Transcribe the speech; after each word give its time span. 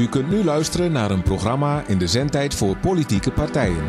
U 0.00 0.06
kunt 0.08 0.30
nu 0.30 0.44
luisteren 0.44 0.92
naar 0.92 1.10
een 1.10 1.22
programma 1.22 1.84
in 1.86 1.98
de 1.98 2.06
zendtijd 2.06 2.54
voor 2.54 2.76
politieke 2.76 3.30
partijen. 3.30 3.84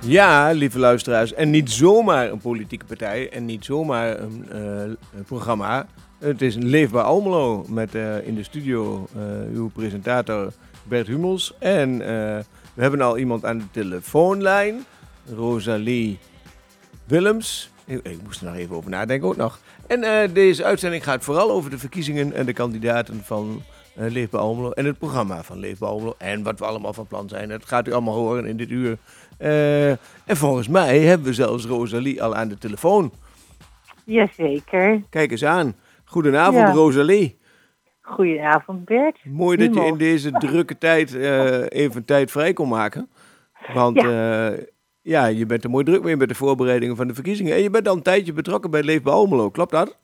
Ja, 0.00 0.50
lieve 0.50 0.78
luisteraars. 0.78 1.32
En 1.32 1.50
niet 1.50 1.70
zomaar 1.70 2.30
een 2.30 2.38
politieke 2.38 2.84
partij 2.84 3.30
en 3.30 3.44
niet 3.44 3.64
zomaar 3.64 4.20
een, 4.20 4.46
eh, 4.50 5.20
programma. 5.26 5.86
Het 6.18 6.42
is 6.42 6.54
een 6.54 6.66
Leefbaar 6.66 7.04
Almelo 7.04 7.64
met 7.68 7.94
eh, 7.94 8.26
in 8.26 8.34
de 8.34 8.42
studio 8.42 9.08
eh, 9.16 9.22
uw 9.54 9.68
presentator 9.68 10.52
Bert 10.82 11.06
Hummels. 11.06 11.54
En 11.58 11.98
we 12.74 12.82
hebben 12.82 13.00
al 13.00 13.18
iemand 13.18 13.44
aan 13.44 13.58
de 13.58 13.70
telefoonlijn, 13.70 14.84
Rosalie 15.34 16.18
Willems. 17.04 17.72
Ik, 17.86 18.00
ik 18.02 18.22
moest 18.22 18.40
er 18.40 18.46
nog 18.46 18.56
even 18.56 18.76
over 18.76 18.90
nadenken 18.90 19.28
ook 19.28 19.36
nog. 19.36 19.58
En 19.86 20.32
deze 20.32 20.64
uitzending 20.64 21.04
gaat 21.04 21.24
vooral 21.24 21.50
over 21.50 21.70
de 21.70 21.78
verkiezingen 21.78 22.32
en 22.32 22.46
de 22.46 22.52
kandidaten 22.52 23.20
van 23.24 23.62
uh, 23.98 24.10
Leefbaar 24.10 24.40
Almelo. 24.40 24.70
En 24.70 24.84
het 24.84 24.98
programma 24.98 25.42
van 25.42 25.58
Leefbaar 25.58 25.88
Almelo. 25.88 26.14
En 26.18 26.42
wat 26.42 26.58
we 26.58 26.64
allemaal 26.64 26.92
van 26.92 27.06
plan 27.06 27.28
zijn. 27.28 27.48
Dat 27.48 27.64
gaat 27.64 27.88
u 27.88 27.92
allemaal 27.92 28.14
horen 28.14 28.46
in 28.46 28.56
dit 28.56 28.70
uur. 28.70 28.98
Uh, 29.38 29.90
en 29.90 30.36
volgens 30.36 30.68
mij 30.68 30.98
hebben 30.98 31.26
we 31.26 31.34
zelfs 31.34 31.64
Rosalie 31.66 32.22
al 32.22 32.34
aan 32.34 32.48
de 32.48 32.58
telefoon. 32.58 33.12
Jazeker. 34.04 35.02
Kijk 35.10 35.30
eens 35.30 35.44
aan. 35.44 35.74
Goedenavond, 36.04 36.58
ja. 36.58 36.72
Rosalie. 36.72 37.38
Goedenavond, 38.00 38.84
Bert. 38.84 39.18
Mooi 39.24 39.56
dat 39.56 39.74
je 39.74 39.84
in 39.84 39.96
deze 39.96 40.30
drukke 40.30 40.78
tijd 40.78 41.14
even 41.68 42.04
tijd 42.04 42.30
vrij 42.30 42.52
kon 42.52 42.68
maken. 42.68 43.08
Want 43.74 44.00
ja. 44.00 44.52
Ja, 45.04 45.26
je 45.26 45.46
bent 45.46 45.64
er 45.64 45.70
mooi 45.70 45.84
druk 45.84 46.02
mee 46.02 46.16
met 46.16 46.28
de 46.28 46.34
voorbereidingen 46.34 46.96
van 46.96 47.06
de 47.06 47.14
verkiezingen. 47.14 47.54
En 47.54 47.62
je 47.62 47.70
bent 47.70 47.88
al 47.88 47.96
een 47.96 48.02
tijdje 48.02 48.32
betrokken 48.32 48.70
bij 48.70 48.82
Leefbaar 48.82 49.14
Almelo, 49.14 49.50
klopt 49.50 49.70
dat? 49.70 49.98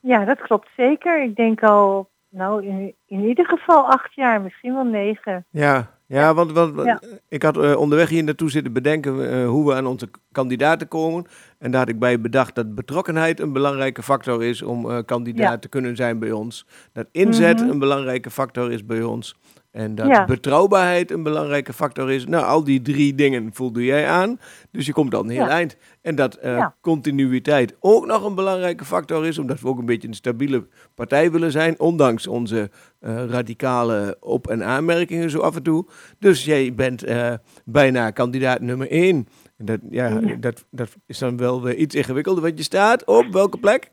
Ja, 0.00 0.24
dat 0.24 0.40
klopt 0.40 0.68
zeker. 0.76 1.22
Ik 1.22 1.36
denk 1.36 1.62
al, 1.62 2.08
nou, 2.28 2.66
in, 2.66 2.94
in 3.06 3.24
ieder 3.24 3.46
geval 3.46 3.86
acht 3.86 4.14
jaar, 4.14 4.40
misschien 4.40 4.74
wel 4.74 4.84
negen. 4.84 5.44
Ja, 5.50 5.90
ja, 6.06 6.34
want, 6.34 6.52
want 6.52 6.84
ja. 6.84 7.00
ik 7.28 7.42
had 7.42 7.56
uh, 7.56 7.76
onderweg 7.76 8.08
hier 8.08 8.24
naartoe 8.24 8.50
zitten 8.50 8.72
bedenken 8.72 9.20
uh, 9.20 9.48
hoe 9.48 9.66
we 9.66 9.74
aan 9.74 9.86
onze 9.86 10.08
kandidaten 10.32 10.88
komen. 10.88 11.26
En 11.58 11.70
daar 11.70 11.80
had 11.80 11.88
ik 11.88 11.98
bij 11.98 12.20
bedacht 12.20 12.54
dat 12.54 12.74
betrokkenheid 12.74 13.40
een 13.40 13.52
belangrijke 13.52 14.02
factor 14.02 14.44
is 14.44 14.62
om 14.62 14.90
uh, 14.90 14.98
kandidaat 15.04 15.50
ja. 15.50 15.58
te 15.58 15.68
kunnen 15.68 15.96
zijn 15.96 16.18
bij 16.18 16.32
ons. 16.32 16.66
Dat 16.92 17.06
inzet 17.12 17.56
mm 17.56 17.62
-hmm. 17.62 17.70
een 17.70 17.78
belangrijke 17.78 18.30
factor 18.30 18.72
is 18.72 18.86
bij 18.86 19.02
ons. 19.02 19.36
En 19.76 19.94
dat 19.94 20.06
ja. 20.06 20.24
betrouwbaarheid 20.24 21.10
een 21.10 21.22
belangrijke 21.22 21.72
factor 21.72 22.12
is. 22.12 22.26
Nou, 22.26 22.44
al 22.44 22.64
die 22.64 22.82
drie 22.82 23.14
dingen 23.14 23.50
voldoe 23.52 23.84
jij 23.84 24.06
aan. 24.08 24.40
Dus 24.70 24.86
je 24.86 24.92
komt 24.92 25.10
dan 25.10 25.28
heel 25.28 25.48
eind. 25.48 25.76
En 26.02 26.14
dat 26.14 26.38
uh, 26.44 26.66
continuïteit 26.80 27.76
ook 27.80 28.06
nog 28.06 28.24
een 28.24 28.34
belangrijke 28.34 28.84
factor 28.84 29.26
is. 29.26 29.38
Omdat 29.38 29.60
we 29.60 29.68
ook 29.68 29.78
een 29.78 29.86
beetje 29.86 30.08
een 30.08 30.14
stabiele 30.14 30.66
partij 30.94 31.30
willen 31.30 31.52
zijn. 31.52 31.80
Ondanks 31.80 32.26
onze 32.26 32.70
uh, 33.00 33.24
radicale 33.24 34.16
op- 34.20 34.46
en 34.46 34.64
aanmerkingen 34.64 35.30
zo 35.30 35.38
af 35.38 35.56
en 35.56 35.62
toe. 35.62 35.86
Dus 36.18 36.44
jij 36.44 36.74
bent 36.74 37.08
uh, 37.08 37.32
bijna 37.64 38.10
kandidaat 38.10 38.60
nummer 38.60 38.90
één. 38.90 39.28
En 39.56 39.64
dat, 39.64 39.80
ja, 39.90 40.20
dat, 40.40 40.64
dat 40.70 40.96
is 41.06 41.18
dan 41.18 41.36
wel 41.36 41.62
weer 41.62 41.74
iets 41.74 41.94
ingewikkelder. 41.94 42.42
Want 42.42 42.58
je 42.58 42.64
staat 42.64 43.04
op 43.04 43.26
welke 43.32 43.58
plek? 43.58 43.90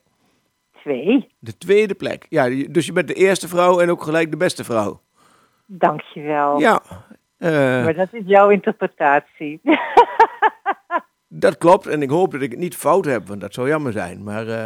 Twee. 0.81 1.27
De 1.39 1.57
tweede 1.57 1.93
plek. 1.93 2.25
Ja, 2.29 2.49
dus 2.69 2.85
je 2.85 2.93
bent 2.93 3.07
de 3.07 3.13
eerste 3.13 3.47
vrouw 3.47 3.79
en 3.79 3.89
ook 3.89 4.03
gelijk 4.03 4.31
de 4.31 4.37
beste 4.37 4.63
vrouw. 4.63 5.01
Dankjewel. 5.77 6.59
Ja. 6.59 6.81
Uh, 7.39 7.49
maar 7.83 7.93
dat 7.93 8.13
is 8.13 8.21
jouw 8.25 8.49
interpretatie. 8.49 9.61
dat 11.27 11.57
klopt 11.57 11.87
en 11.87 12.01
ik 12.01 12.09
hoop 12.09 12.31
dat 12.31 12.41
ik 12.41 12.51
het 12.51 12.59
niet 12.59 12.75
fout 12.75 13.05
heb, 13.05 13.27
want 13.27 13.41
dat 13.41 13.53
zou 13.53 13.67
jammer 13.67 13.91
zijn. 13.91 14.23
Maar 14.23 14.47
uh, 14.47 14.65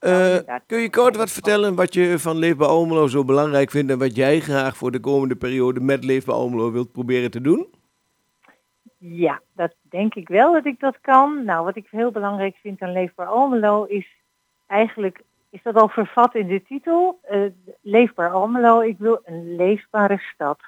uh, 0.00 0.56
kun 0.66 0.80
je 0.80 0.90
kort 0.90 1.16
wat 1.16 1.30
vertellen 1.30 1.74
wat 1.74 1.94
je 1.94 2.18
van 2.18 2.36
Leefbaar 2.36 2.68
Almelo 2.68 3.06
zo 3.06 3.24
belangrijk 3.24 3.70
vindt 3.70 3.92
en 3.92 3.98
wat 3.98 4.16
jij 4.16 4.40
graag 4.40 4.76
voor 4.76 4.90
de 4.90 5.00
komende 5.00 5.36
periode 5.36 5.80
met 5.80 6.04
Leefbaar 6.04 6.34
Almelo 6.34 6.72
wilt 6.72 6.92
proberen 6.92 7.30
te 7.30 7.40
doen? 7.40 7.66
Ja, 8.98 9.40
dat 9.52 9.74
denk 9.82 10.14
ik 10.14 10.28
wel 10.28 10.52
dat 10.52 10.66
ik 10.66 10.80
dat 10.80 11.00
kan. 11.00 11.44
Nou, 11.44 11.64
wat 11.64 11.76
ik 11.76 11.86
heel 11.90 12.10
belangrijk 12.10 12.56
vind 12.56 12.82
aan 12.82 12.92
Leefbaar 12.92 13.26
Almelo 13.26 13.84
is 13.84 14.06
eigenlijk 14.66 15.22
is 15.50 15.62
dat 15.62 15.74
al 15.74 15.88
vervat 15.88 16.34
in 16.34 16.46
de 16.46 16.62
titel. 16.62 17.20
Uh, 17.30 17.50
leefbaar 17.80 18.30
Almelo. 18.30 18.80
Ik 18.80 18.98
wil 18.98 19.20
een 19.24 19.56
leefbare 19.56 20.18
stad. 20.18 20.58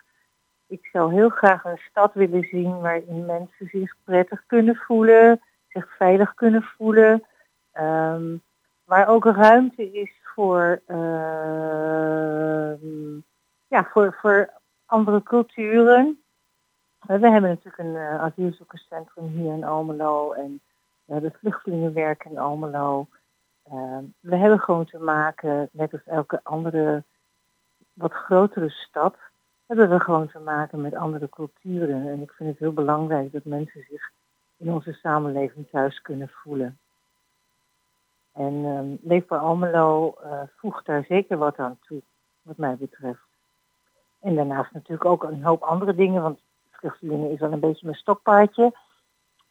Ik 0.67 0.89
zou 0.93 1.15
heel 1.15 1.29
graag 1.29 1.65
een 1.65 1.81
stad 1.91 2.15
willen 2.15 2.43
zien 2.43 2.81
waarin 2.81 3.27
mensen 3.27 3.67
zich 3.67 3.95
prettig 4.05 4.47
kunnen 4.47 4.77
voelen, 4.77 5.41
zich 5.69 5.97
veilig 5.97 6.35
kunnen 6.35 6.63
voelen. 6.63 7.25
Um, 7.81 8.43
waar 8.85 9.09
ook 9.09 9.25
ruimte 9.25 9.93
is 9.93 10.11
voor, 10.35 10.83
uh, 10.87 10.97
ja, 13.67 13.85
voor, 13.85 14.17
voor 14.21 14.51
andere 14.87 15.23
culturen. 15.23 16.23
We 17.07 17.13
hebben 17.13 17.43
natuurlijk 17.43 17.79
een 17.79 17.95
uh, 17.95 18.21
asielzoekerscentrum 18.21 19.27
hier 19.27 19.53
in 19.53 19.65
Almelo 19.65 20.33
en 20.33 20.61
we 21.05 21.13
hebben 21.13 21.35
vluchtelingenwerk 21.41 22.25
in 22.25 22.39
Almelo. 22.39 23.07
Uh, 23.73 23.99
we 24.21 24.37
hebben 24.37 24.61
gewoon 24.61 24.85
te 24.85 24.99
maken, 24.99 25.69
net 25.73 25.93
als 25.93 26.05
elke 26.05 26.41
andere 26.43 27.03
wat 27.93 28.13
grotere 28.13 28.69
stad, 28.71 29.17
hebben 29.67 29.89
we 29.89 30.01
gewoon 30.01 30.29
te 30.29 30.39
maken 30.39 30.81
met 30.81 30.95
andere 30.95 31.29
culturen. 31.29 32.09
En 32.09 32.23
ik 32.23 32.33
vind 32.33 32.49
het 32.49 32.59
heel 32.59 32.73
belangrijk 32.73 33.33
dat 33.33 33.45
mensen 33.45 33.85
zich 33.91 34.11
in 34.57 34.73
onze 34.73 34.93
samenleving 34.93 35.69
thuis 35.71 36.03
kunnen 36.03 36.29
voelen. 36.29 36.79
En 38.33 38.55
um, 38.65 38.99
Leefbaar 39.03 39.39
Almelo 39.39 40.15
uh, 40.25 40.41
voegt 40.57 40.87
daar 40.87 41.05
zeker 41.05 41.37
wat 41.37 41.57
aan 41.57 41.79
toe, 41.81 42.03
wat 42.43 42.57
mij 42.57 42.77
betreft. 42.77 43.27
En 44.21 44.35
daarnaast 44.35 44.73
natuurlijk 44.73 45.05
ook 45.05 45.23
een 45.23 45.45
hoop 45.45 45.63
andere 45.63 45.95
dingen, 45.95 46.23
want 46.23 46.41
vluchtelingen 46.71 47.31
is 47.31 47.39
wel 47.39 47.53
een 47.53 47.61
beetje 47.61 47.87
mijn 47.87 47.99
stokpaardje. 47.99 48.73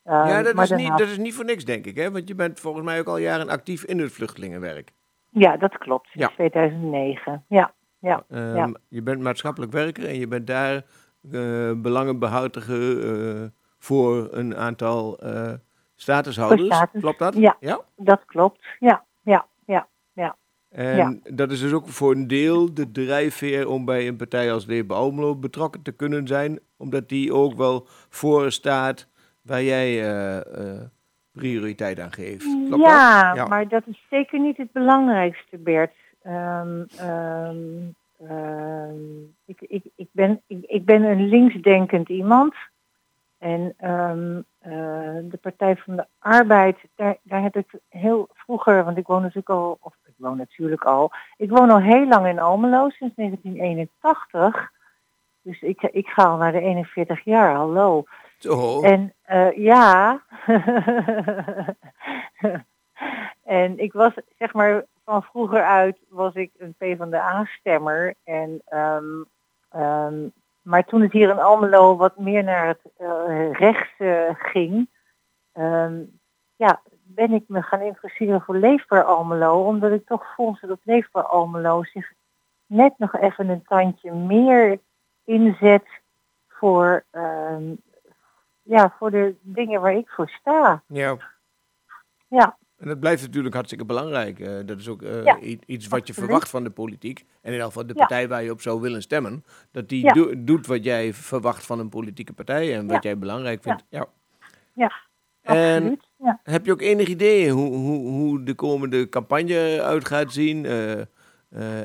Uh, 0.07 0.13
ja, 0.13 0.43
dat 0.43 0.59
is, 0.59 0.69
niet, 0.69 0.97
dat 0.97 1.07
is 1.07 1.17
niet 1.17 1.33
voor 1.33 1.45
niks, 1.45 1.65
denk 1.65 1.85
ik, 1.85 1.95
hè? 1.95 2.11
Want 2.11 2.27
je 2.27 2.35
bent 2.35 2.59
volgens 2.59 2.85
mij 2.85 2.99
ook 2.99 3.07
al 3.07 3.17
jaren 3.17 3.49
actief 3.49 3.83
in 3.83 3.99
het 3.99 4.11
vluchtelingenwerk. 4.11 4.91
Ja, 5.29 5.57
dat 5.57 5.77
klopt. 5.77 6.09
Ja. 6.13 6.27
2009. 6.27 7.43
Ja. 7.47 7.73
Ja, 7.99 8.23
um, 8.29 8.55
ja. 8.55 8.71
Je 8.87 9.01
bent 9.01 9.21
maatschappelijk 9.21 9.71
werker 9.71 10.07
en 10.07 10.19
je 10.19 10.27
bent 10.27 10.47
daar 10.47 10.83
uh, 11.31 11.69
uh, 11.69 13.43
voor 13.79 14.27
een 14.31 14.55
aantal 14.55 15.17
uh, 15.23 15.51
statushouders. 15.95 16.75
Status. 16.75 17.01
Klopt 17.01 17.19
dat? 17.19 17.35
Ja, 17.35 17.57
ja, 17.59 17.81
dat 17.95 18.25
klopt. 18.25 18.65
Ja, 18.79 19.03
ja, 19.23 19.45
ja, 19.65 19.87
ja. 20.13 20.35
En 20.69 21.21
dat 21.23 21.51
is 21.51 21.59
dus 21.59 21.73
ook 21.73 21.87
voor 21.87 22.11
een 22.11 22.27
deel 22.27 22.73
de 22.73 22.91
drijfveer 22.91 23.67
om 23.67 23.85
bij 23.85 24.07
een 24.07 24.15
partij 24.15 24.53
als 24.53 24.65
Leefbaar 24.65 24.97
Almelo 24.97 25.35
betrokken 25.35 25.81
te 25.81 25.91
kunnen 25.91 26.27
zijn, 26.27 26.59
omdat 26.77 27.09
die 27.09 27.33
ook 27.33 27.53
wel 27.53 27.87
voor 28.09 28.51
staat 28.51 29.07
waar 29.47 29.63
jij 29.63 30.03
prioriteit 31.31 31.99
aan 31.99 32.11
geeft. 32.11 32.45
Ja, 32.77 33.45
maar 33.47 33.67
dat 33.67 33.83
is 33.85 34.05
zeker 34.09 34.39
niet 34.39 34.57
het 34.57 34.71
belangrijkste, 34.71 35.57
Bert. 35.57 35.93
Um, 36.23 36.87
um, 37.01 37.95
um, 38.31 39.35
ik, 39.45 39.61
ik, 39.61 39.83
ik, 39.95 40.07
ben, 40.11 40.41
ik, 40.47 40.63
ik 40.65 40.85
ben 40.85 41.03
een 41.03 41.27
linksdenkend 41.27 42.09
iemand. 42.09 42.53
En 43.37 43.73
uh, 43.81 45.29
de 45.31 45.37
Partij 45.41 45.75
van 45.75 45.95
de 45.95 46.05
Arbeid, 46.19 46.77
daar, 46.95 47.17
daar 47.21 47.41
heb 47.41 47.55
ik 47.55 47.79
heel 47.89 48.29
vroeger, 48.33 48.83
want 48.83 48.97
ik 48.97 49.07
woon 49.07 49.21
natuurlijk 49.21 49.49
al, 49.49 49.77
of 49.81 49.95
ik 50.05 50.13
woon 50.17 50.37
natuurlijk 50.37 50.83
al, 50.83 51.11
ik 51.37 51.49
woon 51.49 51.69
al 51.69 51.81
heel 51.81 52.07
lang 52.07 52.27
in 52.27 52.39
Almelo, 52.39 52.89
sinds 52.89 53.15
1981. 53.15 54.71
Dus 55.41 55.61
ik, 55.61 55.81
ik 55.81 56.07
ga 56.07 56.23
al 56.23 56.37
naar 56.37 56.51
de 56.51 56.61
41 56.61 57.23
jaar, 57.23 57.55
hallo. 57.55 58.03
Zo. 58.37 58.81
En 58.81 59.13
uh, 59.31 59.57
ja. 59.57 60.21
en 63.43 63.79
ik 63.79 63.93
was, 63.93 64.13
zeg 64.37 64.53
maar, 64.53 64.85
van 65.03 65.23
vroeger 65.23 65.63
uit 65.63 65.97
was 66.09 66.33
ik 66.33 66.51
een 66.57 66.75
PvdA-stemmer. 66.77 68.13
En, 68.23 68.61
um, 68.69 69.25
um, 69.81 70.31
maar 70.61 70.85
toen 70.85 71.01
het 71.01 71.11
hier 71.11 71.29
in 71.29 71.39
Almelo 71.39 71.95
wat 71.95 72.17
meer 72.17 72.43
naar 72.43 72.67
het 72.67 72.81
uh, 72.99 73.51
rechts 73.51 73.93
uh, 73.97 74.29
ging, 74.33 74.89
um, 75.53 76.19
ja, 76.55 76.81
ben 77.03 77.31
ik 77.31 77.43
me 77.47 77.61
gaan 77.61 77.81
interesseren 77.81 78.41
voor 78.41 78.55
Leefbaar 78.55 79.03
Almelo. 79.03 79.65
Omdat 79.65 79.91
ik 79.91 80.05
toch 80.05 80.33
vond 80.35 80.61
dat 80.61 80.79
Leefbaar 80.83 81.23
Almelo 81.23 81.83
zich 81.83 82.11
net 82.65 82.93
nog 82.97 83.15
even 83.15 83.49
een 83.49 83.63
tandje 83.63 84.13
meer 84.13 84.79
inzet 85.23 85.87
voor, 86.47 87.03
ja, 88.67 88.95
voor 88.99 89.11
de 89.11 89.35
dingen 89.41 89.81
waar 89.81 89.95
ik 89.97 90.09
voor 90.09 90.29
sta. 90.29 90.83
Ja. 90.87 91.17
Ja. 92.27 92.57
En 92.77 92.87
dat 92.87 92.99
blijft 92.99 93.21
natuurlijk 93.21 93.53
hartstikke 93.53 93.85
belangrijk. 93.85 94.39
Uh, 94.39 94.59
dat 94.65 94.79
is 94.79 94.87
ook 94.87 95.01
uh, 95.01 95.23
ja, 95.23 95.37
iets 95.65 95.87
wat 95.87 96.07
je 96.07 96.13
verwacht 96.13 96.49
van 96.49 96.63
de 96.63 96.69
politiek. 96.69 97.19
En 97.19 97.25
in 97.41 97.51
ieder 97.51 97.65
geval 97.65 97.87
de 97.87 97.93
partij 97.93 98.27
waar 98.27 98.43
je 98.43 98.51
op 98.51 98.61
zou 98.61 98.81
willen 98.81 99.01
stemmen. 99.01 99.43
Dat 99.71 99.89
die 99.89 100.03
Ja. 100.03 100.13
do 100.13 100.43
doet 100.43 100.67
wat 100.67 100.83
jij 100.83 101.13
verwacht 101.13 101.65
van 101.65 101.79
een 101.79 101.89
politieke 101.89 102.33
partij 102.33 102.75
en 102.75 102.85
wat 102.87 103.03
Ja. 103.03 103.09
jij 103.09 103.17
belangrijk 103.17 103.61
vindt. 103.61 103.83
Ja. 103.89 104.05
Ja. 104.73 104.91
Ja. 106.17 106.39
Heb 106.43 106.65
je 106.65 106.71
ook 106.71 106.81
enig 106.81 107.07
idee 107.07 107.51
hoe, 107.51 107.73
hoe, 107.75 108.07
hoe 108.09 108.43
de 108.43 108.53
komende 108.53 109.09
campagne 109.09 109.81
uit 109.83 110.07
gaat 110.07 110.31
zien? 110.31 110.63
Uh, 110.63 110.99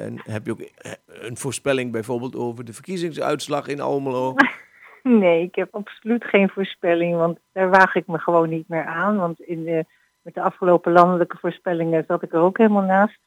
en 0.05 0.21
heb 0.25 0.47
je 0.47 0.53
ook 0.53 0.61
een 1.07 1.37
voorspelling 1.37 1.93
bijvoorbeeld 1.93 2.37
over 2.37 2.65
de 2.65 2.73
verkiezingsuitslag 2.73 3.67
in 3.67 3.81
Almelo? 3.81 4.35
Nee, 5.23 5.43
ik 5.43 5.55
heb 5.55 5.75
absoluut 5.75 6.25
geen 6.25 6.49
voorspelling, 6.49 7.17
want 7.17 7.39
daar 7.53 7.71
waag 7.71 7.95
ik 7.95 8.07
me 8.07 8.19
gewoon 8.19 8.49
niet 8.49 8.69
meer 8.69 8.85
aan. 8.85 9.17
Want 9.17 9.41
in 9.41 9.87
met 10.23 10.35
de 10.35 10.43
afgelopen 10.43 10.93
landelijke 10.93 11.37
voorspellingen 11.39 12.05
zat 12.07 12.23
ik 12.23 12.33
er 12.33 12.41
ook 12.41 12.59
helemaal 12.59 12.83
naast. 12.83 13.19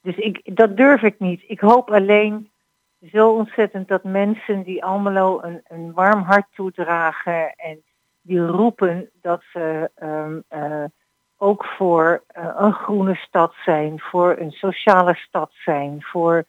Dus 0.00 0.16
ik, 0.16 0.56
dat 0.56 0.76
durf 0.76 1.02
ik 1.02 1.18
niet. 1.18 1.44
Ik 1.46 1.60
hoop 1.60 1.90
alleen 1.90 2.50
zo 3.10 3.30
ontzettend 3.30 3.88
dat 3.88 4.04
mensen 4.04 4.62
die 4.62 4.84
Almelo 4.84 5.42
een, 5.42 5.62
een 5.68 5.92
warm 5.92 6.22
hart 6.22 6.46
toedragen 6.54 7.54
en 7.56 7.82
die 8.22 8.46
roepen 8.46 9.10
dat 9.20 9.42
ze 9.52 9.90
um, 10.02 10.44
uh, 10.50 10.84
ook 11.36 11.64
voor 11.64 12.24
uh, 12.38 12.50
een 12.56 12.72
groene 12.72 13.14
stad 13.14 13.54
zijn, 13.64 14.00
voor 14.00 14.36
een 14.38 14.50
sociale 14.50 15.14
stad 15.14 15.50
zijn, 15.52 16.02
voor 16.02 16.44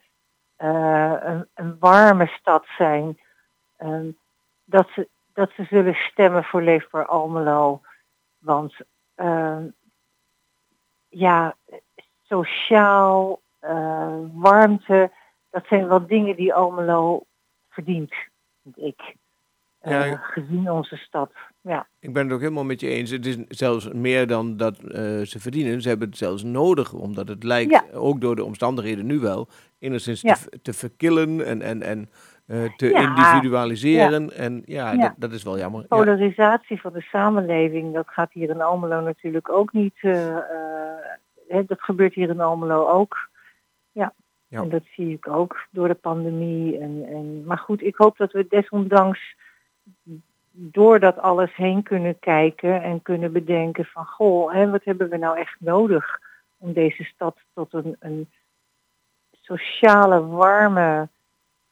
uh, 0.58 1.14
een, 1.20 1.48
een, 1.54 1.76
warme 1.78 2.26
stad 2.26 2.66
zijn, 2.76 3.18
um, 3.78 4.16
dat, 4.64 4.88
ze, 4.94 5.08
dat 5.32 5.50
ze 5.56 5.64
zullen 5.64 5.94
stemmen 5.94 6.44
voor 6.44 6.62
Leefbaar 6.62 7.06
Almelo. 7.06 7.80
Want 8.38 8.74
ehm, 9.14 9.66
ja, 11.08 11.56
sociaal, 12.22 13.40
warmte, 14.32 15.10
dat 15.50 15.66
zijn 15.66 15.88
wel 15.88 16.06
dingen 16.06 16.36
die 16.36 16.54
Almelo 16.54 17.24
verdient, 17.68 18.14
vind 18.62 18.78
ik. 18.78 19.14
Ja, 19.82 20.06
uh, 20.06 20.18
gezien 20.20 20.70
onze 20.70 20.96
stad. 20.96 21.32
Ja. 21.60 21.86
Ik 22.00 22.12
ben 22.12 22.24
het 22.24 22.32
ook 22.32 22.40
helemaal 22.40 22.64
met 22.64 22.80
je 22.80 22.88
eens. 22.88 23.10
Het 23.10 23.26
is 23.26 23.36
zelfs 23.48 23.92
meer 23.92 24.26
dan 24.26 24.56
dat 24.56 24.80
uh, 24.82 24.90
ze 25.20 25.40
verdienen. 25.40 25.82
Ze 25.82 25.88
hebben 25.88 26.08
het 26.08 26.16
zelfs 26.16 26.42
nodig, 26.42 26.92
omdat 26.92 27.28
het 27.28 27.42
lijkt, 27.42 27.70
ja. 27.70 27.84
ook 27.92 28.20
door 28.20 28.36
de 28.36 28.44
omstandigheden 28.44 29.06
nu 29.06 29.18
wel, 29.18 29.48
enigszins 29.78 30.20
ja. 30.20 30.34
te, 30.34 30.60
te 30.62 30.72
verkillen 30.72 31.46
en, 31.46 31.62
en, 31.62 31.82
en 31.82 32.10
uh, 32.46 32.76
te 32.76 32.92
individualiseren. 32.92 34.32
En 34.32 34.62
ja, 34.66 34.96
dat, 34.96 35.14
dat, 35.16 35.32
is 35.32 35.42
wel 35.42 35.58
jammer. 35.58 35.84
Polarisatie 35.84 36.80
van 36.80 36.92
de 36.92 37.00
samenleving, 37.00 37.94
dat 37.94 38.08
gaat 38.08 38.32
hier 38.32 38.50
in 38.50 38.60
Almelo 38.60 39.00
natuurlijk 39.00 39.48
ook 39.48 39.72
niet. 39.72 39.94
dat 41.66 41.80
gebeurt 41.80 42.14
hier 42.14 42.28
in 42.28 42.40
Almelo 42.40 42.88
ook. 42.88 43.28
Ja. 43.92 44.12
Ja. 44.48 44.60
En 44.62 44.68
dat 44.68 44.82
zie 44.94 45.12
ik 45.12 45.28
ook 45.28 45.66
door 45.70 45.88
de 45.88 45.94
pandemie. 45.94 46.78
En, 46.78 47.06
en, 47.08 47.44
maar 47.44 47.58
goed, 47.58 47.82
ik 47.82 47.96
hoop 47.96 48.16
dat 48.16 48.32
we 48.32 48.46
desondanks 48.48 49.36
door 50.50 51.00
dat 51.00 51.18
alles 51.18 51.54
heen 51.54 51.82
kunnen 51.82 52.18
kijken 52.18 52.82
en 52.82 53.02
kunnen 53.02 53.32
bedenken 53.32 53.84
van 53.84 54.06
goh, 54.06 54.52
hè, 54.52 54.70
wat 54.70 54.84
hebben 54.84 55.08
we 55.08 55.16
nou 55.16 55.38
echt 55.38 55.56
nodig 55.58 56.20
om 56.58 56.72
deze 56.72 57.04
stad 57.04 57.36
tot 57.54 57.72
een, 57.72 57.96
een 57.98 58.30
sociale, 59.40 60.26
warme, 60.26 61.08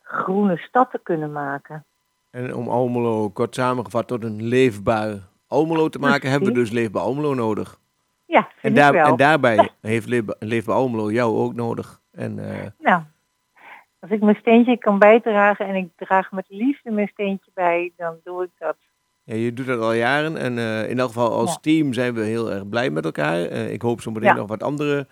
groene 0.04 0.56
stad 0.56 0.90
te 0.90 1.00
kunnen 1.02 1.32
maken. 1.32 1.84
En 2.30 2.54
om 2.54 2.68
Almelo 2.68 3.30
kort 3.30 3.54
samengevat 3.54 4.06
tot 4.06 4.24
een 4.24 4.42
leefbaar 4.42 5.18
Almelo 5.46 5.88
te 5.88 5.98
maken, 5.98 6.30
hebben 6.30 6.48
we 6.48 6.54
dus 6.54 6.70
Leefbaar 6.70 7.02
Almelo 7.02 7.34
nodig. 7.34 7.78
Ja, 8.26 8.48
en, 8.60 8.74
daar, 8.74 8.94
en 8.94 9.16
daarbij 9.16 9.70
heeft 9.80 10.08
Leefbaar 10.38 10.76
Almelo 10.76 11.10
jou 11.10 11.36
ook 11.36 11.54
nodig. 11.54 12.00
En, 12.12 12.38
uh... 12.38 12.44
Nou, 12.78 13.02
als 13.98 14.10
ik 14.10 14.20
mijn 14.20 14.36
steentje 14.36 14.78
kan 14.78 14.98
bijdragen 14.98 15.66
en 15.66 15.74
ik 15.74 15.88
draag 15.96 16.32
met 16.32 16.44
liefde 16.48 16.90
mijn 16.90 17.08
steentje 17.08 17.50
bij, 17.54 17.92
dan 17.96 18.16
doe 18.24 18.44
ik 18.44 18.50
dat. 18.58 18.76
Ja, 19.22 19.34
je 19.34 19.52
doet 19.52 19.66
dat 19.66 19.80
al 19.80 19.92
jaren 19.92 20.36
en 20.36 20.56
uh, 20.56 20.90
in 20.90 20.98
elk 20.98 21.08
geval 21.08 21.32
als 21.32 21.50
ja. 21.50 21.58
team 21.60 21.92
zijn 21.92 22.14
we 22.14 22.20
heel 22.20 22.52
erg 22.52 22.68
blij 22.68 22.90
met 22.90 23.04
elkaar. 23.04 23.38
Uh, 23.38 23.72
ik 23.72 23.82
hoop 23.82 24.00
zo 24.00 24.10
meteen 24.10 24.28
ja. 24.28 24.34
nog 24.34 24.48
wat 24.48 24.62
andere 24.62 25.06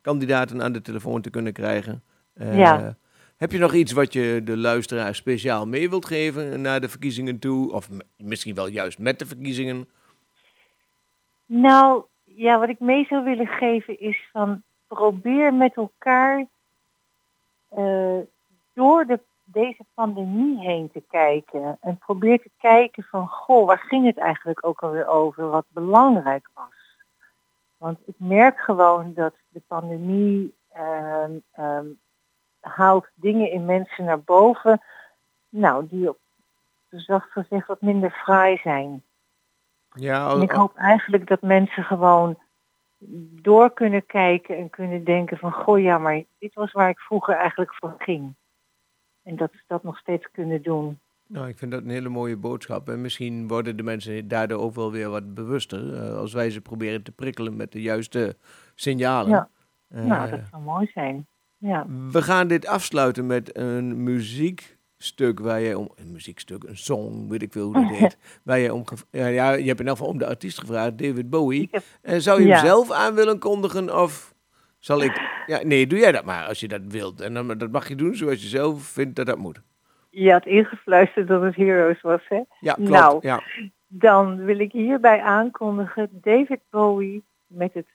kandidaten 0.00 0.62
aan 0.62 0.72
de 0.72 0.82
telefoon 0.82 1.20
te 1.20 1.30
kunnen 1.30 1.52
krijgen. 1.52 2.02
ja. 2.34 2.96
Heb 3.44 3.52
je 3.52 3.58
nog 3.58 3.74
iets 3.74 3.92
wat 3.92 4.12
je 4.12 4.40
de 4.44 4.56
luisteraar 4.56 5.14
speciaal 5.14 5.66
mee 5.66 5.90
wilt 5.90 6.06
geven 6.06 6.60
naar 6.60 6.80
de 6.80 6.88
verkiezingen 6.88 7.38
toe? 7.38 7.72
Of 7.72 7.88
misschien 8.16 8.54
wel 8.54 8.66
juist 8.66 8.98
met 8.98 9.18
de 9.18 9.26
verkiezingen? 9.26 9.88
Nou, 11.46 12.04
ja, 12.24 12.58
wat 12.58 12.68
ik 12.68 12.80
mee 12.80 13.04
zou 13.04 13.24
willen 13.24 13.46
geven 13.46 14.00
is 14.00 14.28
van 14.32 14.62
probeer 14.86 15.54
met 15.54 15.74
elkaar 15.74 16.46
uh, 17.78 18.18
door 18.72 19.06
de, 19.06 19.20
deze 19.44 19.84
pandemie 19.94 20.58
heen 20.58 20.90
te 20.92 21.02
kijken. 21.10 21.78
En 21.80 21.98
probeer 21.98 22.42
te 22.42 22.50
kijken 22.58 23.02
van, 23.02 23.28
goh, 23.28 23.66
waar 23.66 23.84
ging 23.88 24.06
het 24.06 24.18
eigenlijk 24.18 24.66
ook 24.66 24.82
alweer 24.82 25.06
over? 25.06 25.48
Wat 25.48 25.66
belangrijk 25.68 26.48
was. 26.54 26.96
Want 27.76 27.98
ik 28.04 28.14
merk 28.16 28.58
gewoon 28.58 29.12
dat 29.14 29.34
de 29.48 29.62
pandemie 29.66 30.54
uh, 30.76 31.24
um, 31.58 31.98
haalt 32.64 33.08
dingen 33.14 33.50
in 33.50 33.64
mensen 33.64 34.04
naar 34.04 34.20
boven. 34.20 34.82
Nou, 35.48 35.86
die 35.88 36.08
op 36.08 36.18
zacht 36.90 37.30
gezegd 37.30 37.66
wat 37.66 37.80
minder 37.80 38.10
fraai 38.10 38.56
zijn. 38.62 39.02
Ja, 39.88 40.30
en 40.30 40.42
ik 40.42 40.50
hoop 40.50 40.76
eigenlijk 40.76 41.26
dat 41.28 41.42
mensen 41.42 41.84
gewoon 41.84 42.38
door 43.42 43.72
kunnen 43.72 44.06
kijken 44.06 44.56
en 44.56 44.70
kunnen 44.70 45.04
denken 45.04 45.38
van 45.38 45.52
goh 45.52 45.80
ja, 45.80 45.98
maar 45.98 46.22
dit 46.38 46.54
was 46.54 46.72
waar 46.72 46.88
ik 46.88 46.98
vroeger 46.98 47.34
eigenlijk 47.34 47.74
voor 47.74 47.94
ging. 47.98 48.34
En 49.22 49.36
dat 49.36 49.50
ze 49.52 49.62
dat 49.66 49.82
nog 49.82 49.98
steeds 49.98 50.28
kunnen 50.32 50.62
doen. 50.62 50.98
Nou, 51.26 51.48
ik 51.48 51.58
vind 51.58 51.70
dat 51.70 51.82
een 51.82 51.90
hele 51.90 52.08
mooie 52.08 52.36
boodschap. 52.36 52.88
En 52.88 53.00
misschien 53.00 53.48
worden 53.48 53.76
de 53.76 53.82
mensen 53.82 54.28
daardoor 54.28 54.60
ook 54.60 54.74
wel 54.74 54.92
weer 54.92 55.10
wat 55.10 55.34
bewuster. 55.34 55.94
Uh, 55.94 56.16
als 56.16 56.32
wij 56.32 56.50
ze 56.50 56.60
proberen 56.60 57.02
te 57.02 57.12
prikkelen 57.12 57.56
met 57.56 57.72
de 57.72 57.82
juiste 57.82 58.36
signalen. 58.74 59.30
Ja, 59.30 59.48
uh, 59.88 60.04
nou, 60.04 60.30
dat 60.30 60.40
zou 60.50 60.62
mooi 60.62 60.86
zijn. 60.86 61.26
Ja. 61.64 61.86
We 62.10 62.22
gaan 62.22 62.48
dit 62.48 62.66
afsluiten 62.66 63.26
met 63.26 63.56
een 63.56 64.02
muziek 64.02 64.76
stuk 64.96 65.40
waar 65.40 65.60
je 65.60 65.78
om, 65.78 65.88
een 65.96 66.12
muziekstuk, 66.12 66.64
een 66.64 66.76
song, 66.76 67.28
weet 67.28 67.42
ik 67.42 67.52
veel 67.52 67.64
hoe 67.64 67.74
dat 67.74 67.96
heet, 67.98 68.18
waar 68.42 68.58
je 68.58 68.74
om, 68.74 68.84
ja, 69.10 69.26
ja, 69.26 69.52
je 69.52 69.66
hebt 69.66 69.80
in 69.80 69.86
elk 69.86 69.96
geval 69.96 70.12
om 70.12 70.18
de 70.18 70.26
artiest 70.26 70.58
gevraagd, 70.58 70.98
David 70.98 71.30
Bowie. 71.30 71.70
En 72.02 72.22
zou 72.22 72.40
je 72.40 72.46
ja. 72.46 72.56
hem 72.56 72.66
zelf 72.66 72.90
aan 72.90 73.14
willen 73.14 73.38
kondigen 73.38 74.02
of 74.02 74.34
zal 74.78 75.02
ik, 75.02 75.20
ja, 75.46 75.62
nee, 75.62 75.86
doe 75.86 75.98
jij 75.98 76.12
dat 76.12 76.24
maar 76.24 76.46
als 76.46 76.60
je 76.60 76.68
dat 76.68 76.82
wilt. 76.88 77.20
En 77.20 77.34
dan, 77.34 77.58
dat 77.58 77.70
mag 77.70 77.88
je 77.88 77.94
doen 77.94 78.14
zoals 78.14 78.42
je 78.42 78.48
zelf 78.48 78.82
vindt 78.82 79.16
dat 79.16 79.26
dat 79.26 79.38
moet. 79.38 79.60
Je 80.10 80.32
had 80.32 80.46
ingefluisterd 80.46 81.28
dat 81.28 81.42
het 81.42 81.56
Heroes 81.56 82.00
was, 82.00 82.22
hè? 82.28 82.42
Ja, 82.60 82.72
klopt, 82.72 82.90
nou, 82.90 83.18
ja. 83.20 83.42
dan 83.86 84.44
wil 84.44 84.58
ik 84.58 84.72
hierbij 84.72 85.20
aankondigen 85.20 86.08
David 86.12 86.60
Bowie 86.70 87.24
met 87.46 87.74
het 87.74 87.86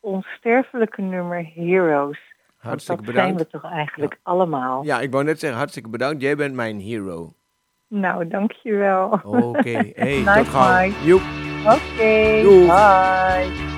onsterfelijke 0.00 1.02
nummer 1.02 1.50
Heroes. 1.54 2.34
Hartstikke 2.66 3.02
dat 3.02 3.14
bedankt. 3.14 3.38
zijn 3.38 3.48
we 3.50 3.58
toch 3.58 3.70
eigenlijk 3.72 4.12
ja. 4.12 4.18
allemaal. 4.22 4.84
Ja, 4.84 5.00
ik 5.00 5.10
wou 5.10 5.24
net 5.24 5.38
zeggen, 5.38 5.58
hartstikke 5.58 5.88
bedankt. 5.88 6.22
Jij 6.22 6.36
bent 6.36 6.54
mijn 6.54 6.80
hero. 6.80 7.34
Nou, 7.88 8.28
dankjewel. 8.28 9.20
Oké, 9.24 9.36
okay. 9.36 9.92
hey, 9.96 10.18
nice 10.26 10.34
tot 10.34 10.46
gauw. 10.46 10.90
Oké, 10.90 11.22
okay. 11.64 12.42
bye. 12.42 13.75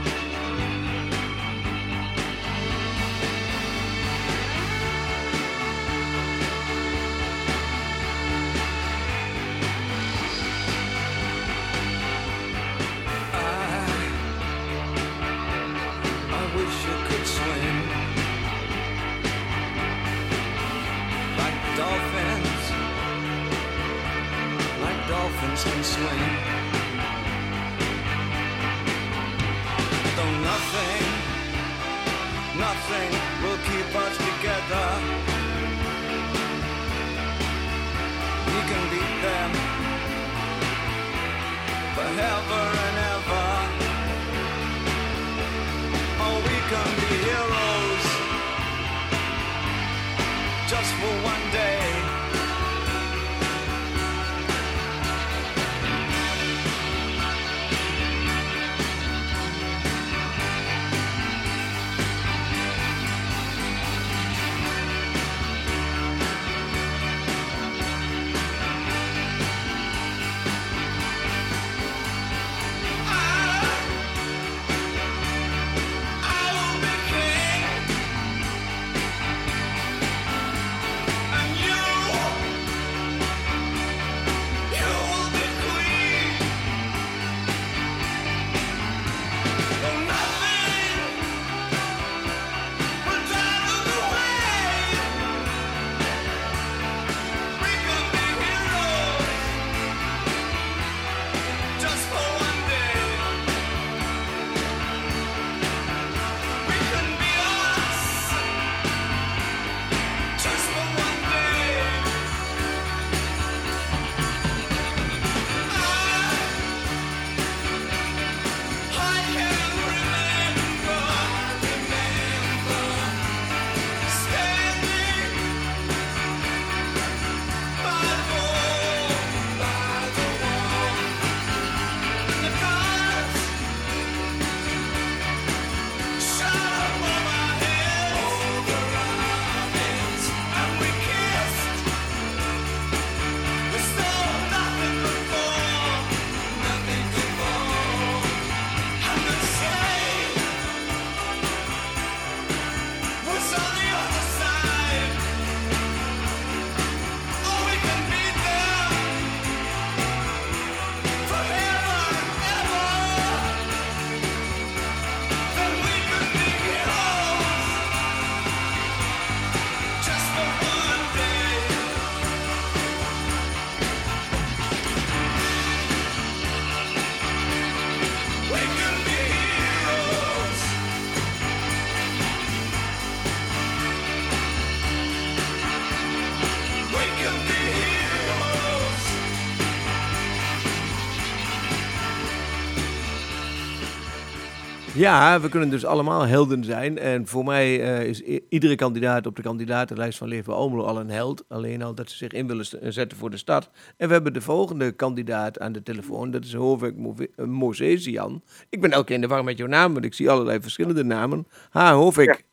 Ja, 194.98 195.40
we 195.40 195.48
kunnen 195.48 195.70
dus 195.70 195.84
allemaal 195.84 196.26
helden 196.26 196.64
zijn. 196.64 196.98
En 196.98 197.26
voor 197.26 197.44
mij 197.44 197.82
eh, 197.82 198.08
is 198.08 198.22
iedere 198.48 198.74
kandidaat 198.74 199.26
op 199.26 199.36
de 199.36 199.42
kandidatenlijst 199.42 200.18
van 200.18 200.28
Leefbaar 200.28 200.54
Almelo 200.54 200.84
al 200.84 201.00
een 201.00 201.10
held. 201.10 201.44
Alleen 201.48 201.82
al 201.82 201.94
dat 201.94 202.10
ze 202.10 202.16
zich 202.16 202.32
in 202.32 202.46
willen 202.46 202.66
zetten 202.92 203.18
voor 203.18 203.30
de 203.30 203.36
stad. 203.36 203.70
En 203.96 204.06
we 204.06 204.12
hebben 204.12 204.32
de 204.32 204.40
volgende 204.40 204.92
kandidaat 204.92 205.58
aan 205.58 205.72
de 205.72 205.82
telefoon. 205.82 206.30
Dat 206.30 206.44
is 206.44 206.54
Hovek 206.54 206.94
Mozesian. 207.36 208.42
Ik 208.68 208.80
ben 208.80 208.90
elke 208.90 209.06
keer 209.06 209.14
in 209.14 209.20
de 209.20 209.26
war 209.26 209.44
met 209.44 209.58
jouw 209.58 209.66
naam, 209.66 209.92
want 209.92 210.04
ik 210.04 210.14
zie 210.14 210.30
allerlei 210.30 210.60
verschillende 210.60 211.04
namen. 211.04 211.46
Ha, 211.70 211.92
Hovek. 211.92 212.44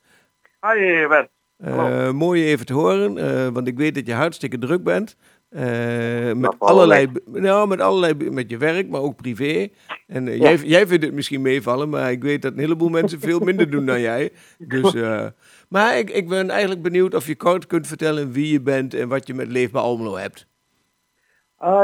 Hi 0.62 1.08
Bert. 1.08 1.30
Eh, 1.58 2.12
mooi 2.12 2.46
even 2.46 2.66
te 2.66 2.74
horen, 2.74 3.18
eh, 3.18 3.48
want 3.48 3.68
ik 3.68 3.78
weet 3.78 3.96
dat 3.96 4.06
je 4.06 4.14
hartstikke 4.14 4.58
druk 4.58 4.84
bent. 4.84 5.16
Eh, 5.50 6.34
met, 6.34 6.60
allerlei, 6.60 7.08
nou, 7.25 7.68
met 7.68 7.80
allerlei, 7.80 8.30
met 8.30 8.50
je 8.50 8.58
werk, 8.58 8.90
maar 8.90 9.02
ook 9.02 9.16
privé. 9.16 9.68
En 10.08 10.28
eh, 10.28 10.38
Ja. 10.38 10.44
jij, 10.44 10.58
jij 10.58 10.88
vindt 10.88 11.04
het 11.04 11.14
misschien 11.14 11.42
meevallen, 11.42 11.90
maar 11.90 12.12
ik 12.12 12.24
weet 12.24 12.42
dat 12.42 12.54
een 12.54 12.60
heleboel 12.60 12.90
mensen 12.90 13.20
veel 13.20 13.40
minder 13.40 13.70
doen 13.70 13.86
dan 13.86 14.00
jij. 14.00 14.32
Dus, 14.58 14.94
eh, 15.04 15.28
maar 15.70 15.98
ik, 15.98 16.10
ik 16.10 16.28
ben 16.30 16.50
eigenlijk 16.50 16.82
benieuwd 16.82 17.14
of 17.14 17.28
je 17.28 17.36
kort 17.36 17.68
kunt 17.68 17.88
vertellen 17.88 18.32
wie 18.32 18.52
je 18.52 18.62
bent 18.62 18.94
en 18.94 19.08
wat 19.08 19.28
je 19.28 19.34
met 19.34 19.48
Leefbaar 19.48 19.82
Almelo 19.82 20.16
hebt. 20.16 20.48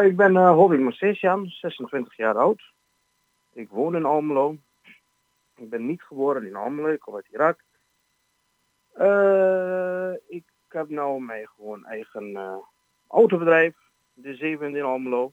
Ik 0.03 0.15
ben 0.15 0.34
uh, 0.34 0.51
Hobby 0.51 0.75
Mosesian, 0.75 1.46
26 1.48 2.18
jaar 2.18 2.38
oud. 2.38 2.62
Ik 3.53 3.70
woon 3.70 3.96
in 3.96 4.06
Almelo. 4.06 4.56
Ik 5.58 5.70
ben 5.70 5.86
niet 5.86 6.01
geboren 6.01 6.48
in 6.48 6.56
Almelo, 6.56 6.88
ik 6.88 7.00
kom 7.00 7.15
uit 7.15 7.27
Irak. 7.32 7.60
Ik 10.27 10.44
heb 10.68 10.89
nou 10.89 11.22
mijn 11.22 11.48
gewoon 11.56 11.86
eigen 11.86 12.38
autobedrijf, 13.12 13.75
de 14.13 14.36
Zeven 14.36 14.75
in 14.75 14.84
Almelo. 14.84 15.32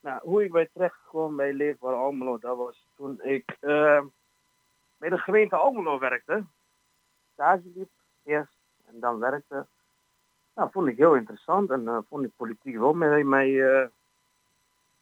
Nou, 0.00 0.20
hoe 0.22 0.44
ik 0.44 0.52
bij 0.52 0.68
terecht 0.72 0.98
kwam 1.08 1.36
bij 1.36 1.52
Leefbaar 1.52 1.94
Almelo, 1.94 2.38
dat 2.38 2.56
was 2.56 2.86
toen 2.96 3.22
ik 3.22 3.56
uh, 3.60 4.02
bij 4.96 5.08
de 5.08 5.18
gemeente 5.18 5.56
Almelo 5.56 5.98
werkte. 5.98 6.44
Stage 7.32 7.62
liep 7.74 7.90
eerst 8.24 8.56
en 8.84 9.00
dan 9.00 9.18
werkte. 9.18 9.66
Nou, 10.54 10.70
vond 10.70 10.88
ik 10.88 10.96
heel 10.96 11.16
interessant 11.16 11.70
en 11.70 11.82
uh, 11.82 11.98
vond 12.08 12.24
ik 12.24 12.36
politiek 12.36 12.78
wel 12.78 12.94
mij, 12.94 13.24
mij 13.24 13.48
uh, 13.48 13.86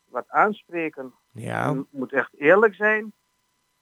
wat 0.04 0.28
aanspreken. 0.28 1.14
Ja. 1.30 1.70
Ik 1.70 1.86
moet 1.90 2.12
echt 2.12 2.34
eerlijk 2.34 2.74
zijn. 2.74 3.12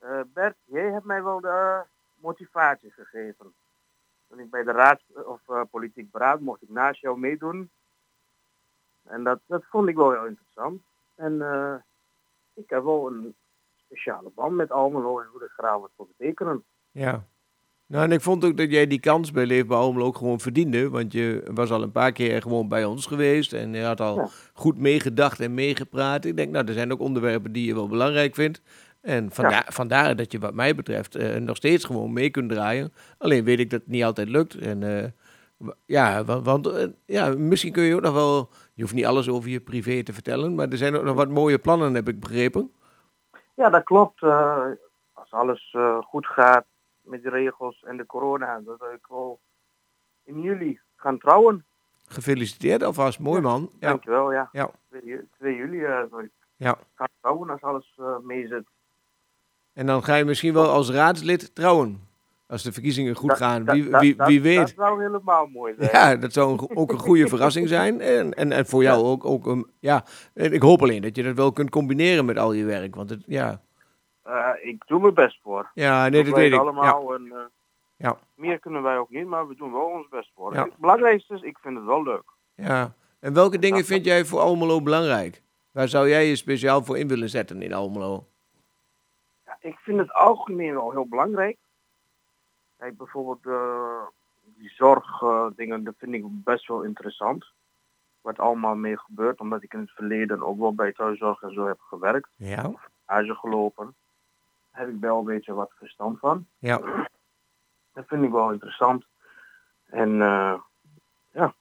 Uh, 0.05 0.21
Bert, 0.27 0.57
jij 0.65 0.91
hebt 0.91 1.05
mij 1.05 1.23
wel 1.23 1.41
de 1.41 1.83
motivatie 2.15 2.91
gegeven. 2.91 3.55
Toen 4.29 4.41
ik 4.41 4.51
bij 4.51 4.63
de 4.63 4.73
raad 4.73 5.01
of 5.15 5.41
politiek 5.71 6.11
beraad 6.11 6.41
mocht 6.41 6.63
ik 6.63 6.69
naast 6.69 7.01
jou 7.01 7.19
meedoen. 7.19 7.71
En 9.09 9.25
dat, 9.25 9.39
dat 9.47 9.65
vond 9.71 9.89
ik 9.89 9.97
wel 9.97 10.13
heel 10.13 10.27
interessant. 10.27 10.81
En 11.15 11.33
uh, 11.33 11.75
ik 12.55 12.71
heb 12.71 12.83
wel 12.83 13.07
een 13.07 13.35
speciale 13.77 14.31
band 14.35 14.55
met 14.55 14.71
Almelo 14.71 15.21
en 15.21 15.29
wil 15.33 15.43
ik 15.43 15.53
graag 15.57 15.79
wat 15.79 15.91
voor 15.97 16.07
betekenen. 16.17 16.65
Ja. 16.91 17.25
Nou, 17.87 18.05
en 18.05 18.13
ik 18.13 18.21
vond 18.21 18.45
ook 18.45 18.57
dat 18.57 18.71
jij 18.71 18.87
die 18.87 19.01
kans 19.01 19.31
bij 19.31 19.47
Leefbaar 19.47 19.79
Almelo 19.79 20.07
ook 20.07 20.17
gewoon 20.17 20.41
verdiende. 20.41 20.91
Want 20.91 21.13
je 21.13 21.51
was 21.55 21.71
al 21.71 21.83
een 21.83 21.93
paar 21.93 22.13
keer 22.13 22.43
gewoon 22.43 22.69
bij 22.69 22.85
ons 22.85 23.07
geweest. 23.07 23.53
En 23.53 23.75
je 23.75 23.83
had 23.83 24.01
al 24.01 24.17
ja. 24.17 24.29
goed 24.53 24.79
meegedacht 24.79 25.41
en 25.41 25.55
meegepraat. 25.55 26.25
Ik 26.25 26.37
denk, 26.37 26.51
nou, 26.51 26.67
er 26.67 26.73
zijn 26.73 26.93
ook 26.93 27.01
onderwerpen 27.01 27.53
die 27.53 27.67
je 27.67 27.75
wel 27.75 27.89
belangrijk 27.89 28.35
vindt. 28.35 28.63
En 29.01 29.31
vandaar, 29.31 29.65
ja. 29.67 29.73
vandaar 29.73 30.17
dat 30.17 30.33
je 30.33 30.39
wat 30.39 30.55
mij 30.55 30.75
betreft 30.75 31.17
uh, 31.17 31.37
nog 31.37 31.57
steeds 31.57 31.85
gewoon 31.85 32.13
mee 32.13 32.31
kunt 32.31 32.51
draaien. 32.51 32.93
Alleen 33.19 33.45
weet 33.45 33.59
ik 33.59 33.71
dat 33.71 33.81
het 33.81 33.89
niet 33.89 34.05
altijd 34.05 34.29
lukt. 34.29 34.55
En 34.55 34.83
uh, 34.83 35.05
ja, 35.87 36.25
want, 36.25 36.45
want 36.45 36.67
uh, 36.67 36.85
ja, 37.05 37.35
misschien 37.37 37.73
kun 37.73 37.83
je 37.83 37.95
ook 37.95 38.01
nog 38.01 38.15
wel... 38.15 38.49
Je 38.79 38.85
hoeft 38.85 38.97
niet 38.97 39.07
alles 39.07 39.29
over 39.29 39.51
je 39.51 39.61
privé 39.61 40.03
te 40.03 40.13
vertellen. 40.13 40.55
Maar 40.55 40.69
er 40.69 40.77
zijn 40.77 40.97
ook 40.97 41.05
nog 41.05 41.17
wat 41.17 41.29
mooie 41.29 41.59
plannen, 41.59 41.95
heb 41.95 42.09
ik 42.09 42.21
begrepen. 42.21 42.73
Ja, 43.55 43.71
dat 43.71 43.85
klopt. 43.85 44.23
Uh, 44.23 44.67
als 45.13 45.31
alles 45.31 45.77
goed 46.01 46.27
gaat 46.27 46.65
met 47.01 47.23
de 47.23 47.31
regels 47.31 47.83
en 47.83 47.97
de 47.97 48.07
corona, 48.07 48.61
dat 48.65 48.83
ik 48.95 49.07
wel 49.09 49.41
in 50.25 50.41
juli 50.41 50.81
gaan 50.97 51.19
trouwen. 51.19 51.65
Gefeliciteerd 52.07 52.83
alvast, 52.83 53.19
mooi 53.19 53.41
man. 53.41 53.71
Ja. 53.81 53.89
Dankjewel, 53.89 54.33
ja. 54.33 54.49
ja. 54.53 54.71
2, 54.89 55.21
2 55.39 55.57
juli 55.57 55.79
uh, 55.79 56.03
ja. 56.57 56.79
gaan 56.95 57.09
trouwen 57.21 57.51
als 57.51 57.63
alles 57.63 57.99
uh, 58.01 58.19
mee 58.19 58.47
zit. 58.47 58.67
En 59.73 59.87
dan 59.87 60.03
ga 60.03 60.15
je 60.15 60.25
misschien 60.25 60.55
wel 60.55 60.69
als 60.69 60.91
raadslid 60.91 61.55
trouwen. 61.55 62.08
Als 62.49 62.63
de 62.63 62.73
verkiezingen 62.73 63.15
goed 63.15 63.29
dat, 63.29 63.39
gaan. 63.39 63.65
Wie, 63.65 63.91
dat, 63.91 64.01
wie, 64.01 64.17
wie 64.17 64.43
weet. 64.43 64.59
Dat 64.59 64.73
zou 64.77 65.03
helemaal 65.03 65.47
mooi 65.47 65.75
zijn. 65.79 65.91
Ja, 65.93 66.17
dat 66.17 66.33
zou 66.33 66.53
een, 66.53 66.77
ook 66.77 66.93
een 66.93 66.99
goede 66.99 67.29
verrassing 67.35 67.69
zijn. 67.69 68.01
En, 68.01 68.35
en, 68.35 68.53
en 68.53 68.67
voor 68.67 68.83
jou 68.83 69.05
ook, 69.05 69.25
ook 69.25 69.47
een, 69.47 69.71
ja, 69.79 70.05
ik 70.35 70.63
hoop 70.63 70.83
alleen 70.83 71.03
dat 71.03 71.17
je 71.17 71.23
dat 71.23 71.37
wel 71.37 71.53
kunt 71.53 71.71
combineren 71.71 72.25
met 72.25 72.39
al 72.39 72.53
je 72.53 72.65
werk. 72.65 72.95
Want 72.95 73.11
het, 73.11 73.23
ja. 73.27 73.61
Uh, 74.27 74.49
ik 74.63 74.83
doe 74.87 75.01
mijn 75.01 75.15
best 75.15 75.39
voor. 75.43 75.71
Ja, 75.75 76.09
nee, 76.09 76.25
dat 76.25 76.35
weet 76.35 76.53
ik. 76.53 76.59
allemaal. 76.59 77.11
Ja. 77.11 77.15
En, 77.17 77.25
uh, 77.27 77.39
ja. 77.97 78.19
Meer 78.35 78.59
kunnen 78.59 78.83
wij 78.83 78.99
ook 78.99 79.11
niet, 79.11 79.27
maar 79.27 79.49
we 79.49 79.55
doen 79.55 79.73
wel 79.73 79.87
ons 79.87 80.09
best 80.09 80.31
voor. 80.35 80.55
Ja. 80.55 80.65
Het 80.65 80.77
belangrijkste 80.77 81.35
is, 81.35 81.43
ik 81.43 81.59
vind 81.59 81.77
het 81.77 81.85
wel 81.85 82.03
leuk. 82.03 82.33
Ja. 82.55 82.93
En 83.21 83.35
welke 83.35 83.59
dingen 83.59 83.85
vind 83.85 84.05
jij 84.05 84.25
voor 84.25 84.41
Almelo 84.41 84.83
belangrijk? 84.83 85.43
Waar 85.73 85.89
zou 85.89 86.09
jij 86.09 86.27
je 86.27 86.37
speciaal 86.37 86.83
voor 86.83 86.99
in 86.99 87.09
willen 87.09 87.29
zetten 87.29 87.63
in 87.63 87.73
Almelo? 87.73 88.27
Ja, 89.45 89.57
ik 89.61 89.79
vind 89.79 89.99
het 89.99 90.13
algemeen 90.13 90.75
wel 90.75 90.91
heel 90.91 91.09
belangrijk. 91.09 91.57
Kijk, 92.79 92.97
bijvoorbeeld 92.97 93.45
uh, 93.45 94.07
die 94.45 94.71
zorgdingen, 94.71 95.85
dat 95.85 95.95
vind 95.99 96.15
ik 96.15 96.25
best 96.27 96.67
wel 96.67 96.83
interessant. 96.83 97.47
Wat 98.21 98.39
allemaal 98.39 98.75
mee 98.75 98.99
gebeurt, 98.99 99.41
omdat 99.41 99.63
ik 99.63 99.73
in 99.73 99.81
het 99.81 99.91
verleden 99.91 100.43
ook 100.43 100.59
wel 100.59 100.75
bij 100.75 100.93
thuiszorg 100.93 101.43
en 101.43 101.53
zo 101.53 101.67
heb 101.67 101.81
gewerkt. 101.81 102.29
Ja. 102.37 102.73
Gelopen. 103.07 103.95
Daar 104.73 104.81
heb 104.81 104.95
ik 104.95 105.01
wel 105.01 105.19
een 105.19 105.25
beetje 105.25 105.53
wat 105.53 105.73
verstand 105.77 106.19
van. 106.19 106.47
Ja. 106.59 107.09
Dat 107.93 108.07
vind 108.07 108.25
ik 108.25 108.31
wel 108.31 108.53
interessant. 108.53 109.05
En 109.87 110.09
uh, 110.09 110.61
ja, 111.33 111.55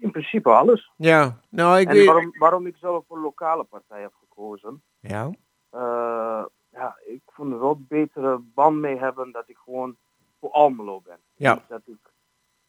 in 0.00 0.10
principe 0.10 0.50
alles. 0.50 0.90
Ja, 0.96 1.38
nou 1.48 1.80
ik 1.80 1.88
en 1.88 1.94
weet... 1.94 2.06
waarom, 2.06 2.34
waarom 2.38 2.66
ik 2.66 2.76
zelf 2.76 3.06
voor 3.06 3.16
een 3.16 3.22
lokale 3.22 3.64
partij 3.64 4.00
heb 4.00 4.12
gekozen. 4.14 4.82
Ja. 5.00 5.30
Uh, 5.74 6.44
ja, 6.68 6.96
ik 7.06 7.22
vond 7.26 7.52
er 7.52 7.60
wel 7.60 7.80
betere 7.88 8.38
band 8.38 8.76
mee 8.76 8.98
hebben 8.98 9.32
dat 9.32 9.48
ik 9.48 9.56
gewoon 9.56 9.96
voor 10.42 10.50
Almelo 10.50 11.00
ben. 11.00 11.16
Ja. 11.34 11.54
Niet 11.54 11.62
dat 11.68 11.80
ik 11.86 12.10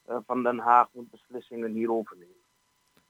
uh, 0.10 0.18
van 0.26 0.44
Den 0.44 0.58
Haag 0.60 0.88
moet 0.92 1.12
beslissingen 1.12 1.72
hierover 1.74 2.16
nemen. 2.18 2.36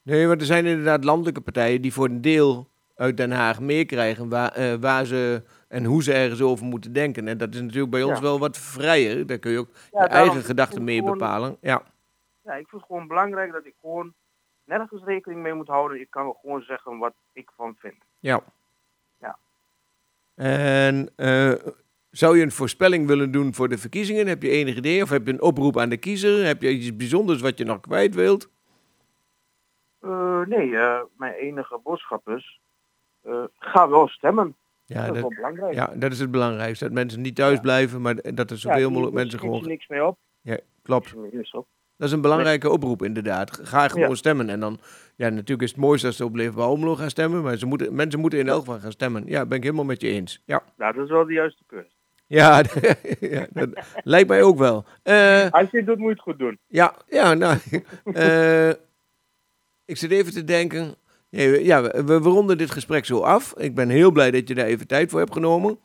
Nee, 0.01 0.27
maar 0.27 0.37
er 0.37 0.45
zijn 0.45 0.65
inderdaad 0.65 1.03
landelijke 1.03 1.41
partijen 1.41 1.81
die 1.81 1.93
voor 1.93 2.05
een 2.05 2.21
deel 2.21 2.67
uit 2.95 3.17
Den 3.17 3.31
Haag 3.31 3.59
meekrijgen 3.59 4.29
waar, 4.29 4.59
uh, 4.59 4.73
waar 4.73 5.05
ze 5.05 5.43
en 5.67 5.83
hoe 5.85 6.03
ze 6.03 6.13
ergens 6.13 6.41
over 6.41 6.65
moeten 6.65 6.93
denken. 6.93 7.27
En 7.27 7.37
dat 7.37 7.53
is 7.53 7.61
natuurlijk 7.61 7.91
bij 7.91 8.03
ons 8.03 8.15
Ja. 8.17 8.21
wel 8.23 8.39
wat 8.39 8.57
vrijer. 8.57 9.25
Daar 9.27 9.37
kun 9.37 9.51
je 9.51 9.57
ook 9.59 9.69
Ja, 9.91 10.03
je 10.03 10.09
eigen 10.09 10.41
gedachten 10.43 10.83
mee 10.83 10.97
gewoon- 10.97 11.11
bepalen. 11.17 11.57
Ja. 11.61 11.81
Ja, 12.41 12.51
ik 12.53 12.67
vind 12.67 12.81
het 12.81 12.83
gewoon 12.91 13.07
belangrijk 13.07 13.51
dat 13.51 13.65
ik 13.65 13.73
gewoon 13.81 14.13
nergens 14.63 15.03
rekening 15.03 15.41
mee 15.41 15.53
moet 15.53 15.67
houden. 15.67 15.99
Ik 15.99 16.09
kan 16.09 16.35
gewoon 16.41 16.61
zeggen 16.61 16.97
wat 16.97 17.13
ik 17.33 17.49
van 17.55 17.75
vind. 17.79 17.95
ja. 18.19 18.41
Ja. 19.19 19.37
En 20.35 21.09
eh, 21.15 21.51
zou 22.13 22.37
je 22.37 22.43
een 22.43 22.51
voorspelling 22.51 23.07
willen 23.07 23.31
doen 23.31 23.53
voor 23.53 23.69
de 23.69 23.77
verkiezingen? 23.77 24.27
Heb 24.27 24.41
je 24.43 24.49
enig 24.49 24.75
idee? 24.75 25.01
Of 25.03 25.09
heb 25.09 25.25
je 25.27 25.33
een 25.33 25.41
oproep 25.41 25.77
aan 25.77 25.89
de 25.89 25.97
kiezer? 25.97 26.45
Heb 26.45 26.61
je 26.61 26.69
iets 26.69 26.95
bijzonders 26.95 27.41
wat 27.41 27.57
je 27.57 27.63
nog 27.65 27.79
kwijt 27.79 28.15
wilt? 28.15 28.49
Eh, 29.99 30.41
nee, 30.45 30.77
eh, 30.77 30.99
mijn 31.17 31.33
enige 31.33 31.79
boodschap 31.83 32.29
is, 32.29 32.59
eh, 33.21 33.43
ga 33.59 33.89
wel 33.89 34.07
stemmen. 34.07 34.55
Ja, 34.85 35.05
dat 35.05 35.15
is 35.15 35.21
wel 35.21 35.33
belangrijk. 35.35 35.73
ja, 35.73 35.93
dat 35.95 36.11
is 36.11 36.19
het 36.19 36.31
belangrijkste. 36.31 36.83
Dat 36.85 36.93
mensen 36.93 37.21
niet 37.21 37.35
thuis 37.35 37.55
Ja. 37.55 37.61
blijven, 37.61 38.01
maar 38.01 38.15
dat 38.35 38.51
er 38.51 38.57
zoveel 38.57 38.89
mogelijk 38.89 39.15
mensen 39.15 39.39
gewoon... 39.39 39.67
niks 39.67 39.87
mee 39.87 40.05
op. 40.05 40.17
Ja, 40.41 40.57
klopt. 40.81 41.13
Dat 41.97 42.07
is 42.07 42.11
een 42.11 42.21
belangrijke 42.21 42.69
oproep, 42.69 43.03
inderdaad. 43.03 43.59
Ga 43.63 43.87
gewoon 43.87 44.09
Ja. 44.09 44.15
stemmen. 44.15 44.49
En 44.49 44.59
dan, 44.59 44.79
ja, 45.15 45.29
natuurlijk 45.29 45.61
is 45.61 45.69
het 45.71 45.79
mooiste 45.79 46.07
als 46.07 46.15
ze 46.17 46.25
op 46.25 46.35
Leefbaar 46.35 46.65
Almelo 46.65 46.95
gaan 46.95 47.09
stemmen. 47.09 47.41
Maar 47.43 47.57
ze 47.57 47.65
moeten, 47.65 47.95
mensen 47.95 48.19
moeten 48.19 48.39
in 48.39 48.47
elk 48.47 48.59
geval 48.59 48.79
gaan 48.79 48.91
stemmen. 48.91 49.23
Ja, 49.25 49.45
ben 49.45 49.57
ik 49.57 49.63
helemaal 49.63 49.85
met 49.85 50.01
je 50.01 50.07
eens. 50.07 50.41
Ja, 50.45 50.63
Nou, 50.77 50.93
dat 50.93 51.03
is 51.03 51.09
wel 51.11 51.25
de 51.25 51.33
juiste 51.33 51.63
keuze. 51.67 51.87
Ja, 52.33 52.63
ja 53.19 53.47
dat 53.51 53.69
lijkt 54.03 54.29
mij 54.29 54.41
ook 54.43 54.57
wel. 54.57 54.85
Eh, 55.03 55.49
Als 55.51 55.71
je 55.71 55.77
het 55.77 55.85
doet, 55.85 55.97
moet 55.97 56.07
je 56.07 56.13
het 56.13 56.21
goed 56.21 56.39
doen. 56.39 56.57
ja, 56.67 56.95
ja, 57.09 57.33
nou, 57.33 57.57
eh, 58.13 58.69
ik 59.85 59.97
zit 59.97 60.11
even 60.11 60.33
te 60.33 60.43
denken. 60.43 60.95
Nee, 61.29 61.63
Ja, 61.63 61.81
we, 61.81 62.03
we 62.03 62.29
ronden 62.29 62.57
dit 62.57 62.71
gesprek 62.71 63.05
zo 63.05 63.19
af. 63.19 63.53
Ik 63.57 63.75
ben 63.75 63.89
heel 63.89 64.11
blij 64.11 64.31
dat 64.31 64.47
je 64.47 64.55
daar 64.55 64.65
even 64.65 64.87
tijd 64.87 65.09
voor 65.09 65.19
hebt 65.19 65.33
genomen. 65.33 65.79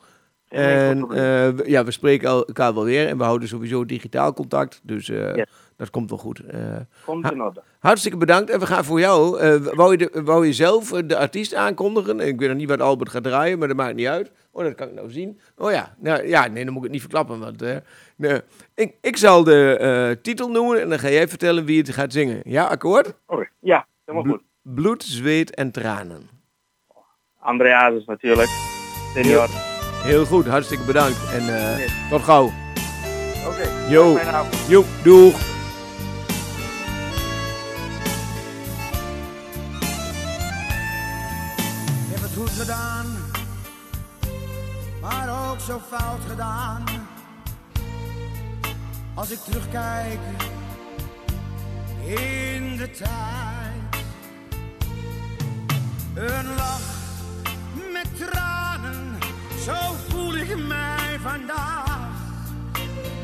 En 0.49 1.11
eh, 1.11 1.67
ja, 1.67 1.85
we 1.85 1.91
spreken 1.91 2.29
el- 2.29 2.47
elkaar 2.47 2.75
wel 2.75 2.85
weer. 2.85 3.09
En 3.09 3.19
we 3.19 3.25
houden 3.25 3.49
sowieso 3.49 3.85
digitaal 3.85 4.33
contact. 4.33 4.81
Dus 4.83 5.09
eh, 5.09 5.35
Yes. 5.35 5.47
dat 5.77 5.91
komt 5.91 6.11
wel 6.11 6.19
goed. 6.19 6.41
Eh, 6.41 6.61
Komt 7.05 7.31
in 7.33 7.43
orde. 7.43 7.63
Hartstikke 7.79 8.17
bedankt. 8.17 8.51
En 8.51 8.59
we 8.61 8.67
gaan 8.67 8.85
voor 8.85 9.01
jou. 9.01 9.31
wou, 9.75 9.91
je 9.91 9.99
de, 9.99 10.23
wou 10.25 10.47
je 10.47 10.53
zelf 10.53 10.89
de 10.91 11.17
artiest 11.17 11.55
aankondigen? 11.55 12.21
Ik 12.21 12.39
weet 12.39 12.49
nog 12.49 12.59
niet 12.59 12.69
wat 12.69 12.81
Albert 12.81 13.11
gaat 13.11 13.23
draaien, 13.23 13.59
maar 13.59 13.69
dat 13.69 13.77
maakt 13.77 13.95
niet 13.95 14.07
uit. 14.07 14.31
Oh, 14.51 14.65
dat 14.65 14.75
kan 14.75 14.89
ik 14.89 14.95
nou 14.95 15.11
zien. 15.11 15.41
Oh 15.57 15.71
ja, 15.73 15.95
nou, 15.99 16.27
ja 16.27 16.47
nee, 16.47 16.65
dan 16.65 16.73
moet 16.73 16.77
ik 16.77 16.83
het 16.83 16.93
niet 16.93 17.01
verklappen. 17.01 17.39
Want, 17.39 17.61
nee. 18.17 18.41
ik, 18.75 18.95
ik 19.01 19.17
zal 19.17 19.45
de 19.45 20.19
titel 20.23 20.49
noemen 20.51 20.81
en 20.81 20.89
dan 20.89 20.99
ga 20.99 21.09
jij 21.11 21.29
vertellen 21.29 21.65
wie 21.65 21.79
het 21.79 21.91
gaat 21.91 22.13
zingen. 22.13 22.41
Ja, 22.45 22.65
akkoord? 22.67 23.15
Oké, 23.27 23.49
ja, 23.61 23.87
helemaal 24.05 24.33
goed. 24.33 24.43
Bloed, 24.63 25.03
zweet 25.03 25.55
en 25.55 25.71
tranen. 25.71 26.29
André 27.41 27.73
Hazes 27.73 28.05
natuurlijk. 28.05 28.49
Senior. 29.15 29.78
Heel 30.03 30.25
goed, 30.27 30.47
hartstikke 30.47 30.85
bedankt. 30.85 31.17
En 31.33 31.57
eh, 31.59 31.91
tot 32.11 32.23
gauw. 32.23 32.53
Oké, 33.47 33.69
Jo. 33.89 34.15
fijne 34.15 34.31
avond. 34.31 34.57
Jo, 34.69 34.85
doeg. 35.03 35.35
Ik 42.07 42.15
heb 42.15 42.23
het 42.23 42.33
goed 42.37 42.51
gedaan, 42.51 43.07
maar 45.01 45.51
ook 45.51 45.61
zo 45.61 45.81
fout 45.91 46.21
gedaan. 46.29 46.85
Als 49.15 49.31
ik 49.31 49.39
terugkijk 49.39 50.19
in 52.05 52.77
de 52.77 52.91
tijd. 52.91 53.07
Een 56.15 56.47
lach 56.57 56.81
met 57.93 58.09
tranen, 58.31 59.08
zo 59.69 59.95
voel 60.09 60.37
ik 60.37 60.57
mij 60.67 61.19
vandaag. 61.23 62.09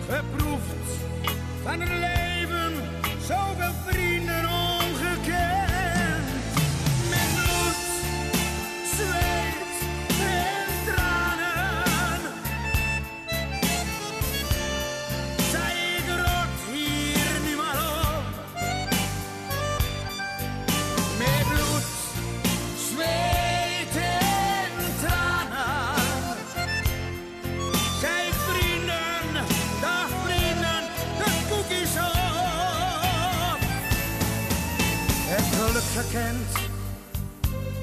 Geproefd 0.09 0.91
van 1.63 1.81
het 1.81 1.89
leven, 1.89 2.73
zoveel 3.21 3.73
vrienden 3.87 4.24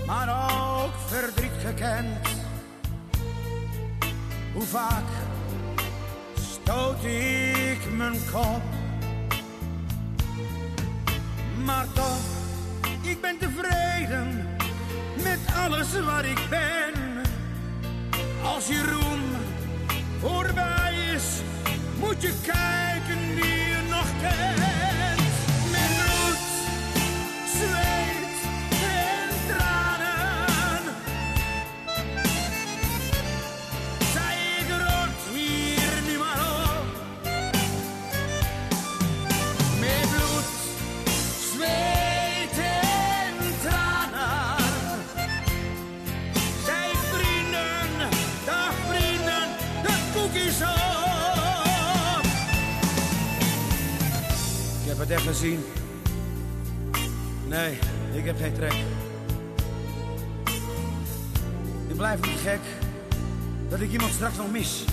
maar 0.06 0.30
ook 0.30 0.94
verdriet 1.08 1.52
gekend. 1.66 2.28
Hoe 4.54 4.64
vaak 4.64 5.04
stoot 6.34 7.04
ik 7.04 7.92
mijn 7.98 8.20
kop, 8.32 8.62
maar 11.66 11.86
toch, 11.94 12.20
ik 13.02 13.22
ben 13.22 13.38
tevreden 13.38 14.48
met 15.24 15.40
alles 15.56 16.00
waar 16.00 16.26
ik 16.26 16.40
ben. 16.50 17.24
Als 18.44 18.68
je 18.68 18.84
roem 18.92 19.22
voorbij 20.20 20.94
is, 21.16 21.42
moet 22.00 22.22
je 22.22 22.34
kijken 22.42 23.36
wie 23.36 23.68
je 23.70 23.88
nog 23.90 24.08
kent. 24.22 24.61
Het 55.12 55.22
gezien. 55.22 55.64
Nee, 57.48 57.78
ik 58.14 58.26
heb 58.26 58.38
geen 58.38 58.54
trek. 58.54 58.74
Ik 61.88 61.96
blijf 61.98 62.22
niet 62.22 62.40
gek 62.44 62.60
dat 63.70 63.80
ik 63.80 63.92
iemand 63.92 64.14
straks 64.14 64.38
nog 64.38 64.52
mis. 64.52 64.86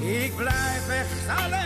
Ik 0.00 0.36
blijf 0.36 0.88
echt 0.88 1.44
alleen, 1.44 1.59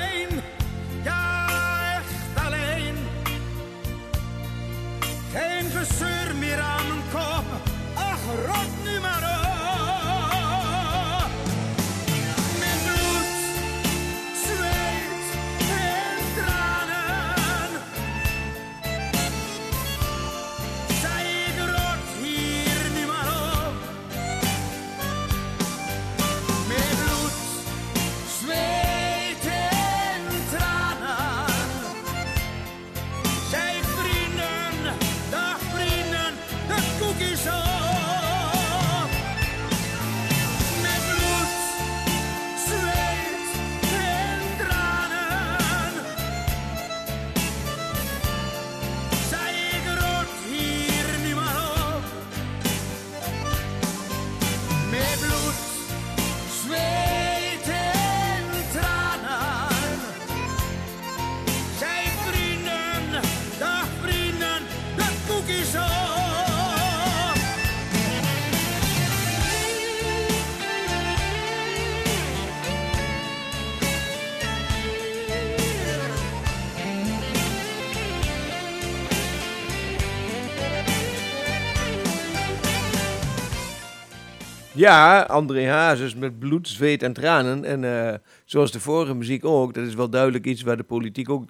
Ja, 84.85 85.21
André 85.23 85.67
Hazes 85.69 86.15
met 86.15 86.39
bloed, 86.39 86.69
zweet 86.69 87.03
en 87.03 87.13
tranen. 87.13 87.65
En 87.65 87.85
eh, 87.85 88.15
zoals 88.45 88.73
de 88.73 88.81
vorige 88.81 89.15
muziek 89.15 89.45
ook, 89.45 89.75
dat 89.75 89.87
is 89.87 89.95
wel 89.95 90.09
duidelijk 90.11 90.47
iets 90.47 90.63
waar 90.63 90.77
de 90.77 90.83
politiek 90.83 91.31
ook 91.31 91.45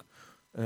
eh, 0.51 0.65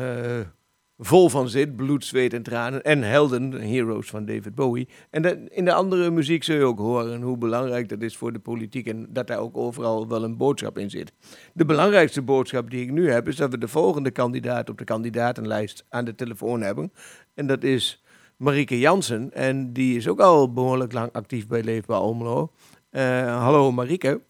vol 0.98 1.30
van 1.30 1.50
zit. 1.50 1.76
Bloed, 1.76 2.06
zweet 2.06 2.34
en 2.34 2.44
tranen. 2.44 2.84
En 2.84 3.04
helden, 3.04 3.52
heroes 3.52 4.10
van 4.10 4.26
David 4.26 4.56
Bowie. 4.56 4.88
En 5.10 5.22
dat- 5.22 5.38
in 5.50 5.66
de 5.66 5.74
andere 5.74 6.12
muziek 6.12 6.44
zul 6.44 6.56
je 6.56 6.64
ook 6.64 6.80
horen 6.80 7.22
hoe 7.22 7.38
belangrijk 7.38 7.90
dat 7.90 8.02
is 8.02 8.18
voor 8.18 8.34
de 8.34 8.40
politiek. 8.40 8.88
En 8.88 9.08
dat 9.10 9.28
daar 9.28 9.40
ook 9.40 9.58
overal 9.58 10.08
wel 10.08 10.24
een 10.24 10.38
boodschap 10.38 10.78
in 10.78 10.90
zit. 10.90 11.12
De 11.54 11.66
belangrijkste 11.66 12.22
boodschap 12.22 12.70
die 12.70 12.82
ik 12.82 12.92
nu 12.92 13.12
heb, 13.12 13.28
is 13.28 13.36
dat 13.36 13.52
we 13.52 13.58
de 13.58 13.68
volgende 13.68 14.12
kandidaat 14.12 14.70
op 14.70 14.78
de 14.78 14.84
kandidatenlijst 14.84 15.86
aan 15.90 16.06
de 16.06 16.16
telefoon 16.16 16.62
hebben. 16.62 16.92
En 17.34 17.48
dat 17.48 17.64
is 17.64 18.04
Marieke 18.40 18.80
Jansen. 18.80 19.32
En 19.34 19.74
die 19.74 19.98
is 19.98 20.08
ook 20.10 20.20
al 20.20 20.54
behoorlijk 20.54 20.94
lang 20.94 21.14
actief 21.14 21.48
bij 21.48 21.64
Leefbaar 21.64 21.98
Almelo. 21.98 22.50
Eh, 22.90 23.44
hallo 23.44 23.72
Marieke. 23.72 24.22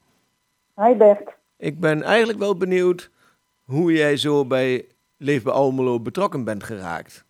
Hi 0.75 0.95
Bert. 0.95 1.37
Ik 1.57 1.79
ben 1.79 2.03
eigenlijk 2.03 2.39
wel 2.39 2.57
benieuwd 2.57 3.11
hoe 3.65 3.93
jij 3.93 4.17
zo 4.17 4.45
bij 4.45 4.85
Leefbaar 5.17 5.53
Almelo 5.53 5.99
betrokken 5.99 6.43
bent 6.43 6.63
geraakt. 6.63 7.25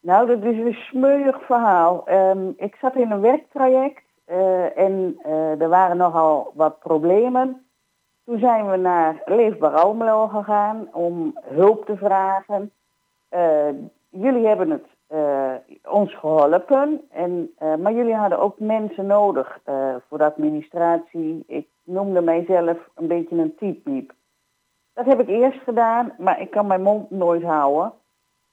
Nou, 0.00 0.26
dat 0.26 0.42
is 0.42 0.58
een 0.58 0.76
smeuig 0.90 1.46
verhaal. 1.46 2.06
Ehm, 2.06 2.48
ik 2.56 2.76
zat 2.80 2.96
in 2.96 3.10
een 3.10 3.20
werktraject 3.20 4.02
eh, 4.24 4.78
en 4.78 5.18
eh, 5.22 5.60
er 5.60 5.68
waren 5.68 5.96
nogal 5.96 6.52
wat 6.54 6.78
problemen. 6.78 7.66
Toen 8.24 8.38
zijn 8.38 8.70
we 8.70 8.76
naar 8.76 9.22
Leefbaar 9.24 9.74
Almelo 9.74 10.26
gegaan 10.26 10.88
om 10.92 11.38
hulp 11.42 11.86
te 11.86 11.96
vragen. 11.96 12.72
Jullie 14.10 14.46
hebben 14.46 14.70
het 14.70 14.86
ons 15.84 16.14
geholpen, 16.14 17.00
en, 17.10 17.50
eh, 17.58 17.74
maar 17.74 17.92
jullie 17.92 18.14
hadden 18.14 18.38
ook 18.38 18.58
mensen 18.58 19.06
nodig 19.06 19.60
eh, 19.64 19.94
voor 20.08 20.18
de 20.18 20.24
administratie. 20.24 21.44
Ik 21.46 21.66
noemde 21.84 22.20
mijzelf 22.20 22.78
een 22.94 23.06
beetje 23.06 23.36
een 23.36 23.54
typiep. 23.54 24.12
Dat 24.94 25.06
heb 25.06 25.20
ik 25.20 25.28
eerst 25.28 25.62
gedaan, 25.62 26.12
maar 26.18 26.40
ik 26.40 26.50
kan 26.50 26.66
mijn 26.66 26.82
mond 26.82 27.10
nooit 27.10 27.42
houden. 27.42 27.92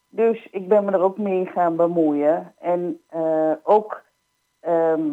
Dus 0.10 0.48
ik 0.52 0.68
ben 0.68 0.86
me 0.86 0.92
er 0.92 1.02
ook 1.02 1.18
mee 1.18 1.46
gaan 1.46 1.76
bemoeien. 1.76 2.54
En 2.60 3.02
eh, 3.08 3.52
ook 3.64 4.02
ehm, 4.60 5.10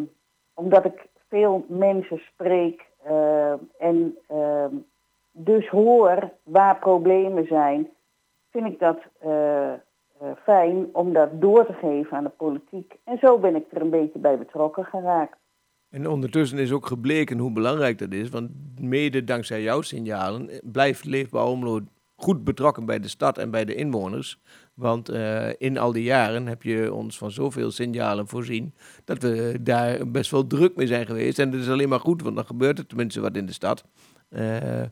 omdat 0.54 0.84
ik 0.84 1.08
veel 1.28 1.64
mensen 1.68 2.18
spreek 2.18 2.86
eh, 3.02 3.52
en 3.78 4.18
ehm, 4.28 4.74
dus 5.30 5.68
hoor 5.68 6.30
waar 6.42 6.78
problemen 6.78 7.46
zijn, 7.46 7.90
vind 8.50 8.66
ik 8.66 8.78
dat 8.78 8.98
eh, 9.18 9.72
eh, 9.72 9.78
fijn 10.42 10.88
om 10.92 11.12
dat 11.12 11.40
door 11.40 11.66
te 11.66 11.72
geven 11.72 12.16
aan 12.16 12.24
de 12.24 12.30
politiek. 12.30 12.96
En 13.04 13.18
zo 13.18 13.38
ben 13.38 13.56
ik 13.56 13.64
er 13.70 13.80
een 13.80 13.90
beetje 13.90 14.18
bij 14.18 14.38
betrokken 14.38 14.84
geraakt. 14.84 15.36
En 15.90 16.08
ondertussen 16.08 16.58
is 16.58 16.72
ook 16.72 16.86
gebleken 16.86 17.38
hoe 17.38 17.52
belangrijk 17.52 17.98
dat 17.98 18.12
is. 18.12 18.28
Want 18.28 18.50
mede 18.80 19.24
dankzij 19.24 19.62
jouw 19.62 19.80
signalen 19.80 20.50
blijft 20.62 21.04
Leefbaar 21.04 21.46
Omlo 21.46 21.80
goed 22.16 22.44
betrokken 22.44 22.86
bij 22.86 23.00
de 23.00 23.08
stad 23.08 23.38
en 23.38 23.50
bij 23.50 23.64
de 23.64 23.74
inwoners. 23.74 24.38
Want 24.74 25.08
eh, 25.08 25.48
in 25.58 25.78
al 25.78 25.92
die 25.92 26.02
jaren 26.02 26.46
heb 26.46 26.62
je 26.62 26.94
ons 26.94 27.18
van 27.18 27.30
zoveel 27.30 27.70
signalen 27.70 28.28
voorzien 28.28 28.74
dat 29.04 29.22
we 29.22 29.58
daar 29.60 30.10
best 30.10 30.30
wel 30.30 30.46
druk 30.46 30.76
mee 30.76 30.86
zijn 30.86 31.06
geweest. 31.06 31.38
En 31.38 31.50
dat 31.50 31.60
is 31.60 31.68
alleen 31.68 31.88
maar 31.88 32.00
goed, 32.00 32.22
want 32.22 32.36
dan 32.36 32.46
gebeurt 32.46 32.78
er 32.78 32.86
tenminste 32.86 33.20
wat 33.20 33.36
in 33.36 33.46
de 33.46 33.52
stad. 33.52 33.84
Eh, 34.28 34.82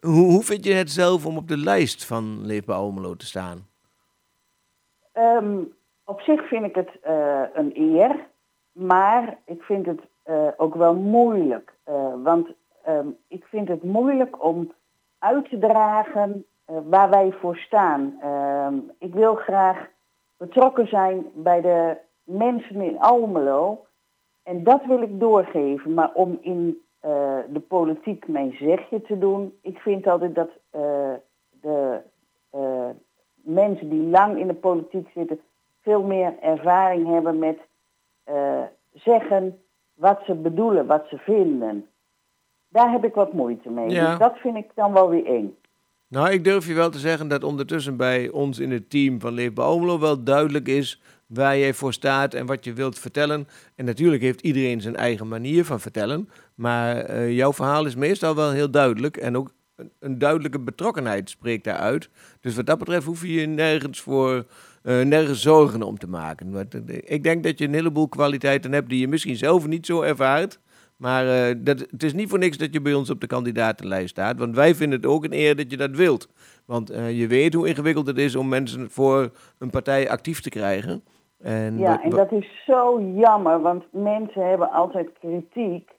hoe, 0.00 0.30
hoe 0.30 0.42
vind 0.42 0.64
je 0.64 0.72
het 0.72 0.90
zelf 0.90 1.26
om 1.26 1.36
op 1.36 1.48
de 1.48 1.58
lijst 1.58 2.04
van 2.04 2.46
Leefbaar 2.46 2.76
Almelo 2.76 3.16
te 3.16 3.26
staan? 3.26 3.66
Ehm, 5.14 5.62
op 6.04 6.20
zich 6.20 6.48
vind 6.48 6.64
ik 6.64 6.74
het 6.74 7.00
eh, 7.02 7.42
een 7.52 7.72
eer, 7.74 8.26
maar 8.72 9.38
ik 9.44 9.62
vind 9.62 9.86
het 9.86 10.00
eh, 10.22 10.48
ook 10.56 10.74
wel 10.74 10.94
moeilijk. 10.94 11.74
Eh, 11.84 12.14
want 12.22 12.48
ehm, 12.84 13.08
ik 13.28 13.44
vind 13.44 13.68
het 13.68 13.82
moeilijk 13.82 14.44
om 14.44 14.72
uit 15.18 15.48
te 15.48 15.58
dragen 15.58 16.44
waar 16.64 17.10
wij 17.10 17.32
voor 17.32 17.56
staan. 17.56 18.16
Ehm, 18.20 18.74
ik 18.98 19.14
wil 19.14 19.34
graag 19.34 19.88
betrokken 20.36 20.88
zijn 20.88 21.26
bij 21.34 21.60
de 21.60 21.96
mensen 22.24 22.80
in 22.80 23.00
Almelo. 23.00 23.86
En 24.42 24.64
dat 24.64 24.84
wil 24.84 25.02
ik 25.02 25.20
doorgeven. 25.20 25.94
Maar 25.94 26.12
om 26.12 26.38
in 26.40 26.82
de 27.48 27.62
politiek 27.68 28.28
mijn 28.28 28.52
zegje 28.52 29.02
te 29.02 29.18
doen, 29.18 29.58
ik 29.62 29.78
vind 29.78 30.06
altijd 30.06 30.34
dat 30.34 30.50
de 31.60 32.00
mensen 33.44 33.88
die 33.88 34.02
lang 34.02 34.38
in 34.38 34.46
de 34.46 34.54
politiek 34.54 35.08
zitten 35.14 35.40
veel 35.82 36.02
meer 36.02 36.34
ervaring 36.40 37.06
hebben 37.06 37.38
met 37.38 37.58
eh, 38.24 38.62
zeggen 38.92 39.58
wat 39.94 40.20
ze 40.26 40.34
bedoelen, 40.34 40.86
wat 40.86 41.04
ze 41.08 41.18
vinden. 41.18 41.86
Daar 42.68 42.90
heb 42.90 43.04
ik 43.04 43.14
wat 43.14 43.32
moeite 43.32 43.70
mee. 43.70 43.90
Ja. 43.90 44.10
Dus 44.10 44.18
dat 44.18 44.36
vind 44.36 44.56
ik 44.56 44.70
dan 44.74 44.92
wel 44.92 45.08
weer 45.08 45.26
eng. 45.26 45.56
Nou, 46.08 46.30
ik 46.30 46.44
durf 46.44 46.66
je 46.66 46.74
wel 46.74 46.90
te 46.90 46.98
zeggen 46.98 47.28
dat 47.28 47.44
ondertussen 47.44 47.96
bij 47.96 48.30
ons 48.30 48.58
in 48.58 48.70
het 48.70 48.90
team 48.90 49.20
van 49.20 49.32
Leefbaar 49.32 49.66
Almelo 49.66 49.98
wel 49.98 50.24
duidelijk 50.24 50.68
is 50.68 51.00
waar 51.26 51.58
jij 51.58 51.74
voor 51.74 51.92
staat 51.92 52.34
en 52.34 52.46
wat 52.46 52.64
je 52.64 52.72
wilt 52.72 52.98
vertellen. 52.98 53.48
En 53.74 53.84
natuurlijk 53.84 54.22
heeft 54.22 54.40
iedereen 54.40 54.80
zijn 54.80 54.96
eigen 54.96 55.28
manier 55.28 55.64
van 55.64 55.80
vertellen, 55.80 56.28
maar 56.54 56.96
eh, 56.96 57.36
jouw 57.36 57.52
verhaal 57.52 57.86
is 57.86 57.94
meestal 57.94 58.34
wel 58.34 58.50
heel 58.50 58.70
duidelijk 58.70 59.16
en 59.16 59.36
ook 59.36 59.50
een, 59.76 59.90
een 59.98 60.18
duidelijke 60.18 60.60
betrokkenheid 60.60 61.30
spreekt 61.30 61.64
daaruit. 61.64 62.10
Dus 62.40 62.54
wat 62.54 62.66
dat 62.66 62.78
betreft 62.78 63.06
hoef 63.06 63.22
je 63.22 63.32
je 63.32 63.46
nergens 63.46 64.00
voor 64.00 64.44
eh, 64.84 65.00
nergens 65.00 65.42
zorgen 65.42 65.82
om 65.82 65.98
te 65.98 66.08
maken. 66.08 66.52
Want, 66.52 66.74
eh, 66.74 66.98
ik 67.04 67.22
denk 67.22 67.44
dat 67.44 67.58
je 67.58 67.64
een 67.64 67.74
heleboel 67.74 68.08
kwaliteiten 68.08 68.72
hebt 68.72 68.88
die 68.88 69.00
je 69.00 69.08
misschien 69.08 69.36
zelf 69.36 69.66
niet 69.66 69.86
zo 69.86 70.02
ervaart. 70.02 70.60
Maar 70.96 71.26
eh, 71.28 71.54
dat, 71.58 71.78
het 71.90 72.02
is 72.02 72.12
niet 72.12 72.28
voor 72.28 72.38
niks 72.38 72.56
dat 72.56 72.72
je 72.72 72.80
bij 72.80 72.94
ons 72.94 73.10
op 73.10 73.20
de 73.20 73.26
kandidatenlijst 73.26 74.08
staat. 74.08 74.38
Want 74.38 74.56
wij 74.56 74.74
vinden 74.74 75.00
het 75.00 75.08
ook 75.08 75.24
een 75.24 75.32
eer 75.32 75.56
dat 75.56 75.70
je 75.70 75.76
dat 75.76 75.90
wilt. 75.90 76.28
Want 76.66 76.88
je 76.88 77.26
weet 77.26 77.54
hoe 77.54 77.68
ingewikkeld 77.68 78.06
het 78.06 78.18
is 78.18 78.36
om 78.36 78.48
mensen 78.48 78.90
voor 78.90 79.30
een 79.58 79.70
partij 79.70 80.10
actief 80.10 80.40
te 80.40 80.48
krijgen. 80.48 81.04
En 81.38 81.78
Ja, 81.78 82.02
en 82.02 82.10
dat 82.10 82.32
is 82.32 82.62
zo 82.66 83.00
jammer, 83.14 83.60
want 83.60 83.84
mensen 83.90 84.48
hebben 84.48 84.70
altijd 84.70 85.10
kritiek, 85.20 85.90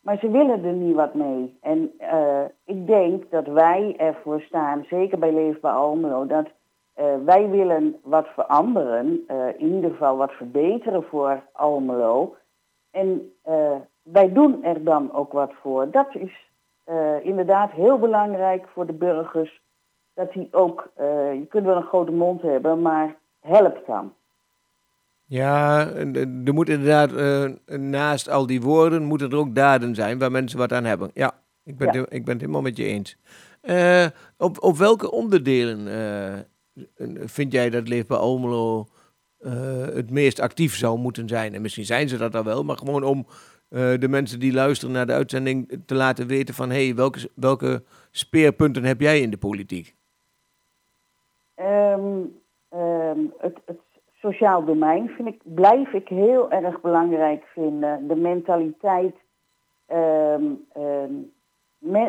maar 0.00 0.18
ze 0.18 0.30
willen 0.30 0.64
er 0.64 0.72
niet 0.72 0.94
wat 0.94 1.14
mee. 1.14 1.58
En 1.60 1.92
eh, 1.98 2.44
ik 2.64 2.86
denk 2.86 3.30
dat 3.30 3.46
wij 3.46 3.94
ervoor 3.96 4.40
staan, 4.40 4.84
zeker 4.88 5.18
bij 5.18 5.32
Leefbaar 5.32 5.74
Almelo, 5.74 6.26
dat 6.26 6.46
eh, 6.92 7.14
wij 7.24 7.48
willen 7.48 7.96
wat 8.02 8.26
veranderen, 8.26 9.24
eh, 9.26 9.48
in 9.56 9.74
ieder 9.74 9.90
geval 9.90 10.16
wat 10.16 10.32
verbeteren 10.32 11.02
voor 11.02 11.42
Almelo. 11.52 12.34
En 12.90 13.32
wij 14.02 14.32
doen 14.32 14.64
er 14.64 14.84
dan 14.84 15.12
ook 15.12 15.32
wat 15.32 15.52
voor. 15.60 15.90
Dat 15.90 16.14
is 16.14 16.48
inderdaad 17.22 17.70
heel 17.70 17.98
belangrijk 17.98 18.68
voor 18.68 18.86
de 18.86 18.92
burgers, 18.92 19.62
dat 20.14 20.32
die 20.32 20.48
ook, 20.50 20.90
je 20.96 21.46
kunt 21.48 21.66
wel 21.66 21.76
een 21.76 21.82
grote 21.82 22.12
mond 22.12 22.42
hebben, 22.42 22.82
maar 22.82 23.16
helpt 23.40 23.86
dan. 23.86 24.12
Ja, 25.30 25.88
er 26.44 26.54
moet 26.54 26.68
inderdaad 26.68 27.12
eh, 27.12 27.78
naast 27.78 28.28
al 28.28 28.46
die 28.46 28.60
woorden 28.60 29.02
moeten 29.02 29.30
er 29.30 29.36
ook 29.36 29.54
daden 29.54 29.94
zijn 29.94 30.18
waar 30.18 30.30
mensen 30.30 30.58
wat 30.58 30.72
aan 30.72 30.84
hebben. 30.84 31.10
Ja, 31.14 31.34
ik 31.64 31.76
ben, 31.76 31.92
Ja. 31.92 32.00
het- 32.00 32.12
ik 32.12 32.24
ben 32.24 32.32
het 32.32 32.40
helemaal 32.40 32.62
met 32.62 32.76
je 32.76 32.84
eens. 32.84 33.16
Eh, 33.60 34.06
op, 34.36 34.62
op 34.62 34.76
welke 34.76 35.10
onderdelen 35.10 35.88
eh, 35.88 36.38
vind 37.28 37.52
jij 37.52 37.70
dat 37.70 37.88
Leefbaar 37.88 38.18
Almelo 38.18 38.86
eh, 39.38 39.52
het 39.80 40.10
meest 40.10 40.40
actief 40.40 40.76
zou 40.76 40.98
moeten 40.98 41.28
zijn? 41.28 41.54
En 41.54 41.62
misschien 41.62 41.84
zijn 41.84 42.08
ze 42.08 42.16
dat 42.16 42.34
al 42.34 42.44
wel, 42.44 42.64
maar 42.64 42.76
gewoon 42.76 43.02
om 43.04 43.26
de 43.98 44.06
mensen 44.08 44.40
die 44.40 44.52
luisteren 44.52 44.94
naar 44.94 45.06
de 45.06 45.12
uitzending 45.12 45.80
te 45.86 45.94
laten 45.94 46.26
weten 46.26 46.54
van... 46.54 46.70
hé, 46.70 46.84
hey, 46.86 46.94
welke, 46.94 47.30
welke 47.34 47.82
speerpunten 48.10 48.84
heb 48.84 49.00
jij 49.00 49.20
in 49.20 49.30
de 49.30 49.36
politiek? 49.36 49.94
Ehm, 51.54 52.18
het, 53.38 53.56
het 53.64 53.78
sociaal 54.20 54.64
domein 54.64 55.08
vind 55.08 55.28
ik, 55.28 55.40
blijf 55.42 55.92
ik 55.92 56.08
heel 56.08 56.50
erg 56.50 56.80
belangrijk 56.80 57.44
vinden. 57.44 58.08
De 58.08 58.16
mentaliteit. 58.16 59.16
ehm, 59.86 60.44
ehm, 60.72 61.12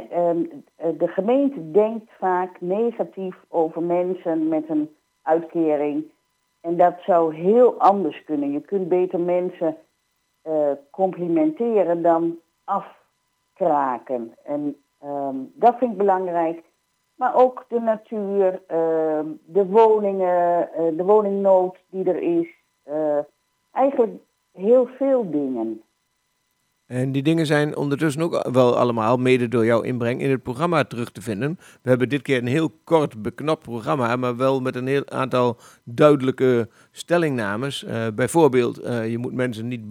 ehm, 0.09 0.45
eh, 0.75 0.89
de 0.97 1.07
gemeente 1.07 1.71
denkt 1.71 2.11
vaak 2.17 2.61
negatief 2.61 3.35
over 3.47 3.83
mensen 3.83 4.47
met 4.47 4.69
een 4.69 4.95
uitkering. 5.21 6.11
En 6.61 6.77
dat 6.77 6.95
zou 7.05 7.35
heel 7.35 7.79
anders 7.79 8.23
kunnen. 8.23 8.51
Je 8.51 8.61
kunt 8.61 8.89
beter 8.89 9.19
mensen 9.19 9.77
eh, 10.41 10.71
complimenteren 10.91 12.01
dan 12.01 12.39
afkraken. 12.63 14.35
En 14.43 14.75
dat 15.53 15.77
vind 15.77 15.91
ik 15.91 15.97
belangrijk. 15.97 16.63
Maar 17.21 17.35
ook 17.35 17.65
de 17.67 17.79
natuur, 17.79 18.61
ehm, 18.67 19.25
de 19.45 19.65
woningen, 19.65 20.73
eh, 20.73 20.97
de 20.97 21.03
woningnood 21.03 21.77
die 21.89 22.05
er 22.05 22.21
is. 22.39 22.47
Eh, 22.83 23.17
eigenlijk 23.71 24.11
heel 24.51 24.89
veel 24.97 25.31
dingen. 25.31 25.81
En 26.85 27.11
die 27.11 27.23
dingen 27.23 27.45
zijn 27.45 27.77
ondertussen 27.77 28.21
ook 28.21 28.49
wel 28.51 28.77
allemaal, 28.77 29.17
mede 29.17 29.47
door 29.47 29.65
jouw 29.65 29.81
inbreng, 29.81 30.21
in 30.21 30.29
het 30.29 30.43
programma 30.43 30.83
terug 30.83 31.11
te 31.11 31.21
vinden. 31.21 31.57
We 31.81 31.89
hebben 31.89 32.09
dit 32.09 32.21
keer 32.21 32.37
een 32.37 32.47
heel 32.47 32.71
kort 32.83 33.21
beknopt 33.21 33.61
programma, 33.61 34.15
maar 34.15 34.37
wel 34.37 34.61
met 34.61 34.75
een 34.75 34.87
heel 34.87 35.09
aantal 35.09 35.57
duidelijke 35.83 36.69
stellingnames. 36.91 37.83
Eh, 37.83 38.07
bijvoorbeeld, 38.15 38.75
je 38.85 39.17
moet 39.17 39.33
mensen 39.33 39.67
niet, 39.67 39.81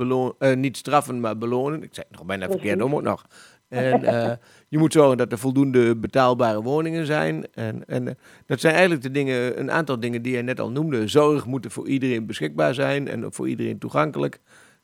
niet 0.54 0.76
straffen, 0.76 1.20
maar 1.20 1.38
belonen. 1.38 1.82
Ik 1.82 1.94
zei 1.94 2.06
het 2.08 2.18
nog 2.18 2.26
bijna 2.26 2.48
verkeerd 2.48 2.82
om 2.82 2.94
ook 2.94 3.02
nog. 3.02 3.26
En 3.70 4.04
eh, 4.04 4.32
je 4.68 4.78
moet 4.78 4.92
zorgen 4.92 5.16
dat 5.16 5.32
er 5.32 5.38
voldoende 5.38 5.96
betaalbare 5.96 6.62
woningen 6.62 7.06
zijn. 7.06 7.46
En, 7.54 7.84
en 7.86 8.08
eh, 8.08 8.14
dat 8.46 8.60
zijn 8.60 8.72
eigenlijk 8.72 9.02
de 9.02 9.10
dingen, 9.10 9.60
een 9.60 9.70
aantal 9.70 10.00
dingen 10.00 10.22
die 10.22 10.32
jij 10.32 10.42
net 10.42 10.60
al 10.60 10.70
noemde. 10.70 11.08
Zorg 11.08 11.46
moet 11.46 11.64
er 11.64 11.70
voor 11.70 11.88
iedereen 11.88 12.26
beschikbaar 12.26 12.74
zijn 12.74 13.08
en 13.08 13.32
voor 13.32 13.48
iedereen 13.48 13.78
toegankelijk. 13.78 14.38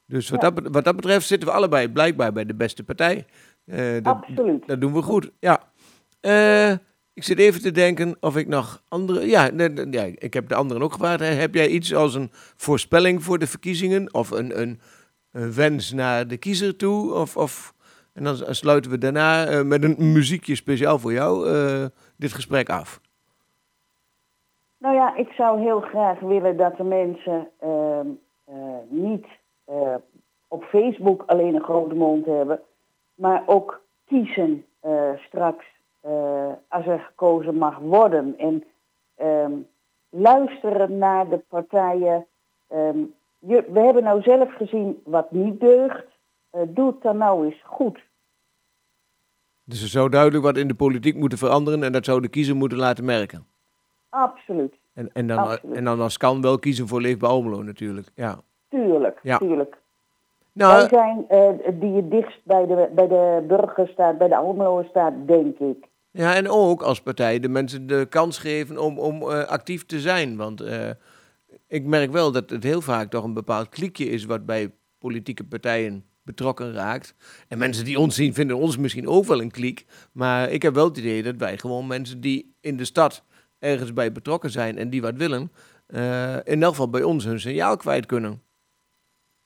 Dus 0.07 0.29
wat, 0.29 0.43
Ja. 0.43 0.51
dat, 0.51 0.69
wat 0.73 0.85
dat 0.85 0.97
betreft 0.97 1.27
zitten 1.27 1.49
we 1.49 1.55
allebei 1.55 1.89
blijkbaar 1.89 2.33
bij 2.33 2.45
de 2.45 2.55
beste 2.55 2.85
partij. 2.85 3.25
Eh, 3.65 3.93
dat, 4.03 4.15
Absoluut. 4.15 4.67
dat 4.67 4.81
doen 4.81 4.93
we 4.93 5.03
goed, 5.03 5.31
ja. 5.41 5.63
Ik 7.15 7.25
zit 7.25 7.39
even 7.39 7.63
te 7.63 7.71
denken 7.71 8.17
of 8.21 8.37
ik 8.37 8.49
nog 8.49 8.83
andere... 8.89 9.27
Ja, 9.27 9.51
ja 9.91 10.03
ik 10.15 10.35
heb 10.35 10.49
de 10.49 10.55
anderen 10.55 10.83
ook 10.83 10.93
gevraagd. 10.93 11.21
Heb 11.21 11.55
jij 11.55 11.69
iets 11.69 11.95
als 11.95 12.15
een 12.15 12.31
voorspelling 12.57 13.25
voor 13.25 13.39
de 13.39 13.47
verkiezingen? 13.47 14.15
Of 14.15 14.31
een, 14.31 14.61
een, 14.61 14.81
een 15.33 15.53
wens 15.53 15.93
naar 15.93 16.29
de 16.29 16.37
kiezer 16.37 16.77
toe? 16.77 17.13
Of, 17.15 17.37
of, 17.37 17.75
en 18.17 18.25
dan 18.25 18.37
sluiten 18.37 18.91
we 18.91 18.99
daarna 18.99 19.47
eh, 19.47 19.63
met 19.63 19.83
een 19.85 20.13
muziekje 20.13 20.55
speciaal 20.55 20.99
voor 20.99 21.13
jou 21.13 21.49
eh, 21.49 21.85
dit 22.17 22.33
gesprek 22.33 22.69
af. 22.71 23.01
Nou 24.79 24.95
ja, 24.95 25.17
ik 25.17 25.33
zou 25.33 25.61
heel 25.61 25.81
graag 25.81 26.21
willen 26.21 26.57
dat 26.57 26.77
de 26.77 26.85
mensen 26.85 27.49
ehm, 27.61 28.07
eh, 28.45 28.55
niet 28.89 29.27
op 30.49 30.65
Facebook 30.65 31.23
alleen 31.27 31.55
een 31.55 31.63
grote 31.63 31.95
mond 31.95 32.27
hebben, 32.27 32.61
maar 33.15 33.43
ook 33.47 33.81
kiezen 34.07 34.65
straks 35.27 35.65
als 36.69 36.87
er 36.87 36.99
gekozen 36.99 37.55
mag 37.55 37.79
worden. 37.79 38.35
En 38.39 38.65
ehm, 39.17 39.53
luisteren 40.11 40.99
naar 40.99 41.29
de 41.29 41.39
partijen. 41.49 42.27
Ehm, 42.69 42.99
we 43.39 43.81
hebben 43.81 44.03
nou 44.03 44.23
zelf 44.23 44.55
gezien 44.55 45.03
wat 45.05 45.31
niet 45.31 45.61
deugt. 45.61 46.16
Eh, 46.57 46.63
doe 46.69 46.87
het 46.87 47.03
dan 47.03 47.17
nou 47.17 47.45
eens 47.47 47.63
goed. 47.65 47.99
Dus 49.65 49.83
er 49.83 49.89
zou 49.89 50.09
duidelijk 50.09 50.45
wat 50.45 50.57
in 50.57 50.69
de 50.69 50.75
politiek 50.75 51.17
moeten 51.17 51.39
veranderen... 51.39 51.83
en 51.83 51.93
dat 51.93 52.05
zou 52.05 52.21
de 52.21 52.29
kiezer 52.29 52.57
moeten 52.57 52.79
laten 52.79 53.05
merken. 53.05 53.47
Absoluut. 54.09 54.75
En, 54.95 55.13
en, 55.13 55.27
dan, 55.27 55.39
Absoluut. 55.39 55.77
en 55.77 55.85
dan 55.85 56.01
als 56.01 56.17
kan 56.17 56.41
wel 56.41 56.59
kiezen 56.59 56.89
voor 56.89 57.01
Leefbaar 57.01 57.31
Almelo 57.31 57.63
natuurlijk. 57.63 58.09
Ja. 58.15 58.41
Tuurlijk, 58.69 59.19
Ja. 59.23 59.39
tuurlijk. 59.39 59.77
Nou, 60.53 60.73
Wij 60.75 60.89
zijn 60.89 61.29
eh, 61.29 61.81
die 61.81 61.95
het 61.95 62.11
dichtst 62.11 62.41
bij 62.45 62.67
de, 62.67 62.89
bij 62.95 63.09
de 63.09 63.45
burger 63.49 63.89
staat, 63.89 64.19
bij 64.19 64.29
de 64.29 64.37
Almeloer 64.37 64.85
staat, 64.85 65.13
denk 65.27 65.59
ik. 65.59 65.87
Ja, 66.11 66.35
en 66.35 66.49
ook 66.49 66.83
als 66.83 67.03
partij 67.03 67.41
de 67.41 67.49
mensen 67.49 67.87
de 67.87 68.07
kans 68.09 68.39
geven 68.39 68.79
om, 68.79 68.99
om 68.99 69.23
eh, 69.23 69.45
actief 69.45 69.87
te 69.87 70.01
zijn. 70.01 70.37
Want 70.37 70.65
ik 71.67 71.85
merk 71.85 72.11
wel 72.11 72.33
dat 72.33 72.51
het 72.51 72.63
heel 72.63 72.81
vaak 72.81 73.11
toch 73.11 73.25
een 73.25 73.35
bepaald 73.35 73.69
kliekje 73.69 74.05
is 74.05 74.25
wat 74.25 74.47
bij 74.47 74.71
politieke 74.99 75.45
partijen 75.45 76.05
betrokken 76.27 76.73
raakt. 76.73 77.15
En 77.49 77.59
mensen 77.59 77.85
die 77.85 77.99
ons 77.99 78.15
zien 78.15 78.35
vinden 78.35 78.57
ons 78.57 78.79
misschien 78.79 79.09
ook 79.09 79.25
wel 79.25 79.41
een 79.41 79.51
kliek. 79.51 79.87
Maar 80.13 80.51
ik 80.51 80.63
heb 80.63 80.75
wel 80.75 80.85
het 80.85 80.97
idee 80.97 81.23
dat 81.23 81.37
wij 81.37 81.59
gewoon 81.59 81.87
mensen 81.87 82.21
die 82.21 82.55
in 82.61 82.77
de 82.77 82.85
stad 82.85 83.25
ergens 83.59 83.93
bij 83.93 84.13
betrokken 84.13 84.51
zijn 84.51 84.79
en 84.79 84.91
die 84.91 85.03
wat 85.03 85.17
willen, 85.17 85.53
eh, 85.87 86.37
in 86.45 86.63
elk 86.63 86.71
geval 86.71 86.91
bij 86.91 87.03
ons 87.03 87.25
hun 87.25 87.41
signaal 87.41 87.77
kwijt 87.77 88.07
kunnen. 88.07 88.43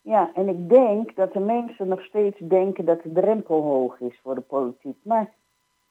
Ja, 0.02 0.30
en 0.34 0.48
ik 0.48 0.68
denk 0.68 1.16
dat 1.16 1.32
de 1.32 1.40
mensen 1.40 1.88
nog 1.88 2.02
steeds 2.02 2.36
denken 2.38 2.84
dat 2.84 3.02
de 3.02 3.12
drempel 3.12 3.62
hoog 3.62 4.00
is 4.00 4.18
voor 4.22 4.34
de 4.34 4.40
politiek. 4.40 4.96
Maar 5.02 5.30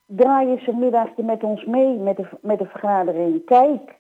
draai 0.06 0.48
eens 0.48 0.68
een 0.68 0.80
middagje 0.80 1.24
met 1.24 1.44
ons 1.44 1.66
mee 1.66 1.98
met 1.98 2.18
de, 2.18 2.28
met 2.42 2.60
de 2.60 2.66
vergadering. 2.66 3.46
Kijk 3.46 4.00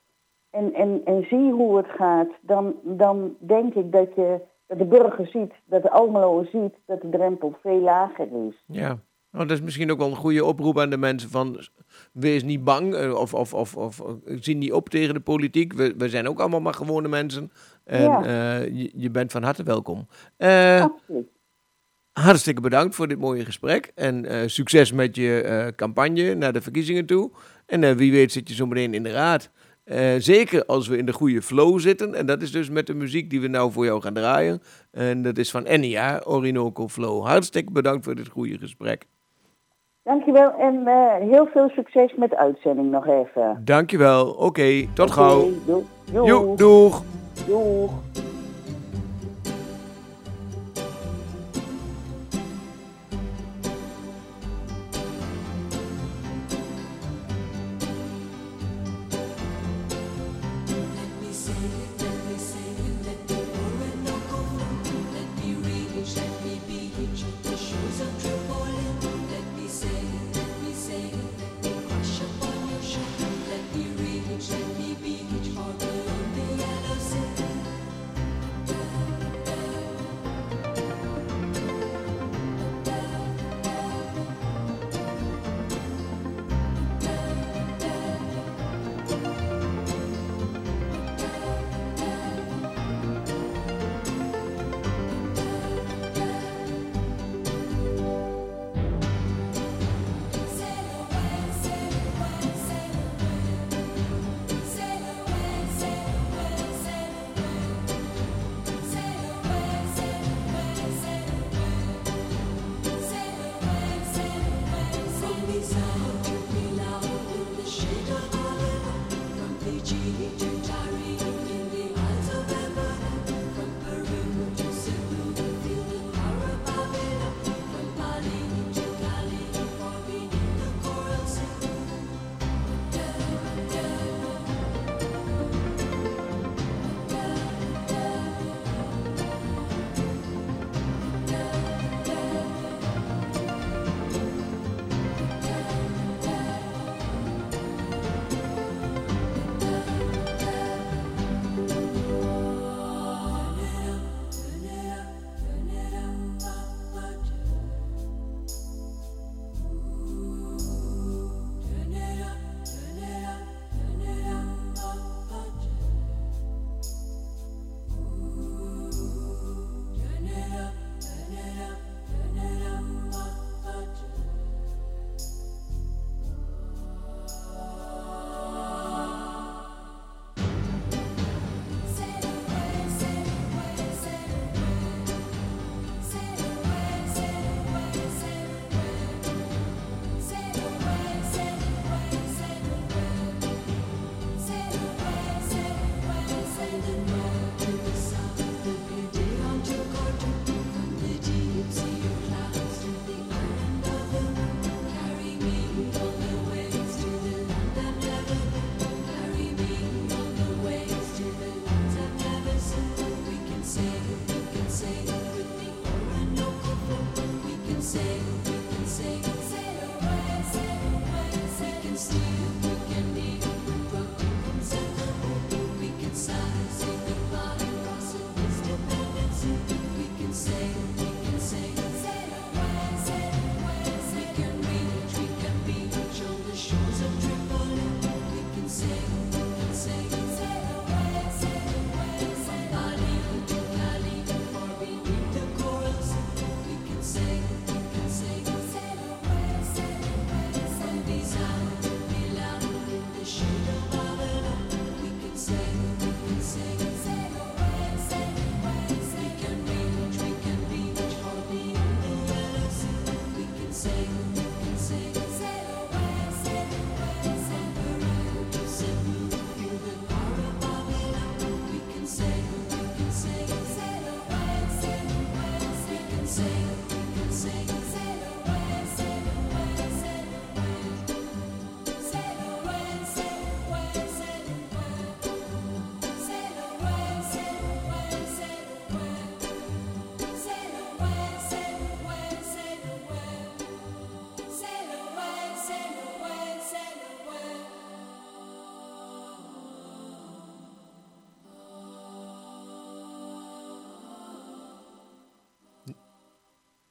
en, 0.50 0.74
en, 0.74 1.02
en 1.06 1.26
zie 1.28 1.52
hoe 1.52 1.78
het 1.78 1.90
gaat. 1.90 2.30
Dan, 2.42 2.76
dan 2.84 3.36
denk 3.40 3.74
ik 3.74 3.92
dat, 3.92 4.16
je, 4.16 4.40
dat 4.70 4.78
de 4.78 4.86
burger 4.86 5.28
ziet, 5.28 5.52
dat 5.66 5.82
de 5.82 5.92
Almelo 5.92 6.46
ziet 6.52 6.74
dat 6.86 7.02
de 7.02 7.10
drempel 7.10 7.58
veel 7.62 7.80
lager 7.80 8.28
is. 8.48 8.64
Ja. 8.68 9.00
Nou, 9.32 9.48
dat 9.48 9.58
is 9.58 9.64
misschien 9.64 9.92
ook 9.92 9.98
wel 9.98 10.10
een 10.10 10.16
goede 10.16 10.46
oproep 10.46 10.80
aan 10.80 10.90
de 10.90 10.98
mensen 10.98 11.30
van 11.30 11.68
wees 12.14 12.44
niet 12.44 12.64
bang 12.64 12.94
eh, 12.96 13.14
of, 13.14 13.34
of, 13.34 13.54
of, 13.54 13.76
of 13.76 14.00
eh, 14.00 14.38
zie 14.40 14.56
niet 14.56 14.74
op 14.74 14.90
tegen 14.90 15.14
de 15.14 15.20
politiek. 15.20 15.74
We, 15.74 15.94
we 15.98 16.10
zijn 16.10 16.28
ook 16.30 16.40
allemaal 16.40 16.62
maar 16.62 16.74
gewone 16.74 17.08
mensen. 17.08 17.52
En 17.84 18.02
Ja. 18.02 18.24
eh, 18.24 18.66
je, 18.78 18.92
je 18.96 19.10
bent 19.12 19.32
van 19.32 19.44
harte 19.44 19.64
welkom. 19.64 20.08
Absoluut. 20.38 21.28
hartstikke 22.14 22.62
bedankt 22.62 22.96
voor 22.96 23.08
dit 23.08 23.20
mooie 23.20 23.46
gesprek. 23.46 23.92
En 23.96 24.50
succes 24.50 24.92
met 24.92 25.16
je 25.16 25.74
campagne 25.76 26.34
naar 26.36 26.54
de 26.54 26.62
verkiezingen 26.62 27.06
toe. 27.06 27.32
En 27.66 27.98
wie 27.98 28.12
weet 28.12 28.32
zit 28.32 28.48
je 28.50 28.56
zo 28.56 28.66
meteen 28.66 28.94
in 28.94 29.04
de 29.04 29.12
raad. 29.12 29.52
Eh, 29.90 30.16
zeker 30.18 30.66
als 30.66 30.88
we 30.88 30.98
in 30.98 31.06
de 31.06 31.14
goede 31.14 31.42
flow 31.42 31.80
zitten. 31.80 32.16
En 32.16 32.26
dat 32.26 32.42
is 32.42 32.52
dus 32.52 32.70
met 32.70 32.88
de 32.88 32.94
muziek 32.94 33.30
die 33.30 33.42
we 33.42 33.48
nou 33.48 33.72
voor 33.72 33.86
jou 33.86 34.02
gaan 34.02 34.14
draaien. 34.14 34.62
En 34.92 35.22
dat 35.22 35.38
is 35.38 35.52
van 35.52 35.66
Enya, 35.66 36.22
Orinoco 36.26 36.88
Flow. 36.88 37.26
Hartstikke 37.26 37.72
bedankt 37.72 38.06
voor 38.06 38.16
dit 38.16 38.28
goede 38.28 38.58
gesprek. 38.58 39.06
Dankjewel 40.04 40.52
en 40.52 40.88
eh, 40.88 41.30
heel 41.30 41.48
veel 41.54 41.70
succes 41.70 42.14
met 42.16 42.30
de 42.30 42.38
uitzending 42.38 42.92
nog 42.92 43.08
even. 43.08 43.62
Dankjewel. 43.64 44.30
Oké, 44.30 44.88
tot 44.94 45.12
gauw. 45.12 45.50
Doeg. 45.66 46.58
Doeg. 46.58 47.04
Doeg. 47.48 47.92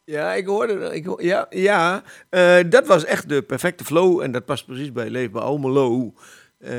Ja, 0.08 0.34
ik 0.34 0.46
hoorde. 0.46 0.94
Ik, 0.94 1.04
ho- 1.06 1.20
ja, 1.22 1.46
ja 1.50 2.02
eh, 2.28 2.58
dat 2.68 2.86
was 2.86 3.04
echt 3.04 3.28
de 3.28 3.42
perfecte 3.42 3.84
flow. 3.84 4.20
En 4.20 4.32
dat 4.32 4.44
past 4.44 4.66
precies 4.66 4.92
bij 4.92 5.10
Leefbaar 5.10 5.42
Almelo. 5.42 6.12
Eh, 6.58 6.70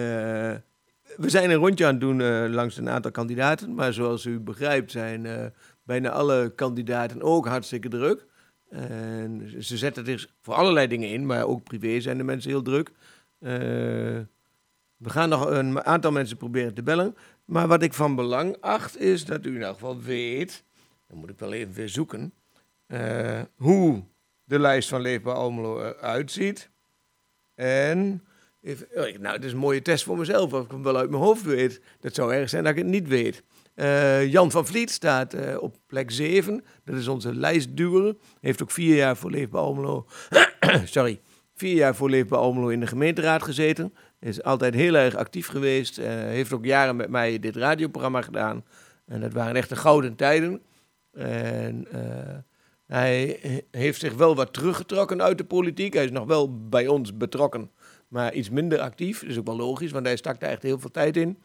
we 1.18 1.30
zijn 1.30 1.50
een 1.50 1.56
rondje 1.58 1.86
aan 1.86 1.92
het 1.92 2.02
doen 2.02 2.22
eh, 2.22 2.46
langs 2.48 2.78
een 2.78 2.90
aantal 2.90 3.12
kandidaten. 3.12 3.74
Maar 3.74 3.94
zoals 3.94 4.26
u 4.26 4.40
begrijpt 4.40 4.92
zijn 4.92 5.54
bijna 5.84 6.10
alle 6.10 6.52
kandidaten 6.56 7.22
ook 7.22 7.48
hartstikke 7.48 7.88
druk. 7.90 8.26
En 8.70 9.54
ze 9.60 9.78
zetten 9.78 10.06
zich 10.06 10.28
voor 10.42 10.54
allerlei 10.54 10.88
dingen 10.88 11.10
in. 11.10 11.26
Maar 11.26 11.44
ook 11.46 11.64
privé 11.64 12.00
zijn 12.02 12.18
de 12.18 12.24
mensen 12.24 12.50
heel 12.50 12.62
druk. 12.62 12.92
We 14.98 15.10
gaan 15.10 15.30
nog 15.30 15.46
een 15.50 15.84
aantal 15.86 16.12
mensen 16.12 16.38
proberen 16.38 16.74
te 16.74 16.84
bellen. 16.84 17.16
Maar 17.46 17.68
wat 17.68 17.84
ik 17.84 17.94
van 17.94 18.16
belang 18.16 18.58
acht 18.60 19.00
is 19.00 19.26
dat 19.26 19.46
u 19.46 19.56
in 19.56 19.64
elk 19.64 19.74
geval 19.74 20.02
weet... 20.02 20.64
Dan 21.08 21.18
moet 21.18 21.30
ik 21.30 21.40
wel 21.40 21.54
even 21.54 21.74
weer 21.74 21.90
zoeken 21.90 22.34
eh, 22.90 23.42
hoe 23.56 24.04
de 24.44 24.60
lijst 24.60 24.90
van 24.90 25.02
Leefbaar 25.02 25.36
Almelo 25.36 25.80
eruit 25.80 26.32
ziet. 26.32 26.70
En, 27.56 28.24
even, 28.62 28.88
oh, 28.94 29.20
nou, 29.20 29.36
het 29.36 29.44
is 29.44 29.52
een 29.52 29.58
mooie 29.58 29.82
test 29.82 30.04
voor 30.04 30.18
mezelf, 30.18 30.54
of 30.54 30.64
ik 30.64 30.72
hem 30.72 30.84
wel 30.84 30.98
uit 30.98 31.10
mijn 31.10 31.22
hoofd 31.22 31.44
weet. 31.44 31.82
Dat 32.00 32.16
zou 32.16 32.34
erg 32.34 32.50
zijn 32.50 32.64
dat 32.64 32.72
ik 32.72 32.78
het 32.78 32.88
niet 32.88 33.08
weet. 33.08 33.44
Eh, 33.76 34.32
Jan 34.32 34.52
van 34.52 34.68
Vliet 34.68 34.92
staat 34.92 35.34
eh, 35.34 35.62
op 35.62 35.76
plek 35.88 36.12
7. 36.12 36.64
Dat 36.84 36.96
is 36.96 37.08
onze 37.08 37.36
lijstduwer. 37.36 38.16
Heeft 38.42 38.62
ook 38.62 38.72
vier 38.72 38.96
jaar 38.96 39.18
voor 39.18 39.32
Leefbaar 39.32 39.62
Almelo... 39.62 40.06
Sorry. 40.86 41.22
Vier 41.56 41.76
jaar 41.76 41.96
voor 41.96 42.10
Leefbaar 42.10 42.40
Almelo 42.40 42.68
in 42.68 42.80
de 42.80 42.88
gemeenteraad 42.88 43.44
gezeten. 43.44 43.94
Is 44.20 44.44
altijd 44.44 44.74
heel 44.74 44.94
erg 44.96 45.16
actief 45.16 45.48
geweest. 45.48 45.98
eh, 45.98 46.08
heeft 46.08 46.54
ook 46.54 46.66
jaren 46.66 46.96
met 46.96 47.10
mij 47.10 47.40
dit 47.40 47.56
radioprogramma 47.56 48.22
gedaan. 48.22 48.66
En 49.06 49.22
dat 49.22 49.34
waren 49.34 49.56
echt 49.56 49.70
de 49.70 49.76
gouden 49.76 50.16
tijden. 50.16 50.62
En 51.12 51.88
eh, 51.92 52.38
hij 52.90 53.38
he- 53.42 53.80
heeft 53.80 54.00
zich 54.00 54.14
wel 54.14 54.36
wat 54.36 54.54
teruggetrokken 54.54 55.22
uit 55.22 55.38
de 55.38 55.44
politiek. 55.44 55.94
Hij 55.94 56.04
is 56.04 56.12
nog 56.12 56.26
wel 56.26 56.68
bij 56.70 56.88
ons 56.88 57.18
betrokken, 57.18 57.72
maar 58.08 58.34
iets 58.34 58.50
minder 58.50 58.80
actief. 58.80 59.20
Dat 59.20 59.30
is 59.30 59.38
ook 59.38 59.46
wel 59.46 59.56
logisch, 59.56 59.92
want 59.92 60.06
hij 60.06 60.16
stak 60.16 60.40
daar 60.40 60.50
echt 60.50 60.64
heel 60.64 60.80
veel 60.80 60.92
tijd 60.92 61.18
in. 61.18 61.38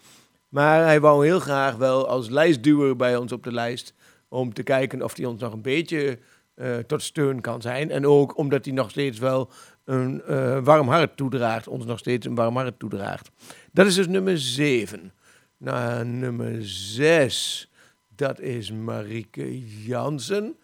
Maar 0.48 0.84
hij 0.84 1.00
wou 1.00 1.26
heel 1.26 1.40
graag 1.40 1.76
wel 1.76 2.08
als 2.08 2.28
lijstduwer 2.28 2.96
bij 2.96 3.16
ons 3.16 3.32
op 3.32 3.42
de 3.42 3.52
lijst. 3.52 3.94
Om 4.28 4.52
te 4.52 4.62
kijken 4.62 5.02
of 5.02 5.16
hij 5.16 5.26
ons 5.26 5.40
nog 5.40 5.52
een 5.52 5.62
beetje 5.62 6.18
eh, 6.54 6.76
tot 6.76 7.02
steun 7.02 7.40
kan 7.40 7.62
zijn. 7.62 7.90
En 7.90 8.06
ook 8.06 8.36
omdat 8.38 8.64
hij 8.64 8.74
nog 8.74 8.90
steeds 8.90 9.18
wel 9.18 9.50
een 9.84 10.22
eh, 10.22 10.64
warm 10.64 10.88
hart 10.88 11.16
toedraagt. 11.16 11.68
Ons 11.68 11.84
nog 11.84 11.98
steeds 11.98 12.26
een 12.26 12.34
warm 12.34 12.56
hart 12.56 12.78
toedraagt. 12.78 13.30
Dat 13.72 13.86
is 13.86 13.94
dus 13.94 14.06
nummer 14.06 14.38
7. 14.38 15.12
Nou, 15.56 16.04
nummer 16.04 16.56
6. 16.60 17.70
Dat 18.16 18.40
is 18.40 18.72
Marieke 18.72 19.58
Jansen. 19.86 20.56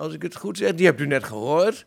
Als 0.00 0.14
ik 0.14 0.22
het 0.22 0.36
goed 0.36 0.56
zeg. 0.56 0.74
Die 0.74 0.86
hebt 0.86 1.00
u 1.00 1.06
net 1.06 1.24
gehoord. 1.24 1.86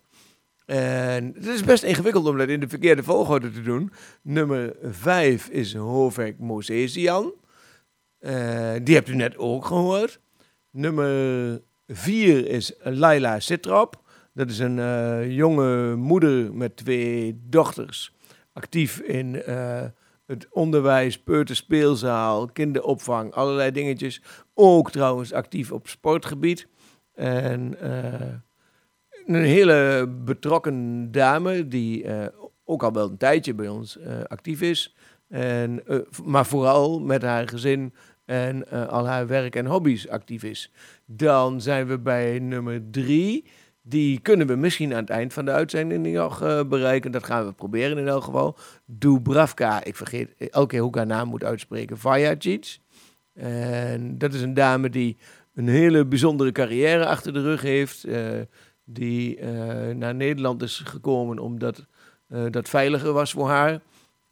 En 0.65 1.33
het 1.35 1.45
is 1.45 1.63
best 1.63 1.83
ingewikkeld 1.83 2.25
om 2.25 2.37
dat 2.37 2.47
in 2.47 2.59
de 2.59 2.67
verkeerde 2.67 3.03
volgorde 3.03 3.51
te 3.51 3.61
doen. 3.61 3.91
Nummer 4.21 4.75
5 4.81 5.49
is 5.49 5.73
Hovek 5.73 6.39
Mosesian. 6.39 7.33
Eh, 8.19 8.73
die 8.83 8.95
hebt 8.95 9.09
u 9.09 9.15
net 9.15 9.37
ook 9.37 9.65
gehoord. 9.65 10.19
Nummer 10.71 11.61
4 11.87 12.47
is 12.47 12.73
Laila 12.83 13.39
Sitrop. 13.39 14.01
Dat 14.33 14.49
is 14.49 14.59
een 14.59 14.79
eh, 14.79 15.31
jonge 15.31 15.95
moeder 15.95 16.53
met 16.53 16.75
twee 16.75 17.41
dochters. 17.49 18.15
Actief 18.53 18.99
in 18.99 19.43
eh, 19.43 19.83
het 20.25 20.47
onderwijs, 20.49 21.19
peuterspeelzaal, 21.19 22.47
kinderopvang, 22.47 23.33
allerlei 23.33 23.71
dingetjes. 23.71 24.21
Ook 24.53 24.91
trouwens 24.91 25.33
actief 25.33 25.71
op 25.71 25.87
sportgebied. 25.87 26.67
En 27.13 27.79
eh, 27.79 28.33
een 29.25 29.43
hele 29.43 30.07
betrokken 30.25 31.11
dame 31.11 31.67
die 31.67 32.03
eh, 32.03 32.27
ook 32.63 32.83
al 32.83 32.93
wel 32.93 33.09
een 33.09 33.17
tijdje 33.17 33.53
bij 33.53 33.67
ons 33.67 33.97
eh, 33.97 34.23
actief 34.23 34.61
is. 34.61 34.95
En, 35.29 35.83
maar 36.23 36.45
vooral 36.45 36.99
met 36.99 37.21
haar 37.21 37.47
gezin 37.47 37.93
en 38.25 38.69
al 38.89 39.07
haar 39.07 39.27
werk 39.27 39.55
en 39.55 39.65
hobby's 39.65 40.07
actief 40.07 40.43
is. 40.43 40.71
Dan 41.05 41.61
zijn 41.61 41.87
we 41.87 41.99
bij 41.99 42.39
nummer 42.39 42.81
drie. 42.91 43.45
Die 43.85 44.19
kunnen 44.19 44.47
we 44.47 44.55
misschien 44.55 44.93
aan 44.93 44.99
het 44.99 45.09
eind 45.09 45.33
van 45.33 45.45
de 45.45 45.51
uitzending 45.51 46.07
nog 46.07 46.41
eh, 46.41 46.63
bereiken. 46.63 47.11
Dat 47.11 47.23
gaan 47.23 47.45
we 47.45 47.53
proberen 47.53 47.97
in 47.97 48.07
elk 48.07 48.23
geval. 48.23 48.57
Dubravka, 48.85 49.83
ik 49.83 49.95
vergeet 49.95 50.35
elke 50.37 50.67
keer 50.67 50.79
hoe 50.79 50.89
ik 50.89 50.95
haar 50.95 51.05
naam 51.05 51.27
moet 51.27 51.43
uitspreken. 51.43 51.97
Vajacic. 51.97 52.77
En 53.33 54.17
dat 54.17 54.33
is 54.33 54.41
een 54.41 54.53
dame 54.53 54.89
die 54.89 55.17
een 55.53 55.67
hele 55.67 56.05
bijzondere 56.05 56.51
carrière 56.51 57.05
achter 57.05 57.33
de 57.33 57.41
rug 57.41 57.61
heeft. 57.61 58.03
eh, 58.03 58.39
die 58.85 59.37
eh, 59.37 59.95
naar 59.95 60.15
Nederland 60.15 60.61
is 60.61 60.77
gekomen 60.77 61.39
omdat 61.39 61.85
eh, 62.27 62.45
dat 62.49 62.69
veiliger 62.69 63.13
was 63.13 63.31
voor 63.31 63.47
haar. 63.47 63.81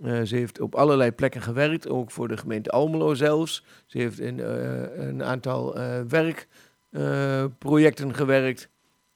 Ze 0.02 0.36
heeft 0.36 0.60
op 0.60 0.76
allerlei 0.76 1.12
plekken 1.12 1.42
gewerkt, 1.42 1.90
ook 1.90 2.12
voor 2.12 2.28
de 2.28 2.38
gemeente 2.38 2.70
Almelo 2.70 3.14
zelfs. 3.14 3.64
Ze 3.86 3.98
heeft 3.98 4.20
in 4.20 4.40
een 4.40 5.24
aantal 5.24 5.76
werkprojecten 6.08 8.16
gewerkt. 8.16 8.70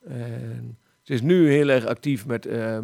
En 0.07 0.77
ze 1.05 1.13
is 1.13 1.21
nu 1.21 1.51
heel 1.51 1.69
erg 1.69 1.85
actief 1.85 2.25
met 2.25 2.45
eh, 2.45 2.79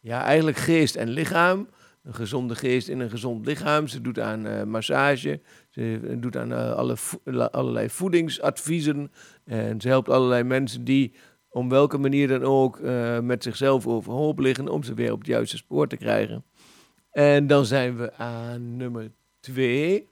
ja, 0.00 0.22
eigenlijk 0.22 0.56
geest 0.56 0.96
en 0.96 1.08
lichaam. 1.08 1.68
Een 2.02 2.14
gezonde 2.14 2.54
geest 2.54 2.88
in 2.88 3.00
een 3.00 3.10
gezond 3.10 3.46
lichaam. 3.46 3.88
Ze 3.88 4.00
doet 4.00 4.20
aan 4.20 4.70
massage. 4.70 5.40
Ze 5.74 6.16
doet 6.18 6.36
aan 6.36 6.52
eh, 6.52 6.72
allerlei 7.50 7.90
voedingsadviezen. 7.90 9.12
En 9.44 9.80
ze 9.80 9.88
helpt 9.88 10.08
allerlei 10.08 10.42
mensen 10.42 10.84
die 10.84 11.14
om 11.48 11.68
welke 11.68 11.98
manier 11.98 12.28
dan 12.28 12.42
ook 12.42 12.78
eh, 12.78 13.20
met 13.20 13.42
zichzelf 13.42 13.86
overhoop 13.86 14.38
liggen 14.38 14.68
om 14.68 14.82
ze 14.82 14.94
weer 14.94 15.12
op 15.12 15.18
het 15.18 15.26
juiste 15.26 15.56
spoor 15.56 15.88
te 15.88 15.96
krijgen. 15.96 16.44
En 17.10 17.46
dan 17.46 17.64
zijn 17.64 17.96
we 17.96 18.14
aan 18.14 18.76
nummer 18.76 19.10
twee. 19.40 20.08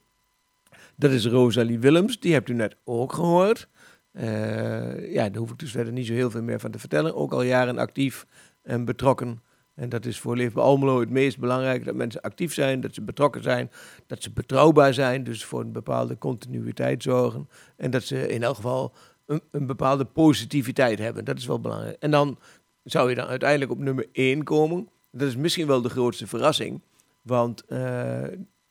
Dat 0.95 1.11
is 1.11 1.25
Rosalie 1.25 1.79
Willems, 1.79 2.19
die 2.19 2.33
hebt 2.33 2.49
u 2.49 2.53
net 2.53 2.75
ook 2.83 3.13
gehoord. 3.13 3.67
Eh, 4.11 5.13
ja, 5.13 5.29
daar 5.29 5.39
hoef 5.41 5.51
ik 5.51 5.59
dus 5.59 5.71
verder 5.71 5.93
niet 5.93 6.07
zo 6.07 6.13
heel 6.13 6.31
veel 6.31 6.43
meer 6.43 6.59
van 6.59 6.71
te 6.71 6.79
vertellen. 6.79 7.15
Ook 7.15 7.33
al 7.33 7.41
jaren 7.41 7.77
actief 7.77 8.25
en 8.61 8.85
betrokken. 8.85 9.41
En 9.75 9.89
dat 9.89 10.05
is 10.05 10.19
voor 10.19 10.35
Leefbaar 10.35 10.63
Almelo 10.63 10.99
het 10.99 11.09
meest 11.09 11.39
belangrijke, 11.39 11.85
dat 11.85 11.95
mensen 11.95 12.21
actief 12.21 12.53
zijn, 12.53 12.81
dat 12.81 12.93
ze 12.93 13.01
betrokken 13.01 13.43
zijn, 13.43 13.71
dat 14.07 14.23
ze 14.23 14.31
betrouwbaar 14.31 14.93
zijn, 14.93 15.23
dus 15.23 15.45
voor 15.45 15.59
een 15.61 15.71
bepaalde 15.71 16.17
continuïteit 16.17 17.03
zorgen. 17.03 17.49
En 17.77 17.91
dat 17.91 18.03
ze 18.03 18.27
in 18.27 18.43
elk 18.43 18.55
geval 18.55 18.93
een, 19.25 19.41
een 19.51 19.65
bepaalde 19.65 20.05
positiviteit 20.05 20.99
hebben. 20.99 21.25
Dat 21.25 21.37
is 21.37 21.45
wel 21.45 21.59
belangrijk. 21.59 21.95
En 21.99 22.11
dan 22.11 22.39
zou 22.83 23.09
je 23.09 23.15
dan 23.15 23.27
uiteindelijk 23.27 23.71
op 23.71 23.79
nummer 23.79 24.07
1 24.11 24.43
komen. 24.43 24.89
Dat 25.11 25.27
is 25.27 25.35
misschien 25.35 25.67
wel 25.67 25.81
de 25.81 25.89
grootste 25.89 26.27
verrassing. 26.27 26.81
Want 27.21 27.63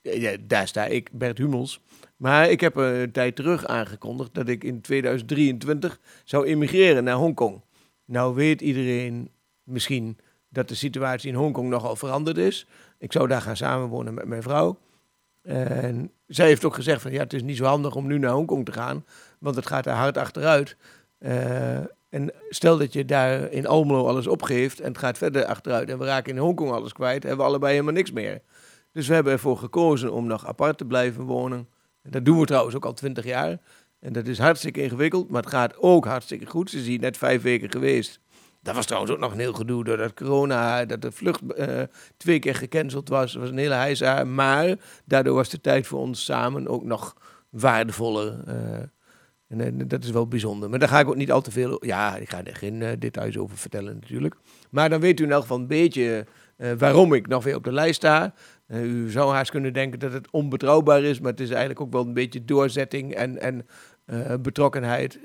ja, 0.02 0.36
daar 0.46 0.68
sta 0.68 0.84
ik, 0.84 1.08
Bert 1.12 1.38
Hummels. 1.38 1.80
Maar 2.16 2.50
ik 2.50 2.60
heb 2.60 2.76
een 2.76 3.12
tijd 3.12 3.36
terug 3.36 3.66
aangekondigd 3.66 4.34
dat 4.34 4.48
ik 4.48 4.64
in 4.64 4.80
2023 4.80 6.00
zou 6.24 6.46
immigreren 6.46 7.04
naar 7.04 7.16
Hongkong. 7.16 7.60
Nou 8.04 8.34
weet 8.34 8.60
iedereen 8.60 9.30
misschien 9.62 10.18
dat 10.52 10.68
de 10.68 10.74
situatie 10.74 11.28
in 11.28 11.34
Hongkong 11.34 11.68
nogal 11.68 11.96
veranderd 11.96 12.38
is. 12.38 12.66
Ik 12.98 13.12
zou 13.12 13.28
daar 13.28 13.40
gaan 13.40 13.56
samenwonen 13.56 14.14
met 14.14 14.26
mijn 14.26 14.42
vrouw. 14.42 14.78
En 15.42 16.10
zij 16.26 16.46
heeft 16.46 16.64
ook 16.64 16.74
gezegd 16.74 17.02
van 17.02 17.12
ja, 17.12 17.22
het 17.22 17.32
is 17.32 17.42
niet 17.42 17.56
zo 17.56 17.64
handig 17.64 17.94
om 17.94 18.06
nu 18.06 18.18
naar 18.18 18.32
Hongkong 18.32 18.64
te 18.64 18.72
gaan, 18.72 19.04
want 19.38 19.56
het 19.56 19.66
gaat 19.66 19.84
daar 19.84 19.96
hard 19.96 20.16
achteruit. 20.16 20.76
Eh, 21.18 21.76
en 22.08 22.32
stel 22.48 22.78
dat 22.78 22.92
je 22.92 23.04
daar 23.04 23.50
in 23.50 23.66
Almelo 23.66 24.06
alles 24.06 24.26
opgeeft 24.26 24.80
en 24.80 24.88
het 24.88 24.98
gaat 24.98 25.18
verder 25.18 25.44
achteruit 25.44 25.88
en 25.88 25.98
we 25.98 26.04
raken 26.04 26.32
in 26.32 26.38
Hongkong 26.38 26.70
alles 26.70 26.92
kwijt, 26.92 27.22
hebben 27.22 27.40
we 27.40 27.46
allebei 27.50 27.72
helemaal 27.72 27.94
niks 27.94 28.12
meer. 28.12 28.40
Dus 28.92 29.08
we 29.08 29.14
hebben 29.14 29.32
ervoor 29.32 29.58
gekozen 29.58 30.12
om 30.12 30.26
nog 30.26 30.46
apart 30.46 30.78
te 30.78 30.84
blijven 30.84 31.24
wonen. 31.24 31.68
En 32.02 32.10
dat 32.10 32.24
doen 32.24 32.38
we 32.38 32.46
trouwens 32.46 32.76
ook 32.76 32.84
al 32.84 32.92
twintig 32.92 33.24
jaar. 33.24 33.58
En 34.00 34.12
dat 34.12 34.26
is 34.26 34.38
hartstikke 34.38 34.82
ingewikkeld, 34.82 35.30
maar 35.30 35.42
het 35.42 35.50
gaat 35.50 35.76
ook 35.76 36.04
hartstikke 36.04 36.46
goed. 36.46 36.70
Ze 36.70 36.78
is 36.78 36.86
hier 36.86 36.98
net 36.98 37.16
vijf 37.16 37.42
weken 37.42 37.70
geweest. 37.70 38.20
Dat 38.62 38.74
was 38.74 38.86
trouwens 38.86 39.12
ook 39.12 39.18
nog 39.18 39.32
een 39.32 39.38
heel 39.38 39.52
gedoe 39.52 39.84
doordat 39.84 40.14
corona, 40.14 40.84
dat 40.84 41.02
de 41.02 41.12
vlucht 41.12 41.52
eh, 41.52 41.82
twee 42.16 42.38
keer 42.38 42.54
gecanceld 42.54 43.08
was. 43.08 43.32
Dat 43.32 43.40
was 43.40 43.50
een 43.50 43.58
hele 43.58 43.74
heisa. 43.74 44.24
Maar 44.24 44.76
daardoor 45.04 45.34
was 45.34 45.48
de 45.48 45.60
tijd 45.60 45.86
voor 45.86 45.98
ons 45.98 46.24
samen 46.24 46.68
ook 46.68 46.84
nog 46.84 47.16
waardevoller. 47.50 48.42
eh, 48.46 48.82
en 49.48 49.60
eh, 49.60 49.86
dat 49.86 50.04
is 50.04 50.10
wel 50.10 50.28
bijzonder. 50.28 50.70
Maar 50.70 50.78
daar 50.78 50.88
ga 50.88 51.00
ik 51.00 51.08
ook 51.08 51.16
niet 51.16 51.32
al 51.32 51.40
te 51.40 51.50
veel... 51.50 51.86
Ja, 51.86 52.16
ik 52.16 52.30
ga 52.30 52.44
er 52.44 52.56
geen 52.56 52.82
eh, 52.82 52.90
details 52.98 53.38
over 53.38 53.56
vertellen 53.56 53.94
natuurlijk. 53.94 54.34
Maar 54.70 54.88
dan 54.90 55.00
weet 55.00 55.20
u 55.20 55.24
in 55.24 55.32
elk 55.32 55.40
geval 55.40 55.58
een 55.58 55.66
beetje 55.66 56.26
waarom 56.78 57.12
ik 57.12 57.26
nog 57.26 57.44
weer 57.44 57.56
op 57.56 57.64
de 57.64 57.72
lijst 57.72 57.94
sta. 57.94 58.34
U 58.68 59.10
zou 59.10 59.32
haast 59.32 59.50
kunnen 59.50 59.72
denken 59.72 59.98
dat 59.98 60.12
het 60.12 60.30
onbetrouwbaar 60.30 61.02
is, 61.02 61.20
maar 61.20 61.30
het 61.30 61.40
is 61.40 61.50
eigenlijk 61.50 61.80
ook 61.80 61.92
wel 61.92 62.06
een 62.06 62.14
beetje 62.14 62.44
doorzetting 62.44 63.14
en, 63.14 63.40
en 63.40 63.66
betrokkenheid. 64.42 65.18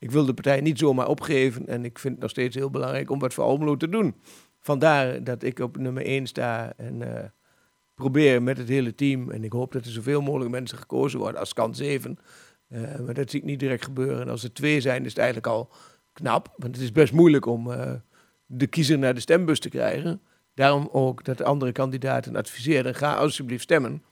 Ik 0.00 0.10
wil 0.10 0.26
de 0.26 0.34
partij 0.34 0.60
niet 0.60 0.78
zomaar 0.78 1.08
opgeven 1.08 1.66
en 1.66 1.84
ik 1.84 1.98
vind 1.98 2.12
het 2.12 2.22
nog 2.22 2.30
steeds 2.30 2.56
heel 2.56 2.70
belangrijk 2.70 3.10
om 3.10 3.18
wat 3.18 3.34
voor 3.34 3.44
Almelo 3.44 3.76
te 3.76 3.88
doen. 3.88 4.14
Vandaar 4.60 5.24
dat 5.24 5.42
ik 5.42 5.58
op 5.58 5.76
nummer 5.76 6.04
1 6.04 6.26
sta 6.26 6.72
en 6.76 7.16
eh, 7.16 7.24
probeer 7.94 8.42
met 8.42 8.58
het 8.58 8.68
hele 8.68 8.94
team, 8.94 9.30
en 9.30 9.44
ik 9.44 9.52
hoop 9.52 9.72
dat 9.72 9.84
er 9.84 9.90
zoveel 9.90 10.20
mogelijk 10.20 10.50
mensen 10.50 10.78
gekozen 10.78 11.18
worden 11.18 11.40
als 11.40 11.52
kans 11.52 11.78
7. 11.78 12.18
Eh, 12.68 12.80
maar 13.04 13.14
dat 13.14 13.30
zie 13.30 13.40
ik 13.40 13.46
niet 13.46 13.60
direct 13.60 13.84
gebeuren. 13.84 14.20
En 14.20 14.28
als 14.28 14.44
er 14.44 14.52
twee 14.52 14.80
zijn, 14.80 15.02
is 15.02 15.08
het 15.08 15.18
eigenlijk 15.18 15.46
al 15.46 15.70
knap, 16.12 16.54
want 16.56 16.74
het 16.74 16.84
is 16.84 16.92
best 16.92 17.12
moeilijk 17.12 17.46
om 17.46 17.72
eh, 17.72 17.92
de 18.46 18.66
kiezer 18.66 18.98
naar 18.98 19.14
de 19.14 19.20
stembus 19.20 19.60
te 19.60 19.68
krijgen. 19.68 20.20
Daarom 20.54 20.88
ook 20.92 21.24
dat 21.24 21.38
de 21.38 21.44
andere 21.44 21.72
kandidaten 21.72 22.36
adviseren, 22.36 22.94
ga 22.94 23.14
alsjeblieft 23.14 23.62
stemmen. 23.62 24.02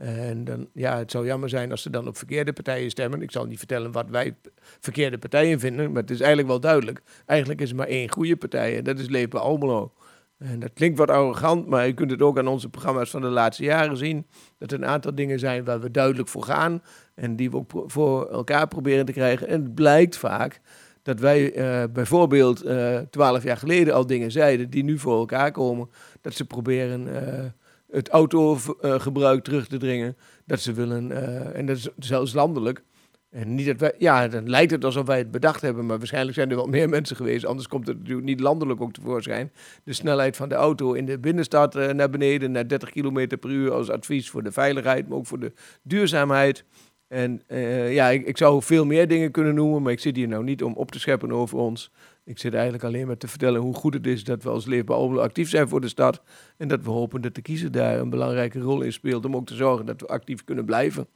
En 0.00 0.44
dan, 0.44 0.68
ja, 0.72 0.98
het 0.98 1.10
zou 1.10 1.26
jammer 1.26 1.48
zijn 1.48 1.70
als 1.70 1.82
ze 1.82 1.90
dan 1.90 2.08
op 2.08 2.16
verkeerde 2.16 2.52
partijen 2.52 2.90
stemmen. 2.90 3.22
Ik 3.22 3.30
zal 3.30 3.44
niet 3.46 3.58
vertellen 3.58 3.92
wat 3.92 4.10
wij 4.10 4.34
verkeerde 4.58 5.18
partijen 5.18 5.60
vinden, 5.60 5.92
maar 5.92 6.02
het 6.02 6.10
is 6.10 6.18
eigenlijk 6.18 6.48
wel 6.48 6.60
duidelijk. 6.60 7.02
Eigenlijk 7.26 7.60
is 7.60 7.70
er 7.70 7.76
maar 7.76 7.86
één 7.86 8.10
goede 8.10 8.36
partij 8.36 8.76
en 8.76 8.84
dat 8.84 8.98
is 8.98 9.08
Lepen 9.08 9.40
Almelo. 9.40 9.92
En 10.38 10.60
dat 10.60 10.72
klinkt 10.72 10.98
wat 10.98 11.10
arrogant, 11.10 11.66
maar 11.66 11.86
je 11.86 11.92
kunt 11.92 12.10
het 12.10 12.22
ook 12.22 12.38
aan 12.38 12.46
onze 12.46 12.68
programma's 12.68 13.10
van 13.10 13.20
de 13.20 13.28
laatste 13.28 13.64
jaren 13.64 13.96
zien. 13.96 14.26
Dat 14.58 14.72
er 14.72 14.78
een 14.78 14.86
aantal 14.86 15.14
dingen 15.14 15.38
zijn 15.38 15.64
waar 15.64 15.80
we 15.80 15.90
duidelijk 15.90 16.28
voor 16.28 16.42
gaan 16.42 16.82
en 17.14 17.36
die 17.36 17.50
we 17.50 17.56
ook 17.56 17.70
voor 17.86 18.28
elkaar 18.28 18.68
proberen 18.68 19.04
te 19.04 19.12
krijgen. 19.12 19.48
En 19.48 19.62
het 19.62 19.74
blijkt 19.74 20.16
vaak 20.16 20.60
dat 21.02 21.20
wij 21.20 21.52
eh, 21.52 21.84
bijvoorbeeld 21.92 22.64
twaalf 23.10 23.42
jaar 23.42 23.56
geleden 23.56 23.94
al 23.94 24.06
dingen 24.06 24.30
zeiden 24.30 24.70
die 24.70 24.84
nu 24.84 24.98
voor 24.98 25.18
elkaar 25.18 25.52
komen. 25.52 25.90
Dat 26.20 26.34
ze 26.34 26.44
proberen 26.44 27.26
eh, 27.26 27.44
het 27.90 28.08
autogebruik 28.08 29.44
terug 29.44 29.66
te 29.66 29.76
dringen. 29.76 30.16
Dat 30.44 30.60
ze 30.60 30.72
willen, 30.72 31.12
eh, 31.12 31.58
en 31.58 31.66
dat 31.66 31.76
is 31.76 31.88
zelfs 31.98 32.32
landelijk. 32.32 32.82
En 33.30 33.54
niet 33.54 33.66
dat 33.66 33.80
wij, 33.80 33.94
ja, 33.98 34.28
dan 34.28 34.50
lijkt 34.50 34.70
het 34.70 34.84
alsof 34.84 35.06
wij 35.06 35.18
het 35.18 35.30
bedacht 35.30 35.60
hebben, 35.60 35.86
maar 35.86 35.98
waarschijnlijk 35.98 36.34
zijn 36.34 36.50
er 36.50 36.56
wel 36.56 36.66
meer 36.66 36.88
mensen 36.98 37.16
geweest. 37.16 37.44
Anders 37.44 37.68
komt 37.68 37.86
het 37.86 37.98
natuurlijk 37.98 38.26
niet 38.26 38.40
landelijk 38.40 38.80
ook 38.80 38.92
tevoorschijn. 38.92 39.52
De 39.84 39.92
snelheid 39.92 40.36
van 40.36 40.48
de 40.48 40.54
auto 40.54 40.92
in 40.92 41.06
de 41.06 41.18
binnenstad 41.18 41.74
eh, 41.74 41.90
naar 41.90 42.10
beneden, 42.10 42.52
naar 42.52 42.68
30 42.68 42.90
km 42.90 43.26
per 43.40 43.50
uur 43.50 43.72
als 43.72 43.90
advies 43.90 44.30
voor 44.30 44.42
de 44.42 44.52
veiligheid, 44.52 45.08
maar 45.08 45.18
ook 45.18 45.26
voor 45.26 45.40
de 45.40 45.52
duurzaamheid. 45.82 46.64
En 47.08 47.42
eh, 47.46 47.94
ja, 47.94 48.08
ik, 48.08 48.26
ik 48.26 48.36
zou 48.36 48.62
veel 48.62 48.84
meer 48.84 49.08
dingen 49.08 49.30
kunnen 49.30 49.54
noemen, 49.54 49.82
maar 49.82 49.92
ik 49.92 50.00
zit 50.00 50.16
hier 50.16 50.28
nou 50.28 50.44
niet 50.44 50.62
om 50.62 50.74
op 50.74 50.90
te 50.90 51.00
scheppen 51.00 51.32
over 51.32 51.58
ons. 51.58 51.90
Ik 52.30 52.38
zit 52.38 52.54
eigenlijk 52.54 52.84
alleen 52.84 53.06
maar 53.06 53.16
te 53.16 53.28
vertellen 53.28 53.60
hoe 53.60 53.74
goed 53.74 53.94
het 53.94 54.06
is 54.06 54.24
dat 54.24 54.42
we 54.42 54.48
als 54.48 54.66
Leefbaar 54.66 54.96
Almelo 54.96 55.20
actief 55.20 55.48
zijn 55.48 55.68
voor 55.68 55.80
de 55.80 55.88
stad. 55.88 56.22
En 56.56 56.68
dat 56.68 56.82
we 56.82 56.90
hopen 56.90 57.20
dat 57.20 57.34
de 57.34 57.42
kiezer 57.42 57.70
daar 57.70 57.98
een 57.98 58.10
belangrijke 58.10 58.60
rol 58.60 58.80
in 58.80 58.92
speelt 58.92 59.24
om 59.24 59.36
ook 59.36 59.46
te 59.46 59.54
zorgen 59.54 59.86
dat 59.86 60.00
we 60.00 60.06
actief 60.06 60.44
kunnen 60.44 60.64
blijven. 60.64 61.08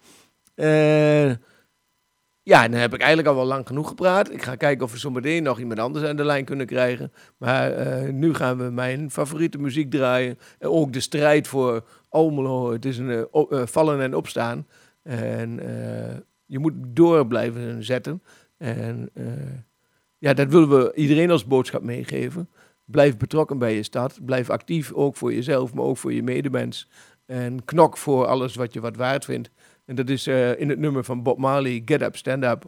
Eh, 0.54 1.30
ja, 2.42 2.68
dan 2.68 2.80
heb 2.80 2.94
ik 2.94 3.00
eigenlijk 3.00 3.28
al 3.28 3.34
wel 3.34 3.44
lang 3.44 3.66
genoeg 3.66 3.88
gepraat. 3.88 4.32
Ik 4.32 4.42
ga 4.42 4.54
kijken 4.54 4.84
of 4.84 4.92
we 4.92 4.98
zo 4.98 5.10
meteen 5.10 5.42
nog 5.42 5.58
iemand 5.58 5.78
anders 5.78 6.04
aan 6.04 6.16
de 6.16 6.24
lijn 6.24 6.44
kunnen 6.44 6.66
krijgen. 6.66 7.12
Maar 7.36 7.72
eh, 7.72 8.12
nu 8.12 8.34
gaan 8.34 8.58
we 8.58 8.70
mijn 8.70 9.10
favoriete 9.10 9.58
muziek 9.58 9.90
draaien. 9.90 10.38
En 10.58 10.68
ook 10.68 10.92
de 10.92 11.00
strijd 11.00 11.46
voor 11.46 11.84
Almelo. 12.08 12.72
Het 12.72 12.84
is 12.84 12.98
een 12.98 13.28
eh, 13.32 13.66
vallen 13.66 14.00
en 14.00 14.14
opstaan. 14.14 14.66
En 15.02 15.60
je 16.46 16.58
moet 16.58 16.74
door 16.76 17.26
blijven 17.26 17.84
zetten. 17.84 18.22
En 18.56 19.10
ja, 20.24 20.34
dat 20.34 20.48
willen 20.48 20.68
we 20.68 20.92
iedereen 20.94 21.30
als 21.30 21.46
boodschap 21.46 21.82
meegeven. 21.82 22.48
Blijf 22.84 23.16
betrokken 23.16 23.58
bij 23.58 23.74
je 23.74 23.82
stad. 23.82 24.18
Blijf 24.24 24.50
actief, 24.50 24.92
ook 24.92 25.16
voor 25.16 25.34
jezelf, 25.34 25.74
maar 25.74 25.84
ook 25.84 25.96
voor 25.96 26.12
je 26.12 26.22
medemens. 26.22 26.88
En 27.26 27.64
knok 27.64 27.96
voor 27.96 28.26
alles 28.26 28.54
wat 28.54 28.72
je 28.72 28.80
wat 28.80 28.96
waard 28.96 29.24
vindt. 29.24 29.50
En 29.84 29.94
dat 29.94 30.08
is 30.08 30.26
eh, 30.26 30.60
in 30.60 30.68
het 30.68 30.78
nummer 30.78 31.04
van 31.04 31.22
Bob 31.22 31.38
Marley, 31.38 31.82
Get 31.84 32.02
Up, 32.02 32.16
Stand 32.16 32.44
Up. 32.44 32.64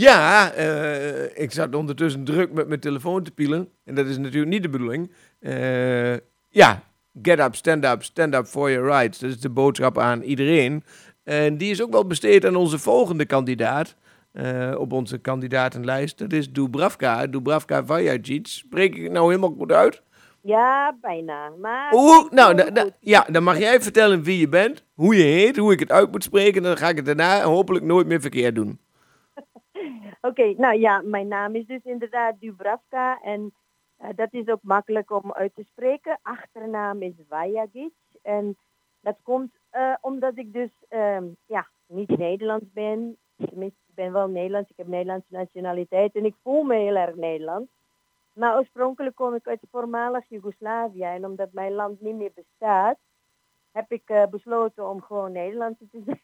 Ja, 0.00 0.52
eh, 0.52 1.42
ik 1.42 1.52
zat 1.52 1.74
ondertussen 1.74 2.24
druk 2.24 2.52
met 2.52 2.68
mijn 2.68 2.80
telefoon 2.80 3.22
te 3.22 3.30
pielen. 3.30 3.68
En 3.84 3.94
dat 3.94 4.06
is 4.06 4.18
natuurlijk 4.18 4.52
niet 4.52 4.62
de 4.62 4.68
bedoeling. 4.68 5.10
Eh, 5.40 6.12
ja, 6.48 6.82
get 7.22 7.40
up, 7.40 7.54
stand 7.54 7.84
up, 7.84 8.02
stand 8.02 8.34
up 8.34 8.46
for 8.46 8.70
your 8.70 8.86
rights. 8.88 9.18
Dat 9.18 9.30
is 9.30 9.40
de 9.40 9.48
boodschap 9.50 9.98
aan 9.98 10.22
iedereen. 10.22 10.84
En 11.24 11.56
die 11.56 11.70
is 11.70 11.82
ook 11.82 11.92
wel 11.92 12.06
besteed 12.06 12.46
aan 12.46 12.56
onze 12.56 12.78
volgende 12.78 13.24
kandidaat. 13.26 13.96
eh, 14.32 14.74
op 14.78 14.92
onze 14.92 15.18
kandidatenlijst. 15.18 16.18
Dat 16.18 16.32
is 16.32 16.52
Dubravka. 16.52 17.26
Dubravka 17.26 17.84
Vajacic. 17.84 18.46
Spreek 18.46 18.94
ik 18.96 19.02
het 19.02 19.12
nou 19.12 19.26
helemaal 19.28 19.54
goed 19.58 19.72
uit? 19.72 20.02
Ja, 20.42 20.96
bijna. 21.00 21.50
Maar 21.60 21.92
Oeh, 21.94 22.30
nou, 22.30 22.54
da- 22.54 22.70
da- 22.70 22.88
ja, 23.00 23.26
dan 23.30 23.42
mag 23.42 23.58
jij 23.58 23.80
vertellen 23.80 24.22
wie 24.22 24.38
je 24.38 24.48
bent, 24.48 24.84
hoe 24.94 25.16
je 25.16 25.22
heet, 25.22 25.56
hoe 25.56 25.72
ik 25.72 25.78
het 25.80 25.90
uit 25.92 26.10
moet 26.10 26.22
spreken. 26.24 26.54
En 26.56 26.62
dan 26.62 26.76
ga 26.76 26.88
ik 26.88 26.96
het 26.96 27.04
daarna 27.06 27.42
hopelijk 27.42 27.84
nooit 27.84 28.06
meer 28.06 28.20
verkeerd 28.20 28.54
doen. 28.54 28.78
Oké, 30.28 30.54
nou 30.56 30.78
ja, 30.78 31.00
mijn 31.04 31.28
naam 31.28 31.54
is 31.54 31.66
dus 31.66 31.84
inderdaad 31.84 32.40
Dubravka 32.40 33.20
en 33.22 33.54
eh, 33.96 34.08
dat 34.14 34.32
is 34.32 34.46
ook 34.46 34.62
makkelijk 34.62 35.10
om 35.10 35.32
uit 35.32 35.54
te 35.54 35.64
spreken. 35.64 36.18
Achternaam 36.22 37.02
is 37.02 37.14
Vajagic 37.28 37.92
en 38.22 38.56
dat 39.00 39.16
komt 39.22 39.52
eh, 39.70 39.94
omdat 40.00 40.38
ik 40.38 40.52
dus 40.52 40.70
ehm, 40.88 41.24
ja, 41.46 41.68
niet 41.86 42.18
Nederlands 42.18 42.72
ben. 42.72 43.16
Tenminste, 43.36 43.78
ik 43.88 43.94
ben 43.94 44.12
wel 44.12 44.28
Nederlands, 44.28 44.70
ik 44.70 44.76
heb 44.76 44.86
Nederlandse 44.86 45.32
nationaliteit 45.32 46.14
en 46.14 46.24
ik 46.24 46.34
voel 46.42 46.62
me 46.62 46.74
heel 46.74 46.96
erg 46.96 47.14
Nederlands. 47.14 47.70
Maar 48.32 48.56
oorspronkelijk 48.56 49.16
kom 49.16 49.34
ik 49.34 49.48
uit 49.48 49.60
voormalig 49.70 50.28
Joegoslavië 50.28 51.02
en 51.02 51.24
omdat 51.24 51.52
mijn 51.52 51.72
land 51.72 52.00
niet 52.00 52.14
meer 52.14 52.32
bestaat, 52.34 52.98
heb 53.72 53.92
ik 53.92 54.02
eh, 54.04 54.26
besloten 54.26 54.88
om 54.88 55.02
gewoon 55.02 55.32
Nederlands 55.32 55.78
te 55.78 56.02
zijn. 56.04 56.20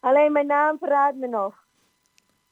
Alleen 0.00 0.32
mijn 0.32 0.46
naam 0.46 0.78
verraadt 0.78 1.16
me 1.16 1.26
nog. 1.26 1.61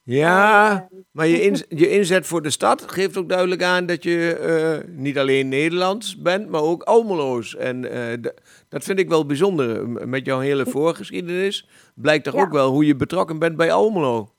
Ja, 0.03 0.87
maar 1.11 1.27
je, 1.27 1.65
je 1.69 1.89
inzet 1.89 2.27
voor 2.27 2.41
de 2.41 2.49
stad 2.49 2.81
geeft 2.91 3.17
ook 3.17 3.29
duidelijk 3.29 3.63
aan 3.63 3.85
dat 3.85 4.03
je 4.03 4.35
eh, 4.35 4.89
niet 4.97 5.17
alleen 5.17 5.49
Nederlands 5.49 6.21
bent, 6.21 6.49
maar 6.49 6.61
ook 6.61 6.83
Almeloos. 6.83 7.55
En 7.55 7.91
eh, 7.91 8.31
dat 8.69 8.83
vind 8.83 8.99
ik 8.99 9.09
wel 9.09 9.25
bijzonder. 9.25 9.89
Met 10.07 10.25
jouw 10.25 10.39
hele 10.39 10.65
voorgeschiedenis 10.65 11.67
blijkt 11.95 12.23
toch 12.23 12.33
Ja. 12.33 12.41
ook 12.41 12.51
wel 12.51 12.71
hoe 12.71 12.85
je 12.85 12.95
betrokken 12.95 13.39
bent 13.39 13.57
bij 13.57 13.71
Almelo. 13.73 14.29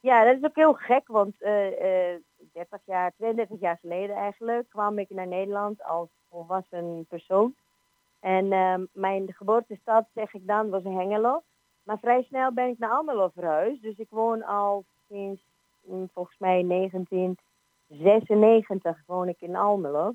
Ja, 0.00 0.24
dat 0.24 0.36
is 0.36 0.42
ook 0.44 0.56
heel 0.56 0.72
gek, 0.74 1.08
want 1.08 1.34
eh, 1.42 1.66
eh, 2.12 2.20
30 2.52 2.80
jaar, 2.86 3.12
32 3.16 3.60
jaar 3.60 3.78
geleden 3.80 4.16
eigenlijk 4.16 4.68
kwam 4.68 4.98
ik 4.98 5.10
naar 5.10 5.26
Nederland 5.26 5.82
als 5.84 6.08
volwassen 6.30 7.06
persoon. 7.08 7.54
En 8.20 8.52
ehm, 8.52 8.84
mijn 8.92 9.32
geboortestad, 9.36 10.04
zeg 10.14 10.34
ik 10.34 10.46
dan, 10.46 10.68
was 10.70 10.82
Hengelo. 10.82 11.42
Maar 11.82 11.98
vrij 11.98 12.22
snel 12.22 12.52
ben 12.52 12.68
ik 12.68 12.78
naar 12.78 12.90
Almelo 12.90 13.30
verhuisd. 13.34 13.82
Dus 13.82 13.96
ik 13.98 14.06
woon 14.10 14.42
al 14.44 14.84
sinds 15.08 15.42
mm, 15.82 16.08
volgens 16.12 16.38
mij 16.38 16.66
1996 16.66 19.02
woon 19.06 19.28
ik 19.28 19.40
in 19.40 19.56
Almelo. 19.56 20.14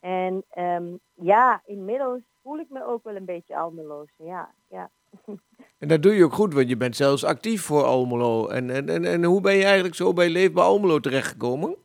En 0.00 0.44
ehm, 0.50 0.96
ja, 1.14 1.62
inmiddels 1.64 2.20
voel 2.42 2.58
ik 2.58 2.68
me 2.68 2.86
ook 2.86 3.04
wel 3.04 3.16
een 3.16 3.24
beetje 3.24 3.56
Almeloos. 3.56 4.08
Ja, 4.16 4.50
ja. 4.68 4.90
En 5.78 5.88
dat 5.88 6.02
doe 6.02 6.14
je 6.14 6.24
ook 6.24 6.32
goed, 6.32 6.54
want 6.54 6.68
je 6.68 6.76
bent 6.76 6.96
zelfs 6.96 7.24
actief 7.24 7.62
voor 7.62 7.82
Almelo. 7.82 8.48
En, 8.48 8.70
en, 8.70 8.88
en, 8.88 9.04
en 9.04 9.24
hoe 9.24 9.40
ben 9.40 9.54
je 9.54 9.64
eigenlijk 9.64 9.94
zo 9.94 10.12
bij 10.12 10.28
Leefbaar 10.28 10.64
Almelo 10.64 11.00
terechtgekomen? 11.00 11.76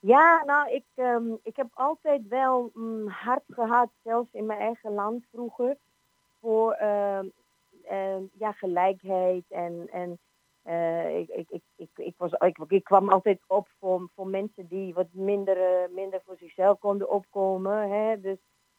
Ja, 0.00 0.42
nou, 0.46 0.72
ik, 0.72 0.84
ehm, 0.94 1.24
ik 1.42 1.56
heb 1.56 1.66
altijd 1.72 2.28
wel 2.28 2.70
mm, 2.74 3.08
hard 3.08 3.42
gehad, 3.48 3.88
zelfs 4.02 4.28
in 4.32 4.46
mijn 4.46 4.60
eigen 4.60 4.92
land 4.92 5.24
vroeger, 5.32 5.76
voor 6.40 6.72
ehm, 6.72 7.26
ja, 8.32 8.52
gelijkheid. 8.52 9.44
En, 9.48 9.88
en 9.92 10.18
eh, 10.62 11.18
ik, 11.18 11.28
ik, 11.28 11.62
ik, 11.76 11.90
ik, 11.94 12.14
was, 12.16 12.32
ik, 12.32 12.58
ik 12.68 12.84
kwam 12.84 13.08
altijd 13.08 13.40
op 13.46 13.68
voor, 13.78 14.08
voor 14.14 14.26
mensen 14.26 14.66
die 14.66 14.94
wat 14.94 15.08
minder, 15.12 15.56
eh, 15.56 15.88
minder 15.94 16.22
voor 16.24 16.36
zichzelf 16.36 16.78
konden 16.78 17.10
opkomen. 17.10 17.90
Hè? 17.90 18.20
Dus 18.20 18.38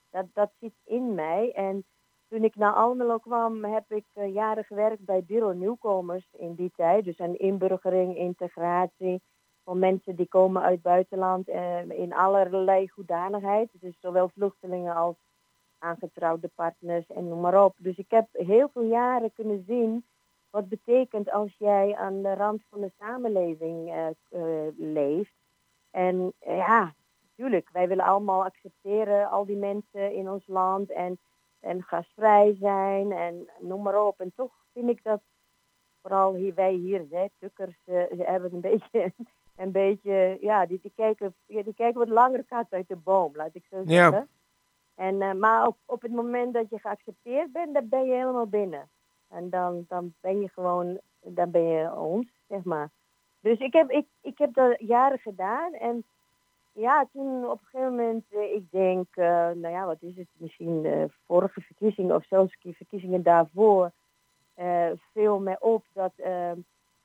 dat, 0.10 0.26
dat 0.34 0.52
zit 0.60 0.74
in 0.84 1.14
mij. 1.14 1.52
En 1.52 1.86
toen 2.34 2.44
ik 2.44 2.56
naar 2.56 2.74
Almelo 2.74 3.18
kwam, 3.18 3.64
heb 3.64 3.92
ik 3.92 4.06
eh, 4.14 4.34
jaren 4.34 4.64
gewerkt 4.64 5.06
bij 5.06 5.24
Bureau 5.24 5.56
Nieuwkomers 5.56 6.28
in 6.38 6.56
die 6.56 6.72
tijd. 6.76 7.06
Dus 7.06 7.20
aan 7.20 7.36
inburgering, 7.36 8.18
integratie 8.18 9.22
van 9.64 9.80
mensen 9.80 10.16
die 10.16 10.28
komen 10.28 10.62
uit 10.62 10.82
buitenland 10.82 11.48
eh, 11.48 11.90
in 11.90 12.14
allerlei 12.14 12.90
hoedanigheid. 12.94 13.70
Dus 13.72 14.00
zowel 14.00 14.30
vluchtelingen 14.30 14.96
als 14.96 15.16
aangetrouwde 15.78 16.50
partners 16.56 17.08
en 17.08 17.28
noem 17.28 17.40
maar 17.40 17.64
op. 17.64 17.76
Dus 17.78 17.98
ik 17.98 18.12
heb 18.12 18.28
heel 18.32 18.70
veel 18.74 18.84
jaren 18.84 19.34
kunnen 19.34 19.64
zien 19.68 20.06
wat 20.54 20.70
betekent 20.70 21.32
als 21.32 21.56
jij 21.58 21.96
aan 21.96 22.22
de 22.22 22.34
rand 22.34 22.64
van 22.70 22.82
de 22.82 22.92
samenleving 23.00 23.90
eh, 23.92 24.08
eh, 24.08 24.74
leeft. 24.78 25.34
En 25.92 26.34
eh, 26.40 26.58
ja, 26.58 26.94
natuurlijk, 27.22 27.70
wij 27.72 27.88
willen 27.88 28.06
allemaal 28.06 28.44
accepteren, 28.44 29.30
al 29.30 29.46
die 29.46 29.56
mensen 29.58 30.14
in 30.14 30.30
ons 30.30 30.48
land 30.48 30.92
en, 30.92 31.20
en 31.60 31.84
gastvrij 31.84 32.56
zijn 32.60 33.12
en 33.12 33.50
noem 33.60 33.82
maar 33.82 34.06
op. 34.06 34.20
En 34.20 34.32
toch 34.36 34.54
vind 34.74 34.90
ik 34.90 35.04
dat 35.04 35.22
vooral 36.02 36.34
hier, 36.34 36.54
wij 36.54 36.74
hier, 36.74 37.06
hè, 37.10 37.26
tukkers, 37.40 37.76
ze 37.86 38.08
hebben 38.18 38.54
een 38.54 38.62
beetje, 38.72 39.14
een 39.56 39.72
beetje 39.72 40.38
ja, 40.42 40.66
die, 40.66 40.80
die, 40.82 40.92
kijken, 40.96 41.36
ja, 41.46 41.64
die 41.64 41.74
kijken 41.74 42.00
wat 42.00 42.10
langer 42.10 42.44
kat 42.44 42.66
uit 42.70 42.88
de 42.88 42.96
boom, 42.96 43.36
laat 43.36 43.56
ik 43.56 43.66
zo 43.70 43.78
Ja. 43.78 43.84
zeggen. 43.86 44.28
En, 44.96 45.22
eh, 45.22 45.34
maar 45.34 45.68
op, 45.68 45.78
op 45.86 46.02
het 46.02 46.12
moment 46.12 46.54
dat 46.54 46.70
je 46.70 46.80
geaccepteerd 46.80 47.52
bent, 47.52 47.74
dan 47.74 47.90
ben 47.90 48.06
je 48.06 48.14
helemaal 48.14 48.48
binnen. 48.48 48.90
En 49.34 49.50
dan, 49.50 49.86
dan 49.88 50.14
ben 50.22 50.42
je 50.42 50.50
gewoon, 50.50 51.00
dan 51.22 51.52
ben 51.52 51.64
je 51.64 51.96
ons, 51.96 52.28
zeg 52.48 52.64
maar. 52.64 52.90
Dus 53.40 53.60
ik 53.60 53.74
heb, 53.74 53.90
ik, 53.92 54.06
ik 54.22 54.38
heb 54.38 54.54
dat 54.54 54.76
jaren 54.80 55.20
gedaan. 55.20 55.74
En 55.74 56.04
ja, 56.74 57.08
toen 57.12 57.50
op 57.50 57.60
een 57.60 57.68
gegeven 57.68 57.96
moment, 57.96 58.26
eh, 58.30 58.54
ik 58.56 58.72
denk, 58.72 59.08
eh, 59.12 59.26
nou 59.50 59.70
ja, 59.70 59.86
wat 59.86 60.02
is 60.02 60.16
het, 60.16 60.28
misschien 60.38 60.82
de 60.82 61.10
vorige 61.26 61.62
verkiezingen 61.62 62.16
of 62.16 62.26
zelfs 62.26 62.58
verkiezingen 62.62 63.24
daarvoor, 63.24 63.92
eh 64.54 64.92
viel 65.14 65.40
mij 65.40 65.60
op 65.60 65.86
dat 65.94 66.14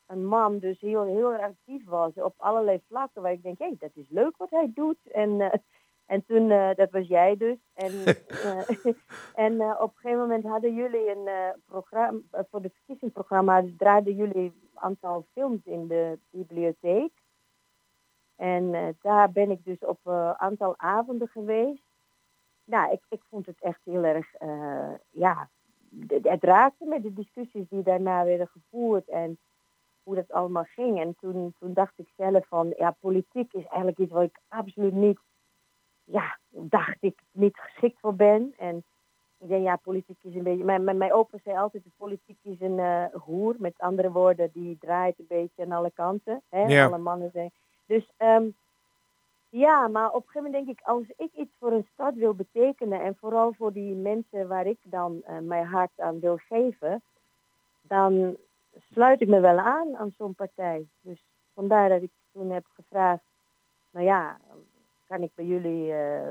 een 0.07 0.27
man 0.27 0.59
dus 0.59 0.81
heel, 0.81 1.05
heel 1.05 1.35
actief 1.35 1.85
was 1.85 2.13
op 2.15 2.35
allerlei 2.37 2.81
vlakken. 2.89 3.23
Waar 3.23 3.33
ik 3.33 3.43
denk, 3.43 3.59
hé, 3.59 3.75
dat 3.79 3.91
is 3.95 4.09
leuk 4.09 4.37
wat 4.37 4.51
hij 4.51 4.71
doet. 4.75 5.11
En, 5.13 5.63
en 6.09 6.25
toen, 6.25 6.51
eh, 6.51 6.75
dat 6.75 6.91
was 6.91 7.07
jij 7.07 7.37
dus. 7.37 7.59
En, 7.75 7.93
eh, 8.45 8.69
en 9.45 9.61
eh, 9.61 9.77
op 9.81 9.91
een 9.95 10.01
gegeven 10.01 10.21
moment 10.21 10.45
hadden 10.45 10.75
jullie 10.75 11.11
een 11.11 11.29
programma, 11.67 12.21
voor 12.51 12.63
de 12.63 12.71
verkiezingsprogramma 12.71 13.65
draaiden 13.77 14.15
jullie 14.15 14.45
een 14.45 14.71
aantal 14.75 15.27
films 15.33 15.65
in 15.65 15.87
de 15.87 16.19
bibliotheek. 16.31 17.13
En 18.37 18.97
daar 19.03 19.33
ben 19.33 19.51
ik 19.51 19.65
dus 19.65 19.79
op 19.79 19.99
een 20.05 20.39
aantal 20.39 20.75
avonden 20.77 21.29
geweest. 21.29 21.83
Nou, 22.65 22.93
ik, 22.93 23.01
ik 23.09 23.23
vond 23.29 23.47
het 23.47 23.61
echt 23.61 23.81
heel 23.85 24.05
erg, 24.05 24.35
ja, 25.11 25.49
het 26.23 26.45
raakte 26.45 26.85
me, 26.85 27.01
de 27.01 27.13
discussies 27.13 27.69
die 27.69 27.83
daarna 27.83 28.25
werden 28.25 28.49
gevoerd 28.49 29.09
en 29.09 29.39
hoe 30.03 30.15
dat 30.15 30.33
allemaal 30.33 30.65
ging. 30.65 31.01
En 31.01 31.17
toen, 31.21 31.55
toen 31.59 31.73
dacht 31.73 31.99
ik 31.99 32.09
zelf 32.17 32.47
van, 32.47 32.75
ja, 32.77 32.97
politiek 33.01 33.53
is 33.53 33.65
eigenlijk 33.65 33.99
iets 33.99 34.13
waar 34.13 34.23
ik 34.23 34.41
absoluut 34.49 34.95
niet, 34.95 35.19
ja, 36.11 36.39
dacht 36.49 36.97
ik 37.01 37.19
niet 37.31 37.57
geschikt 37.57 38.01
voor 38.01 38.15
ben. 38.15 38.55
En 38.59 38.85
ik 39.39 39.49
denk, 39.49 39.65
ja, 39.65 39.77
politiek 39.77 40.19
is 40.23 40.35
een 40.35 40.43
beetje, 40.43 40.65
mijn, 40.65 40.85
mijn, 40.85 40.97
mijn 40.97 41.13
opa 41.13 41.39
zei 41.45 41.57
altijd, 41.57 41.85
de 41.85 41.91
politiek 41.97 42.39
is 42.43 42.61
een 42.61 42.79
eh, 42.79 43.05
hoer. 43.13 43.55
Met 43.59 43.75
andere 43.79 44.11
woorden, 44.11 44.51
die 44.53 44.79
draait 44.81 45.19
een 45.19 45.27
beetje 45.29 45.63
aan 45.63 45.73
alle 45.73 45.91
kanten. 45.91 46.43
Hè? 46.49 46.63
Ja. 46.63 46.87
Alle 46.87 46.99
mannen 46.99 47.31
zijn. 47.33 47.51
Dus 47.87 48.11
ehm, 48.17 48.47
ja, 49.49 49.89
maar 49.89 50.09
op 50.09 50.15
een 50.15 50.29
gegeven 50.29 50.43
moment 50.43 50.67
denk 50.67 50.79
ik, 50.79 50.87
als 50.87 51.05
ik 51.17 51.31
iets 51.35 51.55
voor 51.59 51.73
een 51.73 51.89
stad 51.93 52.15
wil 52.15 52.35
betekenen 52.35 53.03
en 53.03 53.17
vooral 53.17 53.53
voor 53.53 53.73
die 53.73 53.95
mensen 53.95 54.49
waar 54.49 54.67
ik 54.67 54.79
dan 54.83 55.23
eh, 55.25 55.39
mijn 55.39 55.67
hart 55.67 56.01
aan 56.01 56.21
wil 56.21 56.37
geven, 56.37 57.03
dan 57.81 58.37
sluit 58.93 59.21
ik 59.21 59.29
me 59.29 59.41
wel 59.41 59.59
aan 59.59 59.97
aan 59.97 60.15
zo'n 60.19 60.35
partij. 60.35 60.87
Dus 61.01 61.25
vandaar 61.55 61.89
dat 61.89 62.03
ik 62.03 62.11
toen 62.33 62.51
heb 62.51 62.65
gevraagd, 62.75 63.23
nou 63.91 64.07
ja, 64.07 64.39
kan 65.09 65.23
ik 65.23 65.31
bij 65.35 65.45
jullie 65.45 65.93
eh, 65.93 66.31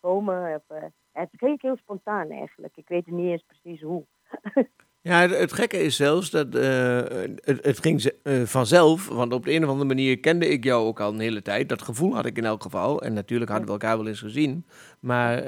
komen? 0.00 0.62
Eh, 0.68 0.82
het 1.12 1.28
ging 1.32 1.62
heel 1.62 1.76
spontaan 1.76 2.30
eigenlijk. 2.30 2.76
Ik 2.76 2.88
weet 2.88 3.06
niet 3.06 3.30
eens 3.30 3.44
precies 3.46 3.82
hoe. 3.82 4.04
Ja, 5.00 5.28
het, 5.28 5.52
gekke 5.52 5.78
is 5.78 5.96
zelfs 5.96 6.30
dat 6.30 6.54
eh, 6.54 7.02
het, 7.42 7.78
ging 7.80 8.00
ze- 8.00 8.42
vanzelf, 8.46 9.08
want 9.08 9.32
op 9.32 9.44
de 9.44 9.52
een 9.52 9.62
of 9.64 9.68
andere 9.68 9.88
manier 9.88 10.20
kende 10.20 10.48
ik 10.48 10.64
jou 10.64 10.86
ook 10.86 11.00
al 11.00 11.12
een 11.12 11.20
hele 11.20 11.42
tijd. 11.42 11.68
Dat 11.68 11.82
gevoel 11.82 12.14
had 12.14 12.26
ik 12.26 12.36
in 12.36 12.44
elk 12.44 12.62
geval. 12.62 13.02
En 13.02 13.12
natuurlijk 13.12 13.50
hadden 13.50 13.66
we 13.66 13.72
elkaar 13.72 13.96
wel 13.96 14.06
eens 14.06 14.20
gezien. 14.20 14.66
Maar 15.00 15.44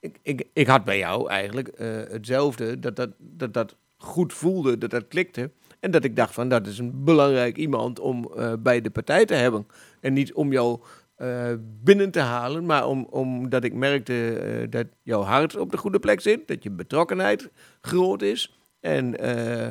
ik, 0.00 0.18
ik, 0.22 0.48
ik 0.52 0.66
had 0.66 0.84
bij 0.84 0.98
jou 0.98 1.28
eigenlijk 1.28 1.70
hetzelfde, 2.10 2.78
dat 2.78 2.96
dat, 2.96 3.10
dat 3.18 3.52
dat 3.52 3.76
goed 3.96 4.32
voelde, 4.32 4.78
dat 4.78 4.90
dat 4.90 5.08
klikte. 5.08 5.50
En 5.80 5.90
dat 5.90 6.04
ik 6.04 6.16
dacht 6.16 6.34
van, 6.34 6.48
dat 6.48 6.66
is 6.66 6.78
een 6.78 7.04
belangrijk 7.04 7.56
iemand 7.56 7.98
om 8.00 8.30
bij 8.58 8.80
de 8.80 8.90
partij 8.90 9.24
te 9.24 9.34
hebben. 9.34 9.66
En 10.00 10.12
niet 10.12 10.32
om 10.32 10.52
jou 10.52 10.80
eh, 11.14 11.52
binnen 11.60 12.10
te 12.10 12.20
halen, 12.20 12.66
maar 12.66 12.86
om, 12.86 13.06
omdat 13.10 13.64
ik 13.64 13.74
merkte 13.74 14.38
eh, 14.38 14.70
dat 14.70 14.86
jouw 15.02 15.22
hart 15.22 15.56
op 15.56 15.70
de 15.70 15.76
goede 15.76 15.98
plek 15.98 16.20
zit, 16.20 16.48
dat 16.48 16.62
je 16.62 16.70
betrokkenheid 16.70 17.50
groot 17.80 18.22
is. 18.22 18.58
En 18.80 19.18
eh, 19.18 19.70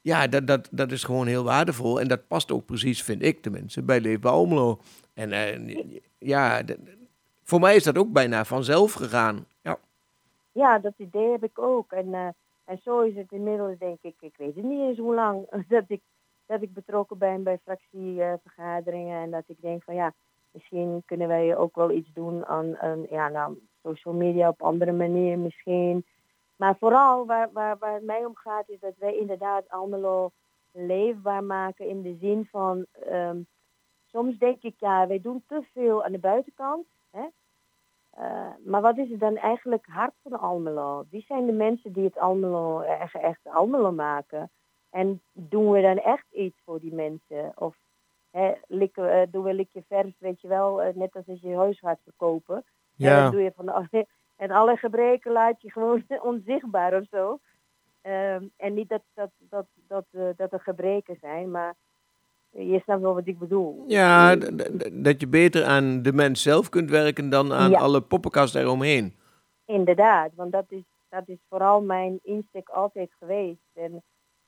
ja, 0.00 0.26
dat, 0.26 0.46
dat, 0.46 0.68
dat 0.70 0.92
is 0.92 1.04
gewoon 1.04 1.26
heel 1.26 1.44
waardevol. 1.44 2.00
En 2.00 2.08
dat 2.08 2.26
past 2.26 2.52
ook 2.52 2.66
precies, 2.66 3.02
vind 3.02 3.22
ik 3.22 3.42
tenminste, 3.42 3.82
bij 3.82 4.00
Leefbaar 4.00 4.32
Almelo. 4.32 4.80
En 5.14 5.30
ja, 6.18 6.62
voor 7.42 7.60
mij 7.60 7.76
is 7.76 7.84
dat 7.84 7.98
ook 7.98 8.12
bijna 8.12 8.44
vanzelf 8.44 8.92
gegaan. 8.92 9.46
Ja. 9.62 9.78
Ja, 10.52 10.78
dat 10.78 10.94
idee 10.96 11.30
heb 11.30 11.44
ik 11.44 11.58
ook. 11.58 11.92
En, 11.92 12.34
En 12.64 12.80
zo 12.82 13.00
is 13.00 13.14
het 13.14 13.32
inmiddels, 13.32 13.78
denk 13.78 13.98
ik, 14.02 14.14
ik 14.20 14.34
weet 14.36 14.54
het 14.54 14.64
niet 14.64 14.80
eens 14.80 14.98
hoe 14.98 15.14
lang, 15.14 15.46
dat 15.68 15.84
ik, 15.86 16.00
dat 16.46 16.62
ik 16.62 16.74
betrokken 16.74 17.18
ben 17.18 17.42
bij 17.42 17.58
fractievergaderingen. 17.64 19.22
en 19.22 19.30
dat 19.30 19.44
ik 19.46 19.60
denk 19.60 19.82
van 19.82 19.94
ja, 19.94 20.14
misschien 20.52 21.02
kunnen 21.06 21.28
wij 21.28 21.56
ook 21.56 21.74
wel 21.74 21.90
iets 21.90 22.12
doen 22.12 22.46
aan, 22.46 22.78
aan 22.78 23.06
ja, 23.10 23.28
nou, 23.28 23.58
social 23.82 24.14
media 24.14 24.48
op 24.48 24.62
andere 24.62 24.92
manier 24.92 25.38
misschien. 25.38 26.06
Maar 26.56 26.76
vooral 26.76 27.26
waar, 27.26 27.52
waar, 27.52 27.78
waar 27.78 27.94
het 27.94 28.04
mij 28.04 28.24
om 28.24 28.36
gaat 28.36 28.68
is 28.68 28.80
dat 28.80 28.94
wij 28.98 29.16
inderdaad 29.16 29.68
Almelo 29.68 30.30
leefbaar 30.72 31.44
maken 31.44 31.88
in 31.88 32.02
de 32.02 32.16
zin 32.20 32.48
van, 32.50 32.86
ehm, 32.92 33.40
soms 34.06 34.38
denk 34.38 34.62
ik 34.62 34.74
ja, 34.78 35.06
wij 35.06 35.20
doen 35.20 35.44
te 35.46 35.62
veel 35.72 36.04
aan 36.04 36.12
de 36.12 36.18
buitenkant. 36.18 36.86
Hè? 37.10 37.26
Eh, 38.10 38.52
maar 38.64 38.80
wat 38.80 38.98
is 38.98 39.10
het 39.10 39.20
dan 39.20 39.36
eigenlijk 39.36 39.86
hart 39.86 40.14
van 40.22 40.40
Almelo? 40.40 41.04
Wie 41.10 41.24
zijn 41.26 41.46
de 41.46 41.52
mensen 41.52 41.92
die 41.92 42.04
het 42.04 42.18
Almelo 42.18 42.80
echt, 42.80 43.14
echt 43.14 43.40
Almelo 43.42 43.92
maken? 43.92 44.50
En 44.90 45.22
doen 45.32 45.70
we 45.70 45.80
dan 45.80 45.98
echt 45.98 46.26
iets 46.32 46.60
voor 46.64 46.80
die 46.80 46.94
mensen? 46.94 47.52
Of 47.54 47.76
hè, 48.30 48.52
likken, 48.66 49.02
we- 49.04 49.26
doen 49.30 49.44
we 49.44 49.54
likje 49.54 49.82
verf, 49.88 50.12
weet 50.18 50.40
je 50.40 50.48
wel, 50.48 50.82
eh, 50.82 50.94
net 50.94 51.14
als 51.16 51.26
als 51.28 51.40
je 51.40 51.48
je 51.48 51.56
huis 51.56 51.78
gaat 51.78 51.98
verkopen. 52.04 52.56
En 52.56 52.62
Ja. 52.96 53.22
dan 53.22 53.30
doe 53.30 53.42
je 53.42 53.52
van 53.56 53.68
alle, 53.68 53.88
en 54.36 54.50
alle 54.50 54.76
gebreken 54.76 55.32
laat 55.32 55.62
je 55.62 55.70
gewoon 55.70 56.02
onzichtbaar 56.22 56.94
of 57.00 57.06
zo. 57.10 57.38
Ehm, 58.02 58.44
en 58.56 58.74
niet 58.74 58.88
dat, 58.88 59.02
dat, 59.14 59.30
dat, 59.38 59.66
dat, 59.88 60.04
eh, 60.10 60.22
dat 60.36 60.52
er 60.52 60.60
gebreken 60.60 61.16
zijn, 61.20 61.50
maar 61.50 61.74
je 62.50 62.80
snapt 62.84 63.00
wel 63.00 63.14
wat 63.14 63.26
ik 63.26 63.38
bedoel. 63.38 63.84
Ja, 63.86 64.36
dat 64.92 65.20
je 65.20 65.28
beter 65.28 65.64
aan 65.64 66.02
de 66.02 66.12
mens 66.12 66.42
zelf 66.42 66.68
kunt 66.68 66.90
werken 66.90 67.30
dan 67.30 67.52
aan 67.52 67.70
Ja. 67.70 67.78
alle 67.78 68.00
poppenkasten 68.00 68.60
eromheen. 68.60 69.14
Inderdaad, 69.64 70.30
want 70.34 70.52
dat 70.52 70.64
is, 70.68 70.82
dat 71.08 71.22
is 71.28 71.38
vooral 71.48 71.82
mijn 71.82 72.18
insteek 72.22 72.68
altijd 72.68 73.10
geweest. 73.18 73.60
En 73.74 73.94
ik 73.94 74.02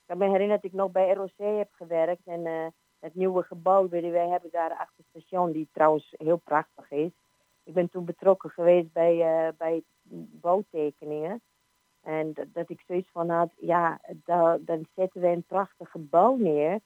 kan 0.06 0.18
me 0.18 0.24
herinneren 0.24 0.60
dat 0.62 0.70
ik 0.70 0.76
nog 0.76 0.90
bij 0.90 1.12
ROC 1.14 1.56
heb 1.58 1.68
gewerkt 1.72 2.26
en 2.26 2.46
eh, 2.46 2.66
het 3.02 3.14
nieuwe 3.14 3.42
gebouw 3.42 3.88
die 3.88 4.10
wij 4.10 4.28
hebben 4.28 4.50
daar 4.50 4.70
achter 4.70 4.96
het 4.96 5.06
station, 5.08 5.52
die 5.52 5.68
trouwens 5.72 6.14
heel 6.16 6.36
prachtig 6.36 6.90
is. 6.90 7.10
Ik 7.64 7.74
ben 7.74 7.88
toen 7.90 8.04
betrokken 8.04 8.50
geweest 8.50 8.92
bij, 8.92 9.20
eh, 9.20 9.52
bij 9.58 9.82
bouwtekeningen. 10.40 11.40
En 12.02 12.32
dat, 12.52 12.68
ik 12.70 12.80
zoiets 12.86 13.10
van 13.10 13.28
had, 13.28 13.50
ja, 13.56 14.00
da- 14.24 14.58
dan 14.60 14.86
zetten 14.94 15.20
we 15.20 15.26
een 15.26 15.42
prachtig 15.44 15.90
gebouw 15.90 16.36
neer. 16.36 16.80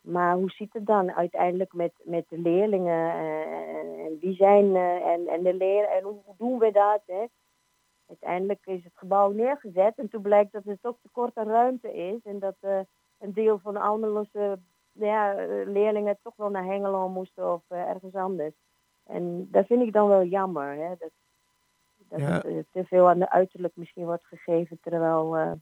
Maar 0.00 0.34
hoe 0.36 0.50
zit 0.50 0.72
het 0.72 0.86
dan 0.86 1.12
uiteindelijk 1.12 1.72
met, 1.72 1.92
met 2.04 2.24
de 2.28 2.38
leerlingen? 2.38 3.10
eh, 3.12 3.76
en, 3.78 3.98
en 4.06 4.18
wie 4.20 4.34
zijn 4.34 4.76
eh, 4.76 5.06
en, 5.06 5.28
en 5.28 5.42
de 5.42 5.54
leer 5.54 5.84
en 5.88 6.02
hoe 6.02 6.22
doen 6.36 6.58
we 6.58 6.70
dat? 6.70 7.02
Hè? 7.06 7.24
Uiteindelijk 8.08 8.66
is 8.66 8.84
het 8.84 8.96
gebouw 8.96 9.30
neergezet 9.30 9.98
en 9.98 10.08
toen 10.08 10.22
blijkt 10.22 10.52
dat 10.52 10.66
er 10.66 10.80
toch 10.80 10.96
tekort 11.02 11.36
aan 11.36 11.48
ruimte 11.48 11.92
is. 11.94 12.22
En 12.24 12.38
dat 12.38 12.56
een 13.18 13.32
deel 13.32 13.58
van 13.58 13.74
de 13.74 13.80
Almeloze 13.80 14.58
ja, 14.98 15.34
eh, 15.34 15.46
leerlingen 15.66 16.18
toch 16.22 16.36
wel 16.36 16.48
naar 16.48 16.64
Hengelo 16.64 17.08
moesten 17.08 17.52
of 17.52 17.62
eh, 17.68 17.78
ergens 17.78 18.14
anders. 18.14 18.54
En 19.06 19.48
dat 19.50 19.66
vind 19.66 19.82
ik 19.82 19.92
dan 19.92 20.08
wel 20.08 20.24
jammer. 20.24 20.74
Hè? 20.74 20.88
Dat, 20.98 21.10
dat 22.08 22.20
Ja. 22.20 22.42
eh, 22.42 22.52
te 22.72 22.84
veel 22.84 23.08
aan 23.08 23.18
de 23.18 23.30
uiterlijk 23.30 23.76
misschien 23.76 24.04
wordt 24.04 24.26
gegeven, 24.26 24.78
terwijl 24.82 25.58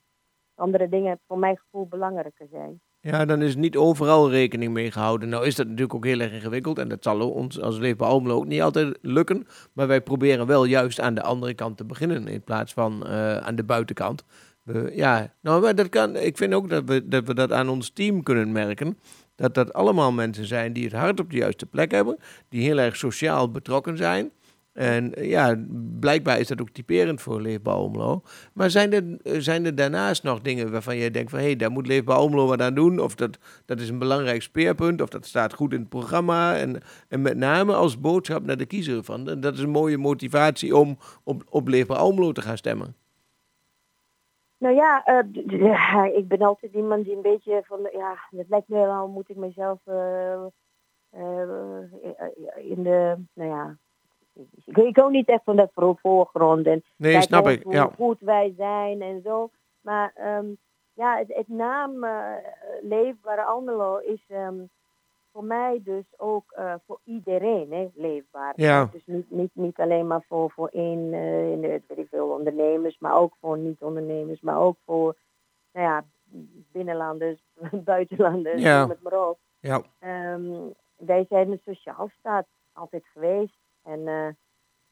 andere 0.54 0.88
dingen 0.88 1.20
voor 1.26 1.38
mijn 1.38 1.56
gevoel 1.56 1.86
belangrijker 1.86 2.46
zijn. 2.50 2.80
Ja, 3.00 3.24
dan 3.24 3.42
is 3.42 3.56
niet 3.56 3.76
overal 3.76 4.30
rekening 4.30 4.72
mee 4.72 4.90
gehouden. 4.90 5.28
Nou 5.28 5.46
is 5.46 5.54
dat 5.54 5.66
natuurlijk 5.66 5.94
ook 5.94 6.04
heel 6.04 6.20
erg 6.20 6.32
ingewikkeld 6.32 6.78
en 6.78 6.88
dat 6.88 7.02
zal 7.02 7.30
ons 7.30 7.60
als 7.60 7.78
Leefbaar 7.78 8.08
Almelo 8.08 8.34
ook 8.34 8.46
niet 8.46 8.62
altijd 8.62 8.98
lukken. 9.02 9.46
Maar 9.72 9.86
wij 9.86 10.00
proberen 10.00 10.46
wel 10.46 10.64
juist 10.64 11.00
aan 11.00 11.14
de 11.14 11.22
andere 11.22 11.54
kant 11.54 11.76
te 11.76 11.84
beginnen 11.84 12.28
in 12.28 12.42
plaats 12.42 12.72
van 12.72 13.06
aan 13.42 13.54
de 13.54 13.64
buitenkant. 13.64 14.24
We, 14.64 14.90
ja, 14.94 15.32
nou, 15.40 15.62
maar 15.62 15.74
dat 15.74 15.88
kan, 15.88 16.16
ik 16.16 16.36
vind 16.36 16.54
ook 16.54 16.68
dat 16.68 16.84
we, 16.84 17.08
dat 17.08 17.26
we 17.26 17.34
dat 17.34 17.52
aan 17.52 17.68
ons 17.68 17.90
team 17.90 18.22
kunnen 18.22 18.52
merken. 18.52 18.98
Dat 19.36 19.54
dat 19.54 19.72
allemaal 19.72 20.12
mensen 20.12 20.46
zijn 20.46 20.72
die 20.72 20.84
het 20.84 20.92
hart 20.92 21.20
op 21.20 21.30
de 21.30 21.36
juiste 21.36 21.66
plek 21.66 21.90
hebben. 21.90 22.16
Die 22.48 22.62
heel 22.62 22.78
erg 22.78 22.96
sociaal 22.96 23.50
betrokken 23.50 23.96
zijn. 23.96 24.30
En 24.74 25.14
eh, 25.14 25.28
ja, 25.28 25.64
blijkbaar 26.00 26.40
is 26.40 26.48
dat 26.48 26.60
ook 26.60 26.70
typerend 26.70 27.20
voor 27.20 27.40
Leefbaar 27.40 27.74
Almelo. 27.74 28.22
Maar 28.52 28.70
zijn 28.70 28.92
er, 28.92 29.04
eh, 29.22 29.40
zijn 29.40 29.64
er 29.64 29.74
daarnaast 29.74 30.22
nog 30.22 30.40
dingen 30.40 30.70
waarvan 30.70 30.96
jij 30.96 31.10
denkt 31.10 31.30
van... 31.30 31.38
hé, 31.38 31.44
hey, 31.44 31.56
daar 31.56 31.70
moet 31.70 31.86
Leefbaar 31.86 32.16
Almelo 32.16 32.46
wat 32.46 32.60
aan 32.60 32.74
doen... 32.74 32.98
of 32.98 33.14
dat, 33.14 33.38
dat 33.64 33.80
is 33.80 33.88
een 33.88 33.98
belangrijk 33.98 34.42
speerpunt... 34.42 35.02
of 35.02 35.08
dat 35.08 35.26
staat 35.26 35.54
goed 35.54 35.72
in 35.72 35.80
het 35.80 35.88
programma... 35.88 36.56
en, 36.56 36.82
en 37.08 37.22
met 37.22 37.36
name 37.36 37.74
als 37.74 38.00
boodschap 38.00 38.44
naar 38.44 38.56
de 38.56 38.66
kiezer 38.66 39.04
van... 39.04 39.24
dat 39.24 39.54
is 39.54 39.60
een 39.60 39.70
mooie 39.70 39.98
motivatie 39.98 40.76
om 40.76 40.98
op, 41.24 41.44
op 41.48 41.68
Leefbaar 41.68 41.98
Almelo 41.98 42.32
te 42.32 42.42
gaan 42.42 42.56
stemmen. 42.56 42.94
Nou 44.64 44.76
ja, 44.76 45.04
eh, 45.04 45.22
ja, 45.60 46.04
ik 46.04 46.28
ben 46.28 46.42
altijd 46.42 46.72
iemand 46.72 47.04
die 47.04 47.14
een 47.16 47.22
beetje 47.22 47.62
van, 47.64 47.88
ja, 47.92 48.16
het 48.30 48.48
lijkt 48.48 48.68
me 48.68 48.78
wel, 48.86 49.08
moet 49.08 49.28
ik 49.28 49.36
mezelf 49.36 49.78
eh, 49.84 50.42
eh, 51.10 51.80
in 52.54 52.82
de, 52.82 53.16
nou 53.32 53.50
ja, 53.50 53.76
ik, 54.64 54.76
ik 54.76 54.96
hou 54.96 55.10
niet 55.10 55.28
echt 55.28 55.44
van 55.44 55.56
dat 55.56 55.70
voor- 55.72 55.98
voorgrond 56.00 56.66
en 56.66 56.82
Nee, 56.96 57.20
snap 57.20 57.48
ik, 57.48 57.62
hoe 57.62 57.72
ja. 57.72 57.90
goed 57.96 58.20
wij 58.20 58.54
zijn 58.56 59.02
en 59.02 59.20
zo. 59.22 59.50
Maar 59.80 60.12
ehm, 60.14 60.46
ja, 60.92 61.16
het, 61.18 61.34
het 61.34 61.48
naam 61.48 62.06
Leefbare 62.80 63.42
Almelo 63.44 63.96
is 63.96 64.24
ehm, 64.28 64.62
voor 65.34 65.44
mij 65.44 65.80
dus 65.84 66.04
ook 66.16 66.52
eh, 66.52 66.74
voor 66.86 67.00
iedereen 67.04 67.72
hè, 67.72 67.88
leefbaar. 67.94 68.52
Ja. 68.56 68.88
Dus 68.92 69.06
niet, 69.06 69.30
niet, 69.30 69.50
niet 69.54 69.78
alleen 69.78 70.06
maar 70.06 70.22
voor, 70.28 70.50
voor 70.50 70.68
één, 70.68 71.12
in 71.52 71.60
de- 71.60 71.82
weet 71.88 71.98
ik 71.98 72.08
veel, 72.08 72.28
ondernemers, 72.28 72.98
maar 72.98 73.14
ook 73.16 73.34
voor 73.40 73.58
niet-ondernemers, 73.58 74.40
maar 74.40 74.58
ook 74.60 74.76
voor 74.84 75.16
nou 75.72 75.86
ja, 75.86 76.04
binnenlanders, 76.72 77.42
buitenlanders, 77.84 78.62
Ja. 78.62 78.88
het 78.88 79.02
maar 79.02 79.28
op. 79.28 79.38
Ja. 79.60 79.82
Ehm, 79.98 80.52
wij 80.96 81.24
zijn 81.28 81.50
een 81.50 81.60
sociaal 81.64 82.10
staat 82.18 82.46
altijd 82.72 83.04
geweest. 83.06 83.58
En 83.82 84.08
eh, 84.08 84.28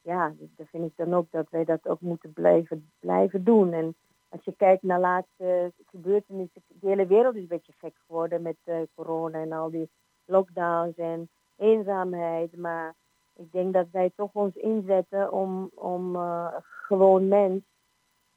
ja, 0.00 0.34
dan 0.38 0.66
vind 0.66 0.84
ik 0.86 0.96
dan 0.96 1.14
ook 1.14 1.30
dat 1.30 1.46
wij 1.50 1.64
dat 1.64 1.88
ook 1.88 2.00
moeten 2.00 2.32
blijven, 2.32 2.90
blijven 3.00 3.44
doen. 3.44 3.72
En 3.72 3.94
als 4.28 4.44
je 4.44 4.54
kijkt 4.56 4.82
naar 4.82 5.00
laatste 5.00 5.72
gebeurtenissen, 5.86 6.62
de 6.68 6.88
hele 6.88 7.06
wereld 7.06 7.34
is 7.34 7.40
een 7.42 7.46
beetje 7.48 7.72
gek 7.78 7.94
geworden 8.06 8.42
met 8.42 8.56
corona 8.94 9.40
en 9.40 9.52
al 9.52 9.70
die 9.70 9.90
lockdowns 10.32 10.96
en 10.96 11.28
eenzaamheid. 11.56 12.56
Maar 12.56 12.94
ik 13.36 13.52
denk 13.52 13.72
dat 13.72 13.86
wij 13.92 14.10
toch 14.16 14.30
ons 14.32 14.54
inzetten 14.54 15.32
om, 15.32 15.70
om 15.74 16.16
eh, 16.16 16.54
gewoon 16.86 17.28
mens 17.28 17.62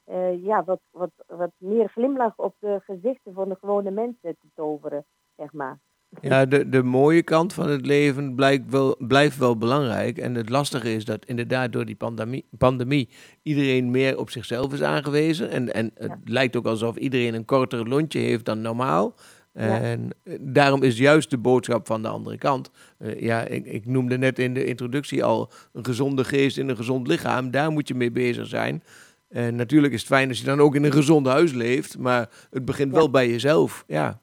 eh, 0.05 0.43
ja, 0.43 0.63
wat, 0.63 0.79
wat, 0.91 1.11
wat 1.27 1.51
meer 1.57 1.89
glimlach 1.89 2.33
op 2.35 2.55
de 2.59 2.81
gezichten 2.85 3.33
van 3.33 3.49
de 3.49 3.57
gewone 3.59 3.91
mensen 3.91 4.37
te 4.41 4.47
toveren, 4.55 5.05
zeg 5.37 5.53
maar. 5.53 5.79
Ja, 6.21 6.45
de, 6.45 6.69
de 6.69 6.83
mooie 6.83 7.23
kant 7.23 7.53
van 7.53 7.69
het 7.69 7.85
leven 7.85 8.35
blijkt 8.35 8.71
wel, 8.71 8.95
blijft 8.99 9.37
wel 9.37 9.57
belangrijk. 9.57 10.17
En 10.17 10.35
het 10.35 10.49
lastige 10.49 10.93
is 10.93 11.05
dat 11.05 11.25
inderdaad 11.25 11.71
door 11.71 11.85
die 11.85 11.95
pandemie, 11.95 12.45
pandemie 12.57 13.09
iedereen 13.41 13.91
meer 13.91 14.17
op 14.17 14.29
zichzelf 14.29 14.73
is 14.73 14.81
aangewezen. 14.81 15.49
En, 15.49 15.73
en 15.73 15.91
het 15.93 16.17
lijkt 16.23 16.55
ook 16.55 16.65
alsof 16.65 16.95
iedereen 16.95 17.33
een 17.33 17.45
korter 17.45 17.87
lontje 17.87 18.19
heeft 18.19 18.45
dan 18.45 18.61
normaal. 18.61 19.13
En 19.55 20.09
eh, 20.23 20.37
daarom 20.41 20.83
is 20.83 20.97
juist 20.97 21.29
de 21.29 21.37
boodschap 21.37 21.87
van 21.87 22.01
de 22.01 22.07
andere 22.07 22.37
kant. 22.37 22.71
eh, 22.97 23.19
ja, 23.21 23.41
ik, 23.41 23.65
ik 23.65 23.85
noemde 23.85 24.17
net 24.17 24.39
in 24.39 24.53
de 24.53 24.65
introductie 24.65 25.23
al 25.23 25.51
een 25.73 25.85
gezonde 25.85 26.23
geest 26.23 26.57
in 26.57 26.69
een 26.69 26.75
gezond 26.75 27.07
lichaam. 27.07 27.51
Daar 27.51 27.71
moet 27.71 27.87
je 27.87 27.95
mee 27.95 28.11
bezig 28.11 28.47
zijn. 28.47 28.83
En 29.27 29.55
natuurlijk 29.55 29.93
is 29.93 29.99
het 29.99 30.09
fijn 30.09 30.29
als 30.29 30.39
je 30.39 30.45
dan 30.45 30.59
ook 30.59 30.75
in 30.75 30.83
een 30.83 30.91
gezond 30.91 31.27
huis 31.27 31.53
leeft. 31.53 31.97
Maar 31.97 32.29
het 32.49 32.65
begint 32.65 32.91
wel 32.91 33.09
bij 33.09 33.29
jezelf. 33.29 33.83
Ja. 33.87 34.19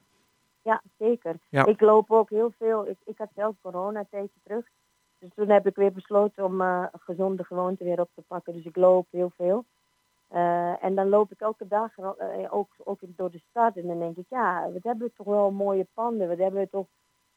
Ja, 0.61 0.81
zeker. 0.97 1.35
Ja. 1.49 1.65
Ik 1.65 1.81
loop 1.81 2.11
ook 2.11 2.29
heel 2.29 2.53
veel. 2.57 2.87
Ik, 2.87 2.97
ik 3.05 3.17
had 3.17 3.29
zelf 3.35 3.55
corona 3.61 3.99
een 3.99 4.07
tijdje 4.09 4.39
terug. 4.43 4.65
Dus 5.19 5.29
toen 5.35 5.49
heb 5.49 5.67
ik 5.67 5.75
weer 5.75 5.91
besloten 5.91 6.43
om 6.43 6.61
een 6.61 6.89
gezonde 6.99 7.43
gewoonte 7.43 7.83
weer 7.83 7.99
op 7.99 8.09
te 8.15 8.23
pakken. 8.27 8.53
Dus 8.53 8.65
ik 8.65 8.75
loop 8.75 9.07
heel 9.11 9.31
veel. 9.37 9.65
Eh, 10.33 10.83
en 10.83 10.95
dan 10.95 11.09
loop 11.09 11.31
ik 11.31 11.39
elke 11.39 11.67
dag 11.67 11.97
eh, 11.97 12.53
ook, 12.53 12.69
ook 12.83 12.99
door 13.05 13.31
de 13.31 13.41
stad. 13.49 13.75
En 13.75 13.87
dan 13.87 13.99
denk 13.99 14.17
ik, 14.17 14.25
ja, 14.29 14.71
wat 14.71 14.83
hebben 14.83 15.07
we 15.07 15.13
toch 15.13 15.27
wel 15.27 15.51
mooie 15.51 15.87
panden. 15.93 16.27
Wat 16.27 16.37
hebben 16.37 16.61
we 16.61 16.69
toch 16.69 16.87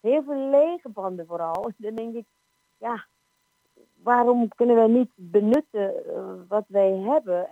heel 0.01 0.22
veel 0.22 0.51
lege 0.51 0.88
panden 0.88 1.26
vooral. 1.26 1.72
Dan 1.76 1.94
denk 1.94 2.14
ik, 2.14 2.26
ja, 2.78 3.07
waarom 4.03 4.49
kunnen 4.49 4.76
we 4.76 4.88
niet 4.88 5.11
benutten 5.14 6.07
eh, 6.07 6.32
wat 6.49 6.64
wij 6.68 6.90
hebben? 6.90 7.49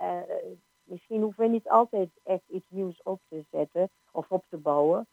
Misschien 0.83 1.21
hoeven 1.21 1.43
we 1.43 1.49
niet 1.49 1.69
altijd 1.69 2.09
echt 2.23 2.47
iets 2.47 2.69
nieuws 2.69 3.03
op 3.03 3.19
te 3.29 3.45
zetten 3.51 3.89
of 4.11 4.25
op 4.29 4.43
te 4.49 4.57
bouwen. 4.57 5.07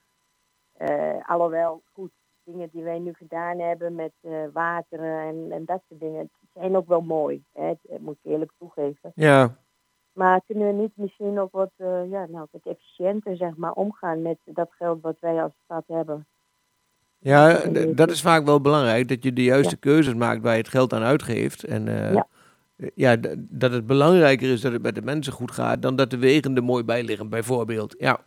Alhoewel, 1.27 1.83
goed, 1.93 2.11
dingen 2.45 2.69
die 2.73 2.83
wij 2.83 2.99
nu 2.99 3.13
gedaan 3.13 3.59
hebben 3.59 3.95
met 3.95 4.13
wateren 4.53 5.21
en, 5.21 5.53
en 5.53 5.65
dat 5.65 5.83
soort 5.89 6.01
dingen, 6.01 6.31
zijn 6.55 6.77
ook 6.77 6.89
wel 6.89 7.01
mooi. 7.01 7.45
Hè? 7.53 7.75
Dat 7.83 8.01
moet 8.01 8.19
ik 8.23 8.31
eerlijk 8.31 8.53
toegeven. 8.59 9.13
Ja. 9.15 9.57
Maar 10.13 10.41
kunnen 10.47 10.67
we 10.67 10.73
niet 10.83 10.93
misschien 10.97 11.41
ook 11.41 11.53
wat, 11.53 11.71
eh, 11.77 12.11
ja, 12.11 12.27
nou, 12.27 12.47
wat 12.51 12.67
efficiënter 12.67 13.37
zeg 13.37 13.57
maar, 13.57 13.73
omgaan 13.73 14.23
met 14.23 14.39
dat 14.45 14.73
geld 14.73 15.01
wat 15.03 15.17
wij 15.21 15.43
als 15.43 15.53
stad 15.65 15.85
hebben? 15.87 16.27
Ja, 17.19 17.67
dat 17.95 18.11
is 18.11 18.23
vaak 18.23 18.45
wel 18.45 18.61
belangrijk, 18.61 19.09
dat 19.09 19.23
je 19.25 19.33
de 19.33 19.43
juiste 19.45 19.77
keuzes 19.77 20.15
maakt 20.15 20.43
waar 20.43 20.53
je 20.53 20.59
het 20.59 20.69
geld 20.69 20.93
aan 20.93 21.03
uitgeeft. 21.03 21.65
En 21.65 21.89
eh, 21.89 22.23
Ja. 22.95 23.17
dat 23.37 23.73
het 23.73 23.87
belangrijker 23.87 24.53
is 24.53 24.61
dat 24.61 24.73
het 24.73 24.83
met 24.83 24.95
de 24.95 25.03
mensen 25.03 25.33
goed 25.33 25.51
gaat 25.51 25.83
dan 25.83 25.97
dat 25.97 26.11
de 26.11 26.19
wegen 26.19 26.57
er 26.57 26.65
mooi 26.65 26.85
bij 26.85 27.03
liggen, 27.03 27.29
bijvoorbeeld. 27.29 27.95
Ja, 27.99 28.21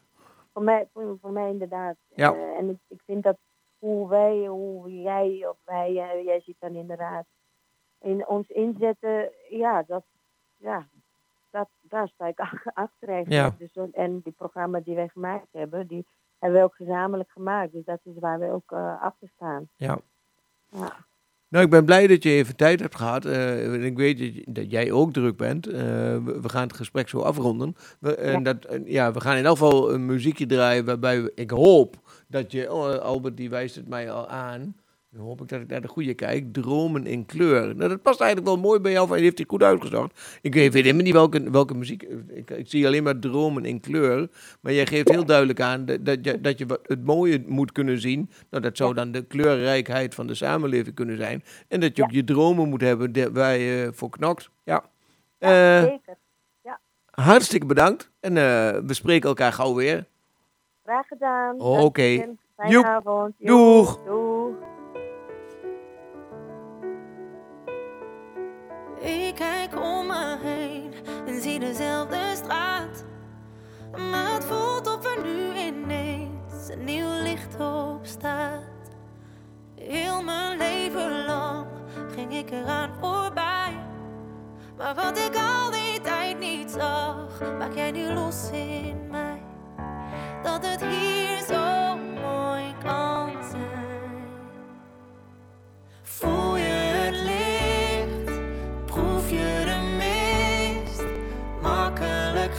Voor 0.53 0.63
mij, 0.63 0.87
voor, 0.93 1.31
mij 1.31 1.49
inderdaad. 1.49 1.95
Ja. 2.15 2.33
Eh, 2.33 2.57
en 2.57 2.69
ik, 2.69 2.77
ik 2.87 3.01
vind 3.05 3.23
dat 3.23 3.37
hoe 3.79 4.09
wij, 4.09 4.45
hoe 4.45 5.01
jij 5.01 5.47
of 5.49 5.57
wij, 5.65 5.93
jij 6.25 6.41
zit 6.45 6.55
dan 6.59 6.75
in 6.75 6.87
de 6.87 6.95
raad, 6.95 7.25
in 8.01 8.27
ons 8.27 8.49
inzetten, 8.49 9.31
ja, 9.49 9.83
dat, 9.87 10.03
ja, 10.57 10.87
dat, 11.55 11.69
daar 11.81 12.07
sta 12.07 12.27
ik 12.27 12.39
ach- 12.47 12.73
achter 12.73 13.07
eigenlijk. 13.09 13.57
Ja. 13.59 13.67
Dus, 13.73 13.89
en 13.91 14.19
die 14.23 14.33
programma's 14.37 14.83
die 14.83 14.95
wij 14.95 15.07
gemaakt 15.07 15.47
hebben, 15.51 15.87
die 15.87 16.05
hebben 16.39 16.59
we 16.59 16.65
ook 16.65 16.75
gezamenlijk 16.75 17.29
gemaakt. 17.31 17.71
Dus 17.71 17.85
dat 17.85 17.99
is 18.03 18.13
waar 18.19 18.39
we 18.39 18.51
ook 18.51 18.71
eh, 18.71 19.01
achter 19.01 19.27
staan. 19.35 19.69
ja. 19.75 19.97
Ja. 20.69 20.91
Nou, 21.47 21.63
ik 21.65 21.69
ben 21.71 21.85
blij 21.85 22.07
dat 22.07 22.23
je 22.23 22.29
even 22.29 22.55
tijd 22.55 22.79
hebt 22.79 22.95
gehad. 22.95 23.25
Eh, 23.25 23.83
ik 23.83 23.97
weet 23.97 24.43
dat, 24.55 24.71
jij 24.71 24.91
ook 24.91 25.13
druk 25.13 25.37
bent. 25.37 25.67
Eh, 25.67 25.73
we, 26.23 26.39
we 26.41 26.49
gaan 26.49 26.61
het 26.67 26.75
gesprek 26.75 27.09
zo 27.09 27.19
afronden. 27.19 27.75
We, 27.99 28.15
en 28.15 28.31
Ja. 28.31 28.53
dat, 28.53 28.67
ja, 28.85 29.11
we 29.11 29.21
gaan 29.21 29.37
in 29.37 29.45
elk 29.45 29.57
geval 29.57 29.93
een 29.93 30.05
muziekje 30.05 30.45
draaien 30.45 30.85
waarbij 30.85 31.21
we, 31.23 31.31
ik 31.35 31.49
hoop 31.51 31.95
dat 32.27 32.51
je, 32.51 32.73
oh, 32.73 32.95
Albert 32.95 33.37
die 33.37 33.49
wijst 33.49 33.75
het 33.75 33.87
mij 33.87 34.11
al 34.11 34.27
aan. 34.27 34.75
Dan 35.15 35.25
hoop 35.25 35.41
ik 35.41 35.47
dat 35.47 35.61
ik 35.61 35.67
naar 35.67 35.81
de 35.81 35.87
goede 35.87 36.13
kijk. 36.13 36.53
Dromen 36.53 37.05
in 37.05 37.25
kleur. 37.25 37.75
Nou, 37.75 37.89
dat 37.89 38.01
past 38.01 38.19
eigenlijk 38.21 38.49
wel 38.51 38.59
mooi 38.59 38.79
bij 38.79 38.91
jou. 38.91 39.07
van, 39.07 39.17
Je 39.17 39.23
heeft 39.23 39.37
het 39.37 39.49
goed 39.49 39.63
uitgezocht. 39.63 40.39
Ik 40.41 40.53
weet 40.53 40.73
helemaal 40.73 41.01
niet 41.03 41.13
welke, 41.13 41.51
welke 41.51 41.73
muziek. 41.75 42.03
Ik, 42.27 42.51
ik 42.51 42.67
zie 42.69 42.85
alleen 42.85 43.03
maar 43.03 43.19
dromen 43.19 43.65
in 43.65 43.79
kleur. 43.79 44.29
Maar 44.61 44.73
jij 44.73 44.85
geeft 44.85 45.09
heel 45.09 45.25
duidelijk 45.25 45.61
aan 45.61 45.85
dat, 45.85 46.05
dat, 46.05 46.25
je, 46.25 46.41
dat 46.41 46.57
je 46.57 46.79
het 46.83 47.05
mooie 47.05 47.43
moet 47.47 47.71
kunnen 47.71 47.99
zien. 48.01 48.29
Nou, 48.49 48.63
dat 48.63 48.77
zou 48.77 48.93
dan 48.93 49.11
de 49.11 49.23
kleurrijkheid 49.25 50.15
van 50.15 50.27
de 50.27 50.35
samenleving 50.35 50.95
kunnen 50.95 51.17
zijn. 51.17 51.43
En 51.67 51.79
dat 51.79 51.97
je 51.97 52.03
ook 52.03 52.11
je 52.11 52.23
dromen 52.23 52.69
moet 52.69 52.81
hebben 52.81 53.33
waar 53.33 53.57
je 53.57 53.89
voor 53.93 54.09
knokt. 54.09 54.49
Ja. 54.63 54.83
Ja, 55.39 55.77
Eh, 55.77 55.83
zeker. 55.83 56.17
Ja, 56.63 56.79
hartstikke 57.11 57.65
bedankt. 57.65 58.11
En 58.19 58.37
eh, 58.37 58.43
we 58.85 58.93
spreken 58.93 59.29
elkaar 59.29 59.53
gauw 59.53 59.73
weer. 59.75 60.05
graag 60.83 61.07
gedaan. 61.07 61.59
Oké. 61.59 62.35
Fijne 62.55 62.85
avond. 62.85 63.33
Doeg. 63.39 63.99
Doeg. 64.05 64.55
Ik 69.05 69.35
kijk 69.35 69.81
om 69.81 70.07
me 70.07 70.37
heen 70.41 70.93
en 71.27 71.41
zie 71.41 71.59
dezelfde 71.59 72.17
straat. 72.35 73.05
Maar 74.11 74.33
het 74.33 74.45
voelt 74.45 74.87
of 74.87 75.05
er 75.05 75.23
nu 75.23 75.57
ineens 75.57 76.69
een 76.69 76.83
nieuw 76.83 77.21
licht 77.21 77.59
op 77.59 77.99
staat. 78.01 78.61
Heel 79.75 80.23
mijn 80.23 80.57
leven 80.57 81.25
lang 81.25 81.65
ging 82.15 82.33
ik 82.33 82.51
eraan 82.51 82.91
voorbij. 82.99 83.73
Maar 84.77 84.95
wat 84.95 85.17
ik 85.17 85.35
al 85.35 85.71
die 85.71 86.01
tijd 86.01 86.39
niet 86.39 86.71
zag, 86.71 87.57
maak 87.57 87.73
jij 87.73 87.91
nu 87.91 88.13
los 88.13 88.49
in 88.51 89.07
mij. 89.09 89.41
Dat 90.43 90.65
het 90.65 90.83
hier 90.83 91.37
zo 91.47 91.97
mooi 91.97 92.75
kan 92.83 93.14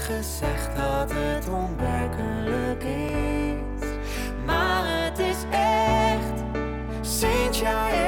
gezegd 0.07 0.77
dat 0.77 1.13
het 1.15 1.49
onwerkelijk 1.49 2.83
is. 2.83 3.87
Maar 4.45 4.83
het 5.05 5.19
is 5.19 5.37
echt, 5.51 6.43
sinds 7.01 7.59
jij 7.61 8.06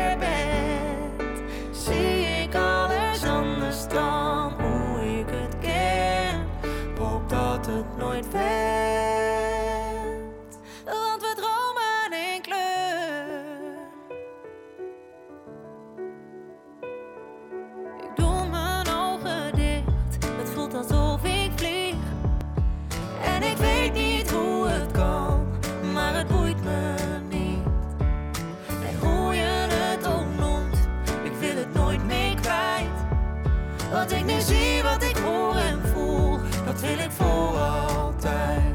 Nu 34.28 34.40
zie, 34.40 34.82
wat 34.82 35.02
ik 35.02 35.16
hoor 35.16 35.54
en 35.54 35.80
voel, 35.92 36.38
dat 36.64 36.80
wil 36.80 36.98
ik 36.98 37.10
voor 37.10 37.58
altijd. 37.58 38.74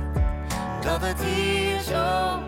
Dat 0.82 1.02
het 1.02 1.24
hier 1.24 1.80
zo 1.80 2.43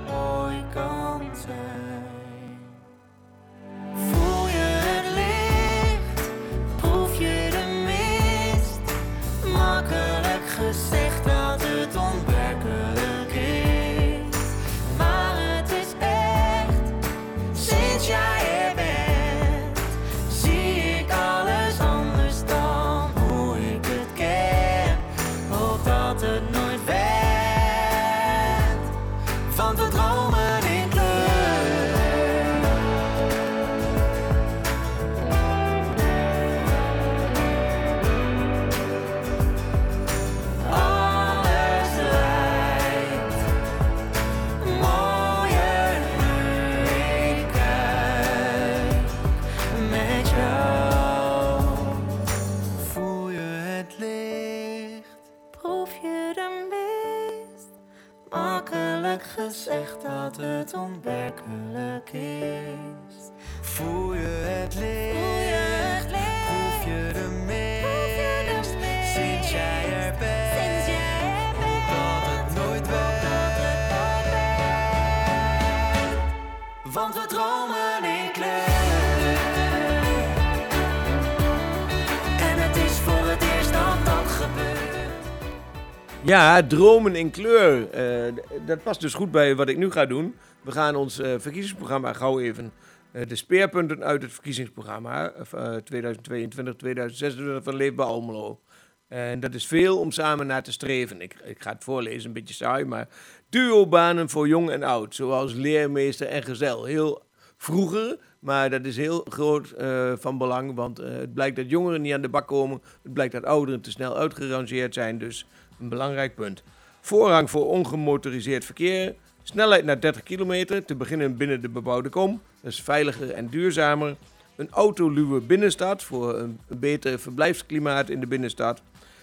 Ja, 86.25 86.63
dromen 86.63 87.15
in 87.15 87.31
kleur. 87.31 87.89
Eh, 87.89 88.33
dat 88.65 88.83
past 88.83 89.01
dus 89.01 89.13
goed 89.13 89.31
bij 89.31 89.55
wat 89.55 89.69
ik 89.69 89.77
nu 89.77 89.91
ga 89.91 90.05
doen. 90.05 90.35
We 90.61 90.71
gaan 90.71 90.95
ons 90.95 91.19
eh, 91.19 91.33
verkiezingsprogramma 91.37 92.13
gauw 92.13 92.39
even 92.39 92.71
eh, 93.11 93.27
de 93.27 93.35
speerpunten 93.35 94.03
uit 94.03 94.21
het 94.21 94.33
verkiezingsprogramma 94.33 95.31
eh 95.31 95.75
2022-2026 95.75 97.63
van 97.63 97.75
Leefbaar 97.75 98.05
Almelo. 98.05 98.61
En 99.07 99.39
dat 99.39 99.53
is 99.53 99.67
veel 99.67 99.99
om 99.99 100.11
samen 100.11 100.47
naar 100.47 100.63
te 100.63 100.71
streven. 100.71 101.21
Ik, 101.21 101.35
ik 101.43 101.61
ga 101.61 101.71
het 101.71 101.83
voorlezen, 101.83 102.27
een 102.27 102.33
beetje 102.33 102.53
saai, 102.53 102.85
maar 102.85 103.07
duobanen 103.49 104.29
voor 104.29 104.47
jong 104.47 104.69
en 104.69 104.83
oud, 104.83 105.15
zoals 105.15 105.53
leermeester 105.53 106.27
en 106.27 106.43
gezel. 106.43 106.85
Heel 106.85 107.23
vroeger, 107.57 108.17
maar 108.39 108.69
dat 108.69 108.85
is 108.85 108.97
heel 108.97 109.25
groot 109.29 109.73
van 110.19 110.37
belang, 110.37 110.75
want 110.75 110.97
het 110.97 111.33
blijkt 111.33 111.55
dat 111.55 111.69
jongeren 111.69 112.01
niet 112.01 112.13
aan 112.13 112.21
de 112.21 112.29
bak 112.29 112.47
komen. 112.47 112.81
Het 113.03 113.13
blijkt 113.13 113.33
dat 113.33 113.43
ouderen 113.43 113.81
te 113.81 113.91
snel 113.91 114.17
uitgerangeerd 114.17 114.93
zijn, 114.93 115.17
dus 115.17 115.47
een 115.79 115.89
belangrijk 115.89 116.35
punt. 116.35 116.63
Voorrang 117.01 117.49
voor 117.49 117.67
ongemotoriseerd 117.67 118.65
verkeer. 118.65 119.15
Snelheid 119.43 119.85
naar 119.85 119.99
30 119.99 120.23
kilometer, 120.23 120.85
te 120.85 120.95
beginnen 120.95 121.37
binnen 121.37 121.61
de 121.61 121.69
bebouwde 121.69 122.09
kom. 122.09 122.41
Dat 122.61 122.71
is 122.71 122.81
veiliger 122.81 123.31
en 123.31 123.47
duurzamer. 123.49 124.15
Een 124.55 124.69
autoluwe 124.71 125.39
binnenstad 125.41 126.03
voor 126.03 126.35
een 126.39 126.59
beter 126.67 127.19
verblijfsklimaat 127.19 128.09
in 128.09 128.19
de 128.19 128.27
binnenstad. 128.27 128.81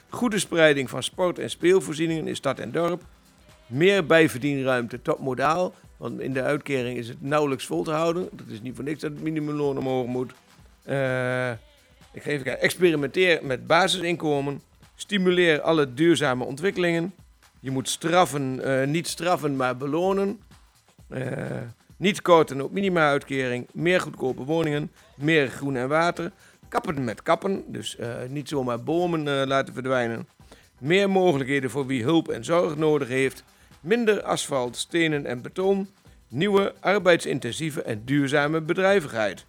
Goede 0.09 0.38
spreiding 0.38 0.90
van 0.90 1.03
sport- 1.03 1.38
en 1.38 1.50
speelvoorzieningen 1.50 2.26
in 2.28 2.36
stad 2.36 2.59
en 2.59 2.70
dorp. 2.72 3.03
Meer 3.66 4.07
bijverdienruimte 4.07 5.03
tot 5.03 5.18
modaal. 5.18 5.74
Want 5.96 6.20
in 6.20 6.32
de 6.32 6.42
uitkering 6.42 6.98
is 6.98 7.09
het 7.09 7.22
nauwelijks 7.22 7.66
vol 7.66 7.82
te 7.82 7.90
houden. 7.90 8.28
Dat 8.32 8.46
is 8.48 8.61
niet 8.61 8.74
voor 8.74 8.84
niks 8.84 9.00
dat 9.00 9.11
het 9.11 9.22
minimumloon 9.22 9.78
omhoog 9.78 10.07
moet. 10.07 10.32
Eh, 10.82 11.50
Ik 12.12 12.22
ga 12.22 12.30
even 12.30 12.44
kijken. 12.44 12.62
Experimenteer 12.62 13.40
met 13.42 13.66
basisinkomen. 13.66 14.61
Stimuleer 15.03 15.61
alle 15.61 15.94
duurzame 15.94 16.44
ontwikkelingen. 16.44 17.14
Je 17.61 17.70
moet 17.70 17.88
straffen, 17.88 18.64
eh, 18.64 18.86
niet 18.86 19.09
straffen, 19.09 19.57
maar 19.57 19.76
belonen. 19.76 20.40
Eh, 21.09 21.26
niet 21.96 22.22
korten 22.22 22.61
op 22.61 22.72
minima-uitkering. 22.72 23.66
Meer 23.72 24.00
goedkope 24.00 24.44
woningen. 24.44 24.90
Meer 25.16 25.48
groen 25.48 25.76
en 25.76 25.88
water. 25.88 26.32
Kappen 26.68 27.05
met 27.05 27.22
kappen. 27.22 27.64
Dus 27.66 27.96
eh, 27.96 28.09
niet 28.28 28.48
zomaar 28.48 28.82
bomen 28.82 29.46
laten 29.46 29.74
verdwijnen. 29.74 30.28
Meer 30.78 31.11
mogelijkheden 31.11 31.70
voor 31.70 31.86
wie 31.86 32.03
hulp 32.03 32.28
en 32.28 32.44
zorg 32.44 32.76
nodig 32.76 33.09
heeft. 33.09 33.44
Minder 33.80 34.22
asfalt, 34.22 34.76
stenen 34.76 35.26
en 35.26 35.42
beton. 35.42 35.88
Nieuwe, 36.28 36.74
arbeidsintensieve 36.80 37.82
en 37.82 38.03
duurzame 38.05 38.61
bedrijvigheid. 38.61 39.46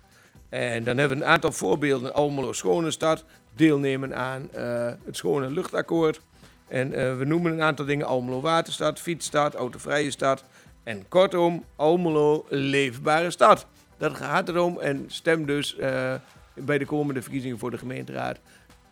En 0.50 0.84
dan 0.84 0.98
hebben 0.98 1.18
we 1.18 1.24
een 1.24 1.30
aantal 1.30 1.52
voorbeelden. 1.52 2.14
Almelo 2.14 2.54
Schone 2.54 2.92
Stad, 2.92 3.26
deelnemen 3.56 4.16
aan 4.16 4.52
eh, 4.52 4.92
het 5.06 5.16
Schone 5.16 5.52
Luchtakkoord. 5.52 6.22
En 6.68 6.94
eh, 6.94 7.18
we 7.18 7.26
noemen 7.26 7.52
een 7.52 7.62
aantal 7.62 7.86
dingen. 7.86 8.06
Almelo 8.06 8.42
Waterstad, 8.42 9.00
Fietsstad, 9.00 9.56
Autovrije 9.56 10.12
Stad. 10.12 10.44
En 10.84 11.08
kortom, 11.08 11.66
Almelo 11.76 12.46
Leefbare 12.50 13.32
Stad. 13.32 13.66
Dat 13.98 14.16
gaat 14.16 14.50
erom 14.50 14.80
en 14.80 15.06
stem 15.08 15.46
dus 15.46 15.76
eh, 15.76 16.14
bij 16.54 16.78
de 16.78 16.86
komende 16.86 17.22
verkiezingen 17.22 17.60
voor 17.60 17.72
de 17.72 17.78
gemeenteraad. 17.78 18.40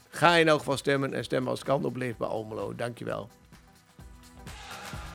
Ga 0.09 0.36
in 0.36 0.47
elk 0.47 0.59
geval 0.59 0.78
stemmen 0.78 1.14
en 1.14 1.24
stem 1.24 1.47
als 1.47 1.59
het 1.59 1.68
kan 1.68 1.86
op 1.86 1.95
Leefbaar 1.95 2.30
Almelo. 2.30 2.76
Dankjewel. 2.76 3.30